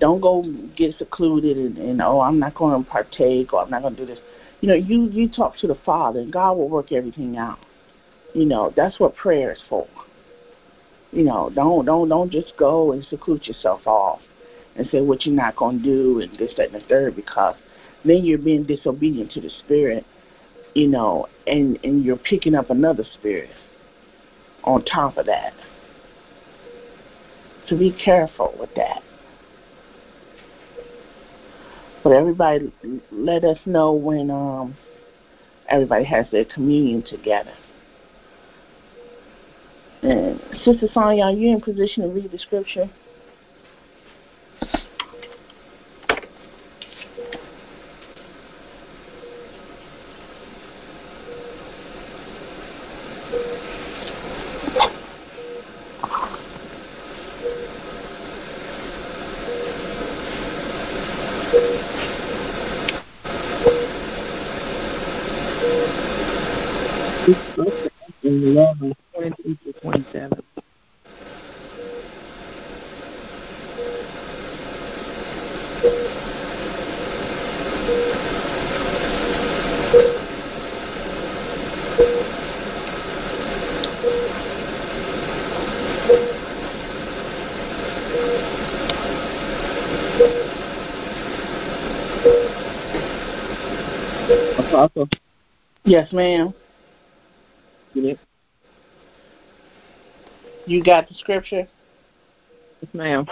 Don't 0.00 0.20
go 0.20 0.42
get 0.76 0.98
secluded 0.98 1.56
and, 1.56 1.78
and 1.78 2.02
oh 2.02 2.20
I'm 2.20 2.40
not 2.40 2.56
going 2.56 2.82
to 2.82 2.90
partake 2.90 3.52
or 3.52 3.62
I'm 3.62 3.70
not 3.70 3.82
going 3.82 3.94
to 3.94 4.04
do 4.04 4.12
this. 4.12 4.18
You 4.62 4.68
know, 4.68 4.74
you 4.74 5.10
you 5.10 5.28
talk 5.28 5.56
to 5.58 5.68
the 5.68 5.78
Father 5.86 6.18
and 6.18 6.32
God 6.32 6.54
will 6.54 6.68
work 6.68 6.90
everything 6.90 7.36
out. 7.36 7.60
You 8.34 8.46
know, 8.46 8.72
that's 8.74 8.98
what 8.98 9.14
prayer 9.14 9.52
is 9.52 9.62
for. 9.68 9.86
You 11.14 11.22
know, 11.22 11.48
don't 11.54 11.84
don't 11.84 12.08
don't 12.08 12.30
just 12.30 12.56
go 12.56 12.90
and 12.90 13.04
seclude 13.04 13.46
yourself 13.46 13.86
off 13.86 14.20
and 14.74 14.88
say 14.90 15.00
what 15.00 15.24
you're 15.24 15.34
not 15.34 15.56
to 15.56 15.78
do 15.78 16.20
and 16.20 16.36
this, 16.36 16.52
that, 16.56 16.72
and 16.72 16.82
the 16.82 16.86
third 16.88 17.14
because 17.14 17.54
then 18.04 18.24
you're 18.24 18.36
being 18.36 18.64
disobedient 18.64 19.30
to 19.30 19.40
the 19.40 19.48
Spirit, 19.48 20.04
you 20.74 20.88
know, 20.88 21.26
and, 21.46 21.78
and 21.84 22.04
you're 22.04 22.16
picking 22.16 22.56
up 22.56 22.70
another 22.70 23.04
spirit 23.14 23.50
on 24.64 24.84
top 24.84 25.16
of 25.16 25.26
that. 25.26 25.52
So 27.68 27.78
be 27.78 27.92
careful 27.92 28.54
with 28.58 28.74
that. 28.74 29.00
But 32.02 32.10
everybody, 32.10 32.72
let 33.10 33.44
us 33.44 33.58
know 33.64 33.92
when 33.92 34.30
um, 34.30 34.76
everybody 35.68 36.04
has 36.04 36.26
their 36.30 36.44
communion 36.44 37.02
together. 37.08 37.54
Sister 40.64 40.86
Sonia, 40.92 41.24
are 41.24 41.32
you 41.32 41.50
in 41.54 41.62
position 41.62 42.02
to 42.02 42.10
read 42.10 42.30
the 42.30 42.38
scripture? 42.38 42.90
Apostle. 94.74 95.08
Yes, 95.84 96.12
ma'am. 96.12 96.52
You 97.94 98.16
got 100.82 101.08
the 101.08 101.14
scripture? 101.14 101.68
Yes, 102.80 102.94
ma'am. 102.94 103.26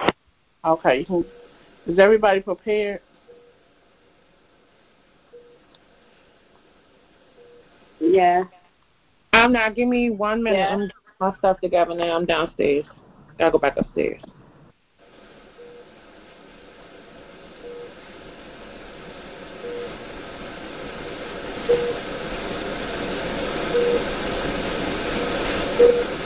Okay. 0.65 1.07
Is 1.87 1.99
everybody 1.99 2.41
prepared? 2.41 3.01
Yeah. 8.01 8.45
I'm 9.33 9.53
not. 9.53 9.75
Give 9.75 9.89
me 9.89 10.11
one 10.11 10.43
minute. 10.43 10.59
Yeah. 10.59 10.73
I'm 10.75 10.81
getting 10.81 10.93
my 11.21 11.35
stuff 11.39 11.61
together 11.61 11.95
now. 11.95 12.17
I'm 12.17 12.27
downstairs. 12.27 12.85
Gotta 13.39 13.53
go 13.53 13.59
back 13.59 13.77
upstairs. 13.77 14.21
Thank 21.69 21.99
you. 25.79 26.22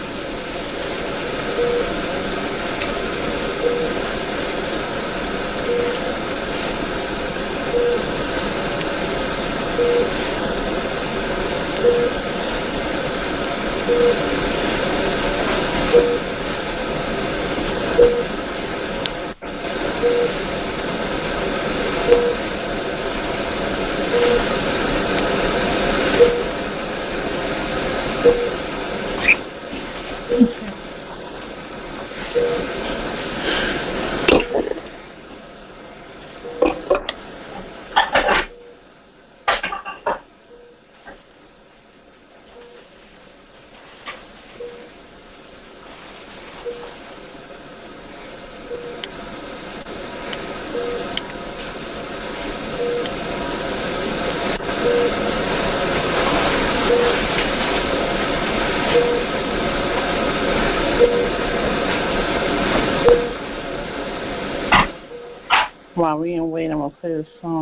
while 66.07 66.19
we 66.19 66.35
in 66.35 66.51
wait, 66.53 66.71
I'm 66.71 66.79
gonna 66.79 66.95
play 67.01 67.15
this 67.15 67.27
song. 67.43 67.56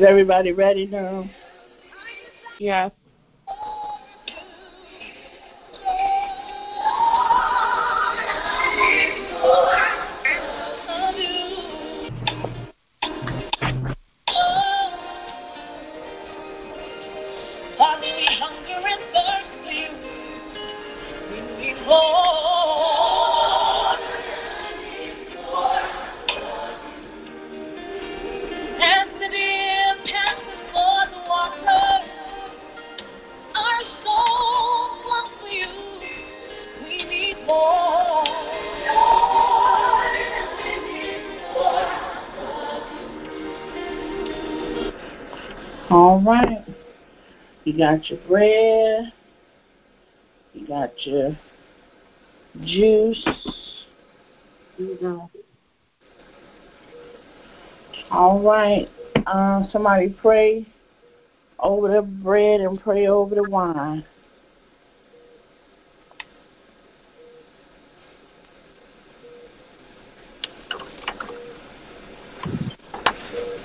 Is 0.00 0.06
everybody 0.06 0.52
ready 0.52 0.86
now? 0.86 1.28
Yes. 2.58 2.99
You 47.70 47.78
got 47.78 48.10
your 48.10 48.18
bread. 48.26 49.12
You 50.54 50.66
got 50.66 50.90
your 51.06 51.38
juice. 52.64 53.24
All 58.10 58.42
right. 58.42 58.88
Uh, 59.24 59.68
somebody 59.70 60.08
pray 60.20 60.66
over 61.60 61.94
the 61.94 62.02
bread 62.02 62.60
and 62.60 62.80
pray 62.80 63.06
over 63.06 63.36
the 63.36 63.44
wine. 63.44 64.04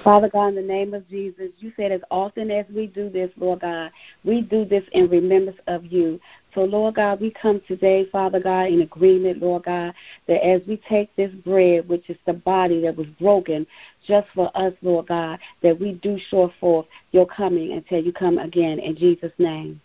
Father 0.05 0.29
God, 0.29 0.49
in 0.49 0.55
the 0.55 0.61
name 0.61 0.93
of 0.93 1.09
Jesus, 1.09 1.49
you 1.57 1.73
said 1.75 1.91
as 1.91 2.01
often 2.11 2.51
as 2.51 2.67
we 2.69 2.85
do 2.85 3.09
this, 3.09 3.31
Lord 3.37 3.61
God, 3.61 3.91
we 4.23 4.39
do 4.39 4.63
this 4.63 4.83
in 4.91 5.09
remembrance 5.09 5.57
of 5.65 5.83
you. 5.83 6.19
So, 6.53 6.61
Lord 6.61 6.93
God, 6.93 7.19
we 7.19 7.31
come 7.31 7.59
today, 7.67 8.07
Father 8.11 8.39
God, 8.39 8.67
in 8.67 8.81
agreement, 8.81 9.41
Lord 9.41 9.63
God, 9.63 9.95
that 10.27 10.45
as 10.45 10.61
we 10.67 10.79
take 10.87 11.13
this 11.15 11.31
bread, 11.43 11.89
which 11.89 12.07
is 12.07 12.17
the 12.27 12.33
body 12.33 12.81
that 12.81 12.95
was 12.95 13.07
broken 13.19 13.65
just 14.07 14.27
for 14.35 14.55
us, 14.55 14.73
Lord 14.83 15.07
God, 15.07 15.39
that 15.63 15.79
we 15.79 15.93
do 15.93 16.19
show 16.29 16.53
forth 16.59 16.85
your 17.11 17.25
coming 17.25 17.73
until 17.73 18.03
you 18.03 18.13
come 18.13 18.37
again. 18.37 18.77
In 18.77 18.95
Jesus' 18.95 19.33
name. 19.39 19.81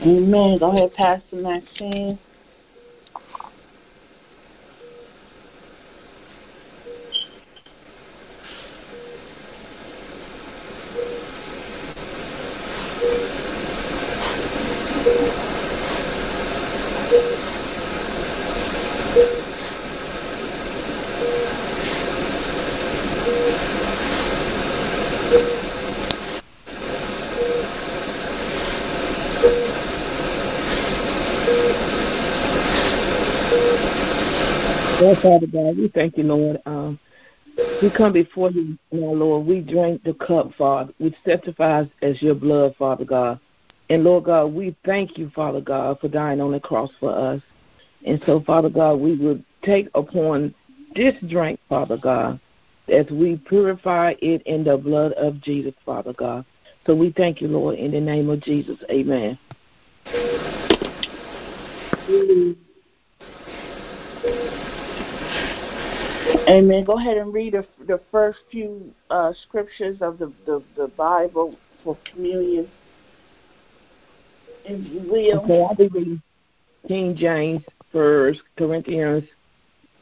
Amen. 0.00 0.56
Go 0.58 0.70
ahead, 0.70 0.94
Pastor 0.94 1.36
Maxine. 1.36 2.18
Lord 35.00 35.18
Father 35.22 35.46
God, 35.46 35.76
we 35.76 35.88
thank 35.88 36.16
you, 36.16 36.24
Lord. 36.24 36.58
Um, 36.64 36.98
we 37.82 37.90
come 37.90 38.14
before 38.14 38.50
you 38.50 38.78
now, 38.90 39.12
Lord. 39.12 39.46
We 39.46 39.60
drink 39.60 40.02
the 40.04 40.14
cup, 40.14 40.54
Father, 40.56 40.92
which 40.98 41.14
testifies 41.24 41.86
as 42.00 42.20
your 42.22 42.34
blood, 42.34 42.74
Father 42.78 43.04
God. 43.04 43.38
And 43.90 44.04
Lord 44.04 44.24
God, 44.24 44.54
we 44.54 44.74
thank 44.86 45.18
you, 45.18 45.30
Father 45.34 45.60
God, 45.60 46.00
for 46.00 46.08
dying 46.08 46.40
on 46.40 46.52
the 46.52 46.60
cross 46.60 46.90
for 46.98 47.10
us. 47.10 47.42
And 48.06 48.22
so, 48.24 48.40
Father 48.40 48.70
God, 48.70 48.94
we 49.00 49.16
will 49.16 49.38
take 49.62 49.88
upon 49.94 50.54
this 50.94 51.14
drink, 51.28 51.60
Father 51.68 51.98
God, 51.98 52.40
as 52.88 53.06
we 53.10 53.36
purify 53.36 54.14
it 54.22 54.42
in 54.46 54.64
the 54.64 54.78
blood 54.78 55.12
of 55.12 55.42
Jesus, 55.42 55.74
Father 55.84 56.14
God. 56.14 56.44
So 56.86 56.94
we 56.94 57.12
thank 57.12 57.42
you, 57.42 57.48
Lord, 57.48 57.78
in 57.78 57.90
the 57.90 58.00
name 58.00 58.30
of 58.30 58.40
Jesus. 58.42 58.78
Amen. 58.90 59.38
Amen. 66.48 66.84
Go 66.84 66.98
ahead 66.98 67.16
and 67.16 67.32
read 67.32 67.54
the, 67.54 67.66
the 67.86 68.00
first 68.10 68.38
few 68.50 68.92
uh, 69.10 69.32
scriptures 69.44 69.98
of 70.00 70.18
the, 70.18 70.32
the, 70.44 70.62
the 70.76 70.88
Bible 70.88 71.56
for 71.84 71.96
communion, 72.10 72.68
if 74.64 74.92
you 74.92 75.10
will. 75.10 75.40
Okay, 75.44 75.62
I'll 75.62 75.74
be 75.74 75.88
reading 75.88 76.22
King 76.88 77.16
James 77.16 77.62
First 77.92 78.40
Corinthians 78.56 79.24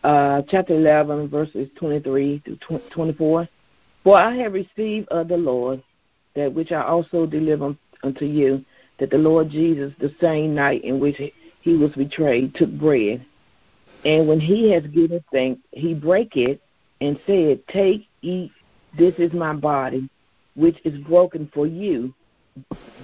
uh, 0.02 0.42
chapter 0.48 0.74
11, 0.74 1.28
verses 1.28 1.68
23 1.76 2.42
through 2.44 2.80
24. 2.90 3.48
For 4.02 4.16
I 4.16 4.36
have 4.36 4.52
received 4.52 5.08
of 5.08 5.28
the 5.28 5.36
Lord 5.36 5.82
that 6.36 6.52
which 6.52 6.72
I 6.72 6.82
also 6.82 7.26
deliver 7.26 7.74
unto 8.02 8.24
you, 8.26 8.64
that 8.98 9.10
the 9.10 9.18
Lord 9.18 9.50
Jesus, 9.50 9.92
the 9.98 10.14
same 10.20 10.54
night 10.54 10.84
in 10.84 11.00
which 11.00 11.20
he 11.62 11.76
was 11.76 11.90
betrayed, 11.92 12.54
took 12.54 12.70
bread. 12.70 13.24
And 14.04 14.28
when 14.28 14.38
he 14.38 14.70
has 14.70 14.84
given 14.88 15.24
thanks, 15.32 15.60
he 15.72 15.94
break 15.94 16.36
it 16.36 16.60
and 17.00 17.18
said, 17.26 17.60
Take, 17.68 18.06
eat, 18.22 18.52
this 18.98 19.14
is 19.18 19.32
my 19.32 19.54
body, 19.54 20.08
which 20.54 20.78
is 20.84 20.96
broken 21.04 21.50
for 21.54 21.66
you. 21.66 22.14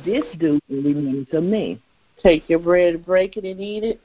This 0.05 0.25
do 0.39 0.61
in 0.69 0.85
remembrance 0.85 1.33
of 1.33 1.45
me. 1.45 1.81
Take 2.23 2.49
your 2.49 2.59
bread, 2.59 3.05
break 3.05 3.37
it, 3.37 3.45
and 3.45 3.61
eat 3.61 3.83
it. 3.83 4.01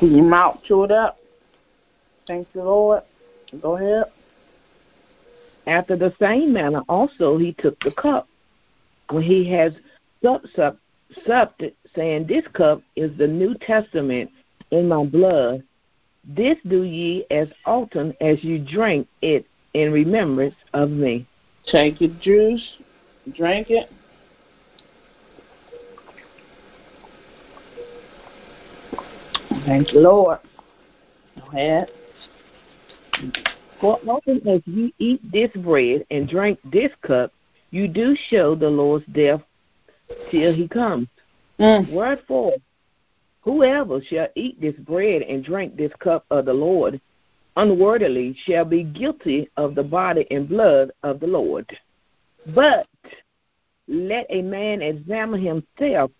Keep 0.00 0.12
your 0.12 0.24
mouth 0.24 0.58
chewed 0.64 0.90
up. 0.90 1.18
Thank 2.26 2.48
you, 2.54 2.62
Lord. 2.62 3.02
Go 3.60 3.76
ahead. 3.76 4.04
After 5.70 5.96
the 5.96 6.12
same 6.20 6.52
manner 6.52 6.82
also 6.88 7.38
he 7.38 7.52
took 7.52 7.78
the 7.84 7.92
cup, 7.92 8.28
when 9.08 9.22
he 9.22 9.48
has 9.52 9.72
supped, 10.20 10.48
sup, 10.56 10.76
supped 11.24 11.62
it, 11.62 11.76
saying, 11.94 12.26
This 12.26 12.44
cup 12.54 12.82
is 12.96 13.16
the 13.16 13.28
New 13.28 13.54
Testament 13.54 14.32
in 14.72 14.88
my 14.88 15.04
blood. 15.04 15.62
This 16.24 16.56
do 16.66 16.82
ye 16.82 17.24
as 17.30 17.46
often 17.66 18.12
as 18.20 18.42
you 18.42 18.58
drink 18.58 19.06
it 19.22 19.46
in 19.74 19.92
remembrance 19.92 20.56
of 20.74 20.90
me. 20.90 21.24
Take 21.70 22.00
your 22.00 22.10
juice, 22.20 22.78
drink 23.36 23.68
it. 23.70 23.88
Thank 29.64 29.92
you, 29.92 30.00
Lord. 30.00 30.40
Go 31.36 31.46
ahead. 31.52 31.90
For 33.80 33.98
often 34.06 34.46
as 34.46 34.60
you 34.66 34.92
eat 34.98 35.20
this 35.32 35.50
bread 35.56 36.04
and 36.10 36.28
drink 36.28 36.58
this 36.64 36.92
cup, 37.02 37.32
you 37.70 37.88
do 37.88 38.16
show 38.28 38.54
the 38.54 38.68
Lord's 38.68 39.06
death 39.12 39.40
till 40.30 40.52
he 40.52 40.68
comes. 40.68 41.08
Mm. 41.58 41.92
Wherefore, 41.92 42.54
whoever 43.42 44.02
shall 44.02 44.28
eat 44.34 44.60
this 44.60 44.76
bread 44.76 45.22
and 45.22 45.44
drink 45.44 45.76
this 45.76 45.92
cup 46.00 46.24
of 46.30 46.44
the 46.44 46.52
Lord 46.52 47.00
unworthily 47.56 48.36
shall 48.46 48.64
be 48.64 48.84
guilty 48.84 49.48
of 49.56 49.74
the 49.74 49.82
body 49.82 50.26
and 50.30 50.48
blood 50.48 50.92
of 51.02 51.20
the 51.20 51.26
Lord. 51.26 51.66
But 52.54 52.86
let 53.88 54.26
a 54.30 54.42
man 54.42 54.82
examine 54.82 55.42
himself, 55.42 56.10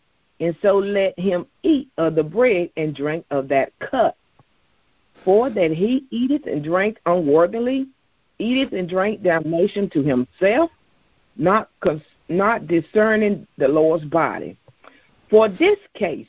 and 0.41 0.57
so 0.61 0.77
let 0.79 1.19
him 1.19 1.47
eat 1.63 1.89
of 1.99 2.15
the 2.15 2.23
bread 2.23 2.71
and 2.77 2.95
drink 2.95 3.25
of 3.31 3.49
that 3.49 3.73
cup. 3.79 4.17
For 5.25 5.51
that 5.51 5.71
he 5.71 6.07
eateth 6.11 6.47
and 6.47 6.65
drink 6.65 6.99
unworthily, 7.07 7.89
eateth 8.39 8.73
and 8.73 8.89
drink 8.89 9.23
damnation 9.23 9.91
to 9.91 10.03
himself, 10.03 10.71
not 11.37 11.69
cons- 11.81 12.03
not 12.29 12.67
discerning 12.67 13.47
the 13.59 13.69
Lord's 13.69 14.05
body. 14.05 14.57
For 15.29 15.49
this 15.49 15.79
case, 15.95 16.27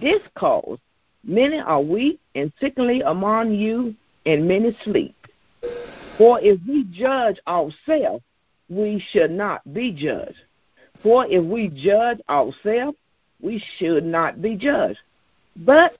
this 0.00 0.20
cause, 0.36 0.78
many 1.22 1.58
are 1.58 1.80
weak 1.80 2.18
and 2.34 2.52
sickly 2.60 3.02
among 3.02 3.52
you, 3.52 3.94
and 4.26 4.48
many 4.48 4.76
sleep. 4.84 5.14
For 6.18 6.40
if 6.40 6.60
we 6.66 6.84
judge 6.84 7.38
ourselves, 7.46 8.24
we 8.68 9.04
should 9.10 9.30
not 9.30 9.60
be 9.72 9.92
judged. 9.92 10.38
For 11.02 11.26
if 11.26 11.44
we 11.44 11.68
judge 11.68 12.20
ourselves, 12.28 12.96
we 13.40 13.62
should 13.76 14.04
not 14.04 14.40
be 14.40 14.56
judged. 14.56 15.00
But 15.56 15.96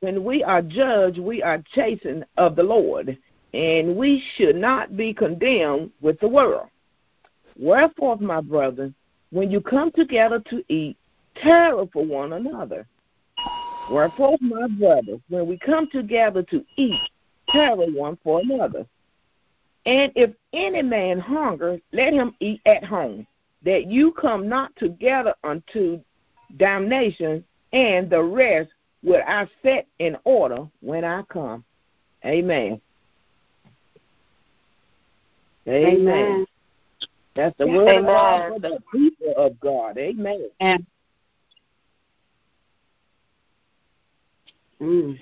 when 0.00 0.24
we 0.24 0.42
are 0.42 0.62
judged, 0.62 1.18
we 1.18 1.42
are 1.42 1.62
chastened 1.74 2.24
of 2.36 2.56
the 2.56 2.62
Lord, 2.62 3.16
and 3.54 3.96
we 3.96 4.22
should 4.36 4.56
not 4.56 4.96
be 4.96 5.14
condemned 5.14 5.90
with 6.00 6.18
the 6.20 6.28
world. 6.28 6.68
Wherefore, 7.58 8.16
my 8.18 8.40
brethren, 8.40 8.94
when 9.30 9.50
you 9.50 9.60
come 9.60 9.90
together 9.92 10.40
to 10.50 10.62
eat, 10.68 10.96
tarry 11.36 11.88
for 11.92 12.04
one 12.04 12.34
another. 12.34 12.86
Wherefore, 13.90 14.36
my 14.40 14.66
brothers, 14.66 15.20
when 15.28 15.46
we 15.46 15.58
come 15.58 15.88
together 15.90 16.42
to 16.42 16.64
eat, 16.76 17.00
tarry 17.48 17.92
one 17.92 18.18
for 18.22 18.40
another. 18.40 18.86
And 19.86 20.10
if 20.16 20.30
any 20.52 20.82
man 20.82 21.20
hunger, 21.20 21.78
let 21.92 22.12
him 22.12 22.34
eat 22.40 22.60
at 22.66 22.84
home, 22.84 23.26
that 23.64 23.86
you 23.86 24.12
come 24.12 24.48
not 24.48 24.74
together 24.76 25.34
unto 25.44 26.00
damnation, 26.56 27.44
and 27.72 28.10
the 28.10 28.22
rest 28.22 28.70
will 29.06 29.22
I 29.26 29.48
set 29.62 29.86
in 30.00 30.16
order 30.24 30.66
when 30.80 31.04
I 31.04 31.22
come. 31.22 31.64
Amen. 32.24 32.80
Amen. 35.68 35.96
Amen. 36.08 36.46
That's 37.36 37.56
the 37.58 37.66
word 37.68 37.88
of 37.88 38.04
God 38.06 38.42
Amen. 38.42 38.52
for 38.52 38.58
the 38.60 38.78
people 38.92 39.34
of 39.36 39.58
God. 39.60 39.96
Amen. 39.96 40.50
And 40.60 40.84
Mm. 44.78 45.18